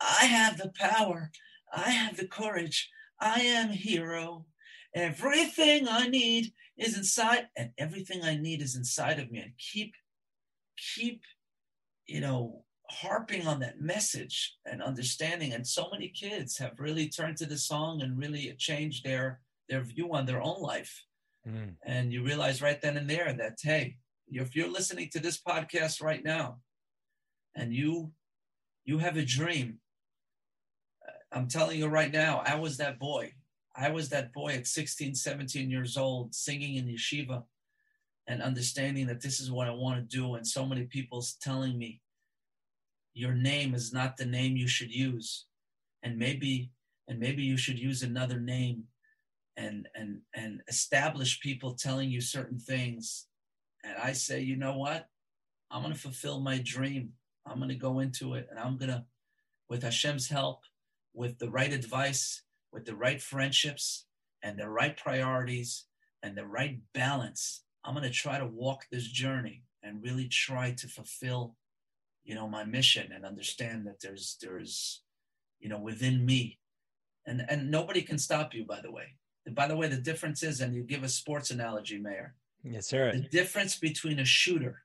I 0.00 0.24
have 0.24 0.56
the 0.56 0.72
power. 0.74 1.30
I 1.72 1.90
have 1.90 2.16
the 2.16 2.26
courage. 2.26 2.90
I 3.20 3.40
am 3.40 3.68
hero. 3.68 4.46
Everything 4.94 5.86
I 5.88 6.08
need 6.08 6.52
is 6.76 6.96
inside, 6.96 7.48
and 7.56 7.70
everything 7.78 8.24
I 8.24 8.36
need 8.36 8.62
is 8.62 8.76
inside 8.76 9.18
of 9.18 9.30
me. 9.30 9.40
And 9.40 9.52
keep, 9.58 9.94
keep, 10.76 11.22
you 12.06 12.20
know, 12.20 12.64
harping 12.92 13.46
on 13.46 13.60
that 13.60 13.80
message 13.80 14.56
and 14.66 14.82
understanding. 14.82 15.52
And 15.52 15.66
so 15.66 15.88
many 15.90 16.08
kids 16.08 16.58
have 16.58 16.78
really 16.78 17.08
turned 17.08 17.36
to 17.38 17.46
the 17.46 17.58
song 17.58 18.02
and 18.02 18.18
really 18.18 18.54
changed 18.58 19.04
their 19.04 19.40
their 19.68 19.82
view 19.82 20.12
on 20.12 20.26
their 20.26 20.42
own 20.42 20.60
life. 20.60 21.04
Mm. 21.48 21.76
And 21.84 22.12
you 22.12 22.24
realize 22.24 22.60
right 22.60 22.80
then 22.80 22.96
and 22.96 23.08
there 23.08 23.32
that, 23.32 23.58
hey, 23.62 23.96
if 24.28 24.54
you're 24.54 24.68
listening 24.68 25.08
to 25.12 25.20
this 25.20 25.40
podcast 25.40 26.02
right 26.02 26.22
now 26.24 26.58
and 27.54 27.72
you 27.72 28.12
you 28.84 28.98
have 28.98 29.16
a 29.16 29.24
dream 29.24 29.78
uh, 31.06 31.36
i'm 31.36 31.48
telling 31.48 31.78
you 31.78 31.86
right 31.86 32.12
now 32.12 32.42
i 32.46 32.54
was 32.54 32.76
that 32.76 32.98
boy. 32.98 33.32
I 33.74 33.88
was 33.88 34.10
that 34.10 34.34
boy 34.34 34.52
at 34.52 34.66
16 34.66 35.14
17 35.14 35.70
years 35.70 35.96
old 35.96 36.34
singing 36.34 36.76
in 36.76 36.86
yeshiva 36.86 37.44
and 38.26 38.42
understanding 38.42 39.06
that 39.06 39.22
this 39.22 39.40
is 39.40 39.50
what 39.50 39.66
i 39.66 39.70
want 39.70 39.96
to 39.98 40.16
do. 40.16 40.34
And 40.34 40.46
so 40.46 40.66
many 40.66 40.84
people's 40.84 41.36
telling 41.40 41.78
me 41.78 42.01
your 43.14 43.34
name 43.34 43.74
is 43.74 43.92
not 43.92 44.16
the 44.16 44.26
name 44.26 44.56
you 44.56 44.68
should 44.68 44.94
use. 44.94 45.46
And 46.02 46.18
maybe 46.18 46.70
and 47.08 47.18
maybe 47.18 47.42
you 47.42 47.56
should 47.56 47.78
use 47.78 48.02
another 48.02 48.40
name 48.40 48.84
and 49.56 49.88
and 49.94 50.20
and 50.34 50.62
establish 50.68 51.40
people 51.40 51.74
telling 51.74 52.10
you 52.10 52.20
certain 52.20 52.58
things. 52.58 53.26
And 53.84 53.96
i 54.02 54.12
say 54.12 54.40
you 54.40 54.56
know 54.56 54.76
what? 54.76 55.06
I'm 55.70 55.82
going 55.82 55.94
to 55.94 56.00
fulfill 56.00 56.40
my 56.40 56.58
dream. 56.58 57.12
I'm 57.46 57.58
going 57.58 57.68
to 57.70 57.74
go 57.74 58.00
into 58.00 58.34
it 58.34 58.46
and 58.50 58.58
i'm 58.58 58.76
going 58.76 58.90
to 58.90 59.04
with 59.68 59.82
hashem's 59.82 60.28
help 60.28 60.60
with 61.14 61.38
the 61.38 61.50
right 61.50 61.72
advice 61.72 62.42
with 62.72 62.84
the 62.84 62.94
right 62.94 63.20
friendships 63.20 64.06
and 64.42 64.58
the 64.58 64.68
right 64.68 64.96
priorities 64.96 65.84
and 66.22 66.36
the 66.36 66.46
right 66.46 66.78
balance 66.94 67.64
i'm 67.84 67.94
going 67.94 68.04
to 68.04 68.10
try 68.10 68.38
to 68.38 68.46
walk 68.46 68.86
this 68.90 69.06
journey 69.06 69.62
and 69.82 70.02
really 70.02 70.28
try 70.28 70.70
to 70.72 70.86
fulfill 70.86 71.56
you 72.24 72.34
know 72.34 72.48
my 72.48 72.64
mission 72.64 73.12
and 73.12 73.24
understand 73.24 73.86
that 73.86 74.00
there's 74.00 74.36
there's 74.40 75.02
you 75.60 75.68
know 75.68 75.78
within 75.78 76.24
me 76.24 76.58
and 77.26 77.44
and 77.48 77.70
nobody 77.70 78.02
can 78.02 78.18
stop 78.18 78.54
you 78.54 78.64
by 78.64 78.80
the 78.80 78.90
way 78.90 79.16
by 79.50 79.66
the 79.66 79.76
way, 79.76 79.88
the 79.88 79.96
difference 79.96 80.42
is, 80.42 80.60
and 80.60 80.74
you 80.74 80.82
give 80.82 81.02
a 81.02 81.08
sports 81.08 81.50
analogy, 81.50 81.98
Meir 81.98 82.34
Yes, 82.62 82.86
sir. 82.86 83.12
The 83.12 83.20
difference 83.20 83.76
between 83.76 84.20
a 84.20 84.24
shooter 84.24 84.84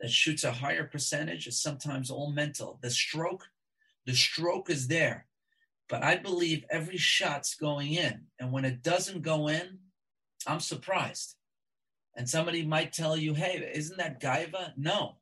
that 0.00 0.10
shoots 0.10 0.44
a 0.44 0.52
higher 0.52 0.84
percentage 0.84 1.46
is 1.46 1.62
sometimes 1.62 2.10
all 2.10 2.30
mental. 2.30 2.78
The 2.82 2.90
stroke, 2.90 3.48
the 4.04 4.14
stroke 4.14 4.68
is 4.68 4.88
there, 4.88 5.26
but 5.88 6.02
I 6.02 6.16
believe 6.16 6.64
every 6.70 6.98
shot's 6.98 7.54
going 7.54 7.94
in, 7.94 8.26
and 8.38 8.52
when 8.52 8.66
it 8.66 8.82
doesn't 8.82 9.22
go 9.22 9.48
in, 9.48 9.78
I'm 10.46 10.60
surprised. 10.60 11.36
And 12.14 12.28
somebody 12.28 12.66
might 12.66 12.92
tell 12.92 13.16
you, 13.16 13.32
"Hey, 13.32 13.70
isn't 13.74 13.96
that 13.96 14.20
Gaiva?" 14.20 14.76
No, 14.76 15.19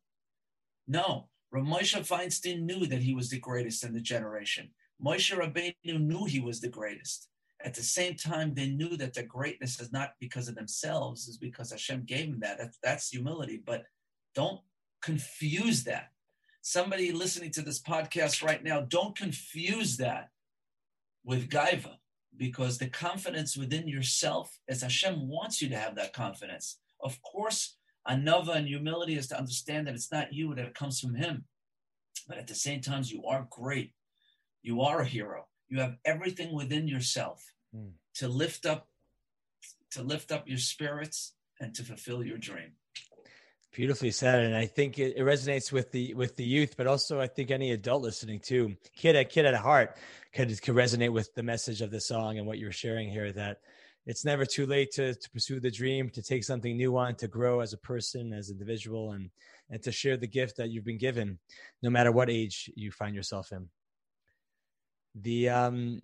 no. 0.89 1.28
Rav 1.51 1.64
Moshe 1.64 1.95
Feinstein 2.07 2.62
knew 2.62 2.86
that 2.86 3.03
he 3.03 3.14
was 3.14 3.30
the 3.30 3.39
greatest 3.39 3.84
in 3.84 3.95
the 3.95 4.01
generation. 4.01 4.70
Moshe 5.03 5.34
Rabbeinu 5.34 6.01
knew 6.01 6.24
he 6.24 6.41
was 6.41 6.61
the 6.61 6.68
greatest. 6.68 7.28
At 7.64 7.74
the 7.74 7.82
same 7.82 8.14
time, 8.14 8.55
they 8.55 8.68
knew 8.68 8.97
that 8.97 9.14
their 9.14 9.24
greatness 9.24 9.80
is 9.80 9.93
not 9.93 10.12
because 10.20 10.49
of 10.49 10.55
themselves, 10.55 11.26
is 11.26 11.39
because 11.39 11.70
Hashem 11.70 12.05
gave 12.05 12.30
them 12.30 12.41
that. 12.41 12.59
That's, 12.59 12.78
that's 12.82 13.09
humility. 13.09 13.62
But 13.64 13.84
don't 14.34 14.61
confuse 15.01 15.84
that. 15.84 16.11
Somebody 16.61 17.12
listening 17.12 17.51
to 17.53 17.62
this 17.62 17.80
podcast 17.80 18.45
right 18.45 18.62
now, 18.62 18.82
don't 18.82 19.16
confuse 19.16 19.97
that 19.97 20.28
with 21.24 21.49
gaiva, 21.49 21.95
because 22.36 22.78
the 22.78 22.89
confidence 22.89 23.57
within 23.57 23.89
yourself, 23.89 24.59
as 24.68 24.82
Hashem 24.82 25.28
wants 25.28 25.62
you 25.62 25.68
to 25.70 25.78
have 25.78 25.97
that 25.97 26.12
confidence. 26.12 26.78
Of 27.01 27.20
course, 27.22 27.78
anava 28.09 28.56
and 28.56 28.66
humility 28.66 29.16
is 29.16 29.28
to 29.28 29.38
understand 29.38 29.86
that 29.86 29.94
it's 29.94 30.12
not 30.12 30.32
you, 30.32 30.54
that 30.54 30.66
it 30.66 30.74
comes 30.74 31.00
from 31.00 31.14
Him. 31.14 31.44
But 32.26 32.38
at 32.38 32.46
the 32.46 32.54
same 32.54 32.80
time, 32.80 33.02
you 33.06 33.24
are 33.26 33.46
great. 33.50 33.92
You 34.62 34.82
are 34.82 35.00
a 35.00 35.04
hero. 35.04 35.46
You 35.68 35.80
have 35.80 35.96
everything 36.04 36.54
within 36.54 36.88
yourself 36.88 37.44
mm. 37.74 37.90
to 38.16 38.28
lift 38.28 38.66
up 38.66 38.88
to 39.92 40.02
lift 40.02 40.32
up 40.32 40.46
your 40.46 40.59
spirits 40.59 41.34
and 41.61 41.74
to 41.74 41.82
fulfill 41.82 42.22
your 42.22 42.38
dream. 42.38 42.72
Beautifully 43.72 44.11
said, 44.11 44.40
and 44.40 44.56
I 44.56 44.66
think 44.66 44.98
it, 44.98 45.16
it, 45.16 45.22
resonates 45.22 45.70
with 45.70 45.92
the 45.92 46.14
with 46.14 46.36
the 46.36 46.44
youth, 46.44 46.74
but 46.76 46.86
also 46.86 47.20
I 47.20 47.26
think 47.26 47.50
any 47.50 47.72
adult 47.72 48.02
listening 48.02 48.40
too, 48.40 48.76
kid 48.96 49.14
at 49.14 49.30
kid 49.30 49.46
at 49.46 49.54
heart, 49.54 49.96
could 50.32 50.48
could 50.62 50.74
resonate 50.74 51.12
with 51.12 51.34
the 51.34 51.42
message 51.42 51.80
of 51.80 51.90
the 51.90 52.00
song 52.00 52.38
and 52.38 52.46
what 52.46 52.59
you're 52.59 52.72
sharing 52.72 53.11
here. 53.11 53.30
That 53.30 53.61
it's 54.09 54.24
never 54.24 54.46
too 54.46 54.64
late 54.64 54.90
to 54.92 55.14
to 55.14 55.30
pursue 55.30 55.61
the 55.61 55.70
dream, 55.70 56.09
to 56.11 56.22
take 56.22 56.42
something 56.42 56.76
new 56.76 56.96
on, 56.96 57.14
to 57.16 57.28
grow 57.28 57.61
as 57.61 57.74
a 57.74 57.78
person, 57.78 58.32
as 58.32 58.48
an 58.48 58.54
individual, 58.54 59.12
and 59.12 59.30
and 59.70 59.82
to 59.82 59.92
share 59.92 60.16
the 60.16 60.26
gift 60.26 60.56
that 60.56 60.70
you've 60.70 60.86
been 60.86 60.98
given, 60.98 61.38
no 61.82 61.90
matter 61.90 62.11
what 62.11 62.30
age 62.30 62.70
you 62.74 62.90
find 62.90 63.14
yourself 63.14 63.52
in. 63.52 63.68
The 65.14 65.50
um, 65.50 66.02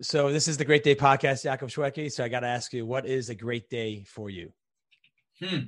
so 0.00 0.32
this 0.32 0.48
is 0.48 0.56
the 0.56 0.64
Great 0.64 0.82
Day 0.82 0.96
podcast, 0.96 1.44
Yaakov 1.44 1.68
Shwekey. 1.68 2.10
So 2.10 2.24
I 2.24 2.28
got 2.28 2.40
to 2.40 2.46
ask 2.46 2.72
you, 2.72 2.86
what 2.86 3.04
is 3.06 3.28
a 3.28 3.34
great 3.34 3.68
day 3.68 4.04
for 4.04 4.30
you? 4.30 4.50
Hmm. 5.38 5.66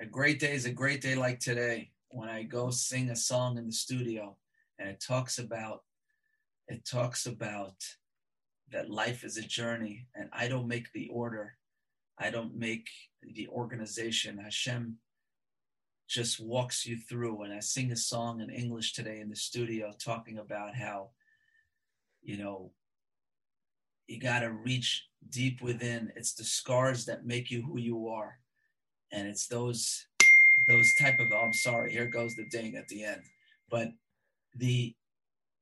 A 0.00 0.06
great 0.06 0.40
day 0.40 0.52
is 0.52 0.66
a 0.66 0.72
great 0.72 1.00
day 1.00 1.14
like 1.14 1.38
today 1.38 1.92
when 2.10 2.28
I 2.28 2.42
go 2.42 2.70
sing 2.70 3.10
a 3.10 3.16
song 3.16 3.56
in 3.56 3.66
the 3.66 3.72
studio 3.72 4.36
and 4.78 4.88
it 4.88 5.00
talks 5.00 5.38
about 5.38 5.84
it 6.66 6.84
talks 6.84 7.26
about 7.26 7.76
that 8.72 8.90
life 8.90 9.24
is 9.24 9.36
a 9.36 9.42
journey 9.42 10.06
and 10.14 10.28
I 10.32 10.48
don't 10.48 10.68
make 10.68 10.92
the 10.92 11.08
order. 11.12 11.54
I 12.18 12.30
don't 12.30 12.56
make 12.56 12.88
the 13.22 13.48
organization. 13.48 14.38
Hashem 14.38 14.96
just 16.08 16.40
walks 16.40 16.86
you 16.86 16.96
through. 16.96 17.42
And 17.42 17.52
I 17.52 17.60
sing 17.60 17.92
a 17.92 17.96
song 17.96 18.40
in 18.40 18.50
English 18.50 18.92
today 18.92 19.20
in 19.20 19.28
the 19.28 19.36
studio 19.36 19.92
talking 19.98 20.38
about 20.38 20.74
how 20.74 21.10
you 22.26 22.36
know, 22.36 22.72
you 24.08 24.20
got 24.20 24.40
to 24.40 24.50
reach 24.50 25.06
deep 25.30 25.62
within. 25.62 26.12
It's 26.16 26.34
the 26.34 26.44
scars 26.44 27.06
that 27.06 27.24
make 27.24 27.50
you 27.50 27.62
who 27.62 27.78
you 27.78 28.08
are. 28.08 28.38
And 29.12 29.26
it's 29.28 29.46
those 29.46 30.06
those 30.68 30.88
type 31.00 31.20
of 31.20 31.28
oh, 31.32 31.44
I'm 31.46 31.52
sorry, 31.52 31.92
here 31.92 32.06
goes 32.06 32.34
the 32.34 32.46
ding 32.50 32.76
at 32.76 32.88
the 32.88 33.04
end. 33.04 33.22
But 33.70 33.92
the 34.54 34.94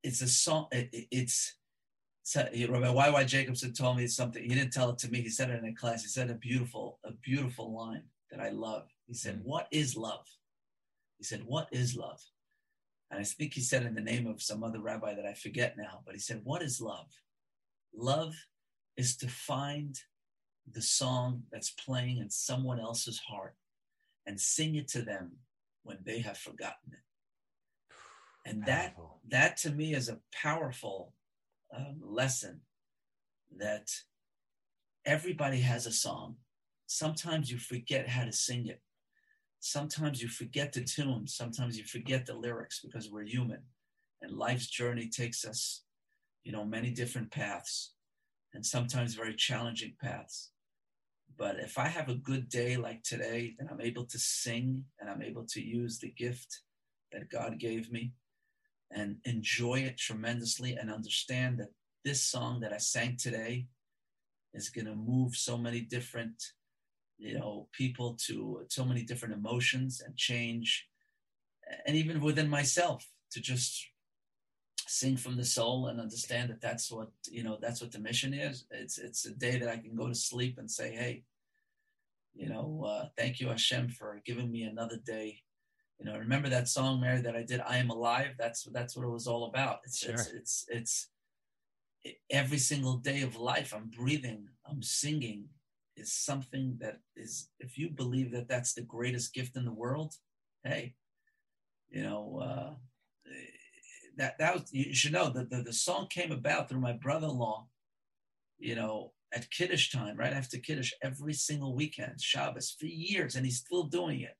it's 0.03 0.21
a 0.21 0.27
song 0.27 0.67
it, 0.71 0.89
it's 0.91 1.55
so, 2.25 2.41
Rabbi 2.41 2.89
Y.Y. 2.89 3.23
Jacobson 3.25 3.71
told 3.71 3.97
me 3.97 4.07
something. 4.07 4.41
He 4.41 4.55
didn't 4.55 4.73
tell 4.73 4.89
it 4.89 4.97
to 4.99 5.11
me. 5.11 5.21
He 5.21 5.29
said 5.29 5.51
it 5.51 5.63
in 5.63 5.69
a 5.69 5.75
class. 5.75 6.01
He 6.01 6.09
said 6.09 6.29
a 6.29 6.35
beautiful, 6.35 6.99
a 7.05 7.11
beautiful 7.11 7.75
line 7.75 8.03
that 8.31 8.39
I 8.39 8.49
love. 8.49 8.87
He 9.05 9.13
said, 9.13 9.39
mm. 9.39 9.43
"What 9.43 9.67
is 9.71 9.95
love?" 9.95 10.25
He 11.17 11.23
said, 11.23 11.43
"What 11.45 11.69
is 11.71 11.95
love?" 11.95 12.19
And 13.11 13.19
I 13.19 13.23
think 13.23 13.53
he 13.53 13.61
said 13.61 13.85
in 13.85 13.95
the 13.95 14.01
name 14.01 14.27
of 14.27 14.41
some 14.41 14.63
other 14.63 14.79
rabbi 14.79 15.13
that 15.13 15.25
I 15.25 15.33
forget 15.33 15.77
now, 15.77 16.01
but 16.05 16.15
he 16.15 16.19
said, 16.19 16.41
What 16.43 16.61
is 16.61 16.81
love? 16.81 17.07
Love 17.95 18.33
is 18.97 19.15
to 19.17 19.27
find 19.27 19.99
the 20.69 20.81
song 20.81 21.43
that's 21.51 21.69
playing 21.69 22.17
in 22.17 22.29
someone 22.29 22.79
else's 22.79 23.19
heart 23.19 23.55
and 24.25 24.39
sing 24.39 24.75
it 24.75 24.87
to 24.89 25.03
them 25.03 25.33
when 25.83 25.99
they 26.03 26.19
have 26.19 26.37
forgotten 26.37 26.91
it. 26.91 28.49
And 28.49 28.65
that, 28.65 28.95
that 29.29 29.57
to 29.57 29.71
me 29.71 29.93
is 29.93 30.09
a 30.09 30.19
powerful 30.33 31.13
um, 31.75 31.99
lesson 32.01 32.61
that 33.57 33.89
everybody 35.05 35.59
has 35.59 35.85
a 35.85 35.91
song. 35.91 36.35
Sometimes 36.87 37.51
you 37.51 37.57
forget 37.57 38.09
how 38.09 38.25
to 38.25 38.31
sing 38.31 38.67
it 38.67 38.81
sometimes 39.65 40.21
you 40.21 40.27
forget 40.27 40.71
the 40.73 40.83
tune, 40.83 41.25
sometimes 41.25 41.75
you 41.75 41.83
forget 41.83 42.23
the 42.27 42.35
lyrics 42.35 42.81
because 42.81 43.09
we're 43.09 43.23
human. 43.23 43.63
And 44.21 44.37
life's 44.37 44.67
journey 44.67 45.09
takes 45.09 45.43
us, 45.43 45.83
you 46.43 46.51
know, 46.51 46.63
many 46.63 46.91
different 46.91 47.31
paths 47.31 47.93
and 48.53 48.63
sometimes 48.63 49.15
very 49.15 49.35
challenging 49.35 49.95
paths. 49.99 50.51
But 51.35 51.59
if 51.59 51.79
I 51.79 51.87
have 51.87 52.09
a 52.09 52.15
good 52.15 52.47
day 52.47 52.77
like 52.77 53.01
today, 53.01 53.55
then 53.57 53.67
I'm 53.71 53.81
able 53.81 54.05
to 54.05 54.19
sing 54.19 54.85
and 54.99 55.09
I'm 55.09 55.23
able 55.23 55.45
to 55.47 55.61
use 55.61 55.97
the 55.97 56.11
gift 56.11 56.61
that 57.11 57.31
God 57.31 57.59
gave 57.59 57.91
me 57.91 58.13
and 58.91 59.17
enjoy 59.25 59.79
it 59.79 59.97
tremendously 59.97 60.75
and 60.75 60.91
understand 60.91 61.59
that 61.59 61.69
this 62.03 62.21
song 62.21 62.59
that 62.61 62.73
I 62.73 62.77
sang 62.77 63.17
today 63.17 63.67
is 64.53 64.69
going 64.69 64.85
to 64.85 64.95
move 64.95 65.35
so 65.35 65.57
many 65.57 65.81
different 65.81 66.41
you 67.17 67.37
know 67.37 67.67
people 67.71 68.17
to 68.27 68.65
so 68.67 68.83
many 68.83 69.01
different 69.01 69.33
emotions 69.33 70.01
and 70.05 70.15
change 70.17 70.87
and 71.85 71.95
even 71.95 72.19
within 72.19 72.49
myself 72.49 73.07
to 73.31 73.41
just 73.41 73.87
sing 74.87 75.17
from 75.17 75.35
the 75.35 75.45
soul 75.45 75.87
and 75.87 75.99
understand 75.99 76.49
that 76.49 76.61
that's 76.61 76.91
what 76.91 77.09
you 77.29 77.43
know 77.43 77.57
that's 77.61 77.81
what 77.81 77.91
the 77.91 77.99
mission 77.99 78.33
is. 78.33 78.65
It's 78.69 78.97
it's 78.97 79.25
a 79.25 79.33
day 79.33 79.57
that 79.57 79.69
i 79.69 79.77
can 79.77 79.95
go 79.95 80.07
to 80.07 80.15
sleep 80.15 80.57
and 80.57 80.69
say 80.69 80.93
hey 80.93 81.23
you 82.33 82.49
know 82.49 82.85
uh, 82.85 83.07
thank 83.17 83.39
you 83.39 83.47
hashem 83.47 83.89
for 83.89 84.21
giving 84.25 84.51
me 84.51 84.63
another 84.63 84.97
day 84.97 85.41
you 85.99 86.05
know 86.05 86.17
remember 86.17 86.49
that 86.49 86.67
song 86.67 86.99
Meir 86.99 87.21
that 87.21 87.35
i 87.35 87.43
did 87.43 87.61
i 87.61 87.77
am 87.77 87.89
alive 87.89 88.31
that's 88.37 88.63
that's 88.71 88.95
what 88.95 89.05
it 89.05 89.09
was 89.09 89.27
all 89.27 89.45
about 89.45 89.79
it's 89.85 89.99
sure. 89.99 90.13
it's, 90.13 90.31
it's 90.33 90.65
it's 90.69 91.07
every 92.29 92.57
single 92.57 92.97
day 92.97 93.21
of 93.21 93.35
life 93.35 93.73
i'm 93.75 93.89
breathing 93.89 94.47
i'm 94.69 94.81
singing 94.81 95.45
is 95.97 96.11
something 96.11 96.77
that 96.79 96.99
is, 97.15 97.49
if 97.59 97.77
you 97.77 97.89
believe 97.89 98.31
that 98.31 98.47
that's 98.47 98.73
the 98.73 98.81
greatest 98.81 99.33
gift 99.33 99.55
in 99.55 99.65
the 99.65 99.71
world, 99.71 100.13
hey, 100.63 100.95
you 101.89 102.03
know, 102.03 102.41
uh, 102.43 102.73
that 104.17 104.37
that 104.39 104.53
was 104.53 104.69
you 104.71 104.93
should 104.93 105.11
know 105.11 105.29
that 105.29 105.49
the, 105.49 105.61
the 105.61 105.73
song 105.73 106.07
came 106.09 106.31
about 106.31 106.69
through 106.69 106.79
my 106.79 106.93
brother-in-law, 106.93 107.67
you 108.57 108.75
know, 108.75 109.11
at 109.33 109.49
Kiddush 109.51 109.91
time, 109.91 110.15
right 110.15 110.33
after 110.33 110.57
Kiddush, 110.57 110.93
every 111.01 111.33
single 111.33 111.75
weekend, 111.75 112.21
Shabbos, 112.21 112.75
for 112.79 112.85
years, 112.85 113.35
and 113.35 113.45
he's 113.45 113.57
still 113.57 113.83
doing 113.83 114.21
it. 114.21 114.35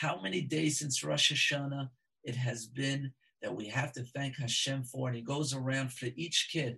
How 0.00 0.20
many 0.20 0.42
days 0.42 0.78
since 0.78 1.02
Rosh 1.02 1.32
Hashanah 1.32 1.88
it 2.22 2.36
has 2.36 2.66
been 2.66 3.12
that 3.40 3.56
we 3.56 3.66
have 3.68 3.92
to 3.92 4.02
thank 4.02 4.36
Hashem 4.36 4.84
for? 4.84 5.08
And 5.08 5.16
he 5.16 5.22
goes 5.22 5.54
around 5.54 5.90
for 5.90 6.08
each 6.16 6.50
kid. 6.52 6.76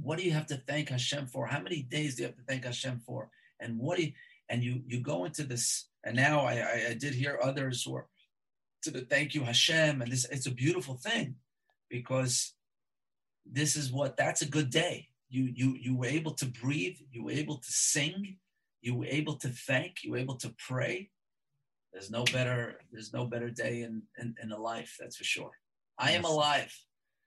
What 0.00 0.18
do 0.18 0.24
you 0.24 0.30
have 0.30 0.46
to 0.46 0.62
thank 0.68 0.90
Hashem 0.90 1.26
for? 1.26 1.46
How 1.46 1.60
many 1.60 1.82
days 1.82 2.14
do 2.14 2.22
you 2.22 2.28
have 2.28 2.36
to 2.36 2.44
thank 2.46 2.64
Hashem 2.64 3.00
for? 3.04 3.28
And 3.58 3.76
what 3.76 3.98
do 3.98 4.04
you, 4.04 4.12
and 4.48 4.62
you 4.62 4.82
you 4.86 5.00
go 5.00 5.24
into 5.24 5.42
this, 5.42 5.88
and 6.04 6.14
now 6.14 6.40
I, 6.40 6.54
I, 6.58 6.86
I 6.90 6.94
did 6.94 7.12
hear 7.12 7.40
others 7.42 7.82
who 7.82 7.96
are 7.96 8.06
to 8.82 8.92
the 8.92 9.00
thank 9.00 9.34
you 9.34 9.42
Hashem, 9.42 10.00
and 10.00 10.12
this 10.12 10.26
it's 10.26 10.46
a 10.46 10.52
beautiful 10.52 10.94
thing 10.94 11.34
because 11.90 12.54
this 13.44 13.74
is 13.74 13.90
what 13.90 14.16
that's 14.16 14.42
a 14.42 14.48
good 14.48 14.70
day 14.70 15.08
you 15.28 15.50
you 15.54 15.76
you 15.80 15.96
were 15.96 16.06
able 16.06 16.34
to 16.34 16.46
breathe 16.46 16.96
you 17.10 17.24
were 17.24 17.32
able 17.32 17.56
to 17.56 17.70
sing 17.70 18.36
you 18.80 18.94
were 18.94 19.06
able 19.06 19.36
to 19.36 19.48
thank 19.48 20.02
you 20.02 20.12
were 20.12 20.18
able 20.18 20.36
to 20.36 20.54
pray 20.68 21.10
there's 21.96 22.10
no 22.10 22.24
better 22.24 22.78
there's 22.92 23.14
no 23.14 23.24
better 23.24 23.48
day 23.48 23.80
in 23.80 24.02
in, 24.18 24.34
in 24.42 24.52
a 24.52 24.60
life 24.60 24.98
that's 25.00 25.16
for 25.16 25.24
sure. 25.24 25.50
I 25.98 26.10
am 26.10 26.26
alive. 26.26 26.70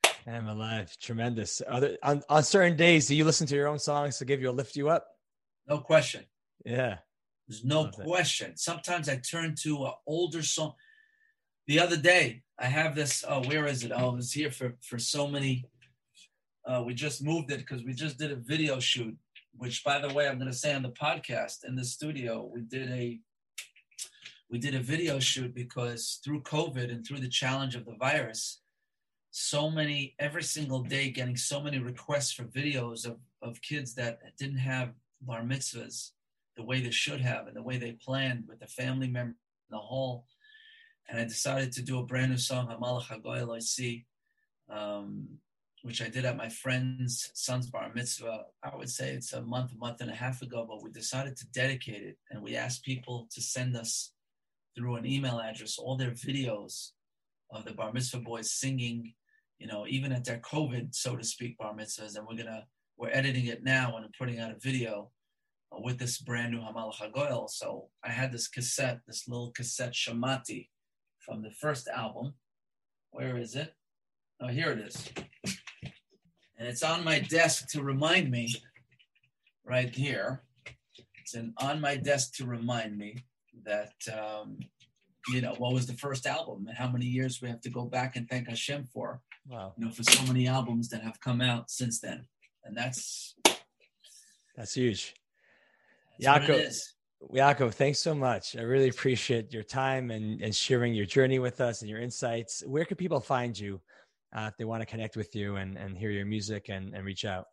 I 0.06 0.32
am 0.34 0.48
alive. 0.48 0.96
Tremendous. 1.02 1.60
Other, 1.68 1.98
on, 2.04 2.22
on 2.30 2.44
certain 2.44 2.78
days 2.78 3.08
do 3.08 3.16
you 3.16 3.26
listen 3.26 3.48
to 3.48 3.56
your 3.56 3.68
own 3.68 3.80
songs 3.80 4.20
to 4.20 4.26
give 4.26 4.42
you 4.44 4.52
a 4.52 4.58
lift 4.60 4.76
you 4.76 4.88
up? 4.90 5.08
No 5.68 5.80
question. 5.80 6.24
Yeah. 6.64 7.00
There's 7.48 7.66
no 7.66 7.88
question. 7.88 8.58
Sometimes 8.58 9.10
i 9.10 9.16
turn 9.16 9.56
to 9.64 9.86
an 9.86 9.94
older 10.06 10.44
song. 10.44 10.74
The 11.66 11.80
other 11.80 11.98
day 11.98 12.44
i 12.60 12.68
have 12.68 12.94
this 12.94 13.26
oh 13.28 13.42
where 13.46 13.66
is 13.66 13.84
it? 13.84 13.92
Oh 13.92 14.18
it's 14.18 14.34
here 14.34 14.52
for 14.52 14.76
for 14.84 15.00
so 15.00 15.28
many. 15.28 15.66
Uh, 16.64 16.84
we 16.86 16.94
just 16.94 17.24
moved 17.24 17.50
it 17.52 17.58
because 17.58 17.84
we 17.84 17.94
just 17.94 18.20
did 18.20 18.32
a 18.32 18.36
video 18.36 18.80
shoot, 18.80 19.18
which, 19.58 19.84
by 19.84 19.98
the 19.98 20.14
way, 20.14 20.28
I'm 20.28 20.38
going 20.38 20.52
to 20.52 20.56
say 20.56 20.76
on 20.76 20.84
the 20.84 20.90
podcast 20.90 21.66
in 21.66 21.76
the 21.76 21.84
studio, 21.84 22.48
we 22.54 22.62
did 22.62 22.92
a 22.92 23.20
we 24.50 24.58
did 24.58 24.76
a 24.76 24.80
video 24.80 25.20
shoot 25.20 25.54
because 25.54 26.20
through 26.24 26.42
COVID 26.42 26.92
and 26.92 27.06
through 27.06 27.20
the 27.20 27.30
challenge 27.30 27.76
of 27.76 27.86
the 27.86 27.96
virus, 27.96 28.62
so 29.32 29.70
many 29.70 30.16
every 30.18 30.42
single 30.42 30.82
day 30.82 31.12
getting 31.12 31.38
so 31.38 31.62
many 31.62 31.78
requests 31.78 32.34
for 32.34 32.44
videos 32.46 33.06
of, 33.06 33.18
of 33.44 33.62
kids 33.62 33.94
that 33.96 34.20
didn't 34.38 34.58
have 34.58 34.94
bar 35.22 35.44
mitzvahs 35.44 36.12
the 36.58 36.64
way 36.64 36.82
they 36.82 36.92
should 36.92 37.22
have 37.22 37.48
and 37.48 37.56
the 37.56 37.62
way 37.62 37.78
they 37.78 37.92
planned 37.92 38.46
with 38.48 38.60
the 38.60 38.68
family 38.68 39.08
member 39.08 39.30
in 39.30 39.72
the 39.72 39.78
hall. 39.78 40.26
And 41.08 41.20
I 41.20 41.26
decided 41.26 41.72
to 41.74 41.82
do 41.84 42.00
a 42.00 42.06
brand 42.06 42.32
new 42.32 42.38
song, 42.38 42.68
Hamalach 42.68 43.06
Hagoel 43.06 43.58
Osi. 43.58 44.06
Um, 44.70 45.40
which 45.82 46.02
I 46.02 46.10
did 46.10 46.26
at 46.26 46.36
my 46.36 46.50
friend's 46.50 47.32
son's 47.34 47.70
bar 47.70 47.90
mitzvah. 47.94 48.46
I 48.62 48.76
would 48.76 48.90
say 48.90 49.12
it's 49.12 49.34
a 49.34 49.42
month, 49.42 49.72
month 49.78 50.02
and 50.02 50.12
a 50.12 50.16
half 50.16 50.42
ago, 50.42 50.66
but 50.68 50.84
we 50.84 50.92
decided 50.92 51.38
to 51.38 51.48
dedicate 51.48 52.04
it 52.04 52.18
and 52.30 52.42
we 52.42 52.58
asked 52.58 52.84
people 52.84 53.28
to 53.32 53.42
send 53.42 53.78
us 53.78 54.12
through 54.80 54.96
an 54.96 55.06
email 55.06 55.40
address 55.40 55.78
all 55.78 55.98
their 55.98 56.12
videos 56.12 56.92
of 57.52 57.66
the 57.66 57.74
bar 57.74 57.92
mitzvah 57.92 58.20
boys 58.20 58.52
singing, 58.54 59.14
you 59.58 59.68
know, 59.68 59.86
even 59.88 60.12
at 60.14 60.24
their 60.24 60.40
COVID, 60.40 60.96
so 60.96 61.16
to 61.16 61.24
speak, 61.24 61.58
bar 61.58 61.76
mitzvahs. 61.76 62.16
And 62.16 62.26
we're 62.26 62.38
gonna 62.38 62.66
we're 62.98 63.10
editing 63.10 63.48
it 63.48 63.64
now 63.64 63.98
and 63.98 64.06
putting 64.18 64.40
out 64.40 64.52
a 64.52 64.60
video 64.60 65.12
uh, 65.74 65.80
with 65.82 66.00
this 66.00 66.20
brand 66.20 66.54
new 66.54 66.60
Hamalach 66.60 66.96
Hagoel. 66.96 67.50
So 67.50 67.90
I 68.04 68.10
had 68.10 68.32
this 68.32 68.48
cassette, 68.48 69.02
this 69.06 69.28
little 69.28 69.52
cassette 69.52 69.94
Shomati 69.94 70.70
from 71.20 71.42
the 71.42 71.52
first 71.52 71.90
album. 71.90 72.36
Where 73.12 73.38
is 73.38 73.56
it? 73.56 73.74
Oh, 74.42 74.48
here 74.48 74.72
it 74.72 74.80
is 74.80 75.10
and 76.60 76.68
it's 76.68 76.84
on 76.84 77.04
my 77.04 77.20
desk 77.20 77.70
to 77.70 77.82
remind 77.82 78.30
me 78.30 78.54
right 79.64 79.90
here. 79.90 80.44
It's 81.18 81.34
an, 81.34 81.54
on 81.58 81.80
my 81.80 81.96
desk 81.96 82.36
to 82.36 82.46
remind 82.46 82.98
me 82.98 83.24
that 83.66 83.94
um, 84.14 84.58
you 85.30 85.42
know 85.42 85.56
what 85.58 85.74
was 85.74 85.88
the 85.88 85.94
first 85.94 86.26
album 86.26 86.66
and 86.68 86.78
how 86.78 86.90
many 86.90 87.06
years 87.06 87.42
we 87.42 87.50
have 87.50 87.62
to 87.62 87.70
go 87.70 87.86
back 87.86 88.16
and 88.16 88.30
thank 88.30 88.48
Hashem 88.48 88.86
for. 88.94 89.22
Wow. 89.48 89.74
You 89.78 89.86
know, 89.86 89.92
for 89.92 90.04
so 90.04 90.26
many 90.28 90.48
albums 90.48 90.90
that 90.90 91.02
have 91.02 91.20
come 91.20 91.42
out 91.42 91.70
since 91.70 92.00
then, 92.00 92.26
and 92.64 92.78
that's 92.78 93.36
that's 94.56 94.74
huge. 94.74 95.14
That's 96.20 96.46
Yaakov, 96.46 96.80
Yaakov, 97.34 97.74
thanks 97.74 98.00
so 98.00 98.14
much. 98.14 98.56
I 98.58 98.62
really 98.62 98.90
appreciate 98.90 99.54
your 99.54 99.64
time 99.64 100.12
and, 100.12 100.42
and 100.42 100.54
sharing 100.54 100.94
your 100.94 101.06
journey 101.06 101.40
with 101.40 101.62
us 101.62 101.82
and 101.82 101.90
your 101.90 102.00
insights. 102.00 102.62
Where 102.66 102.86
can 102.86 102.98
people 102.98 103.22
find 103.22 103.58
you? 103.58 103.80
uh, 104.36 104.48
if 104.52 104.58
they 104.58 104.66
want 104.66 104.82
to 104.82 104.86
connect 104.86 105.16
with 105.16 105.36
you 105.36 105.56
and, 105.56 105.78
and 105.78 105.98
hear 105.98 106.12
your 106.12 106.26
music 106.26 106.70
and, 106.70 106.94
and 106.94 107.06
reach 107.06 107.26
out? 107.26 107.46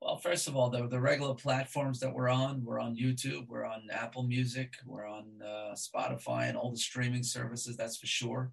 Well, 0.00 0.18
first 0.18 0.46
of 0.46 0.56
all, 0.56 0.68
the, 0.68 0.86
the 0.86 1.00
regular 1.00 1.34
platforms 1.34 2.00
that 2.00 2.12
we're 2.12 2.28
on, 2.28 2.62
we're 2.62 2.80
on 2.80 2.96
YouTube, 2.96 3.48
we're 3.48 3.64
on 3.64 3.88
Apple 3.90 4.24
Music, 4.24 4.74
we're 4.84 5.06
on 5.06 5.24
uh, 5.42 5.74
Spotify, 5.74 6.48
and 6.48 6.56
all 6.56 6.70
the 6.70 6.76
streaming 6.76 7.22
services. 7.22 7.76
That's 7.76 7.96
for 7.96 8.06
sure. 8.06 8.52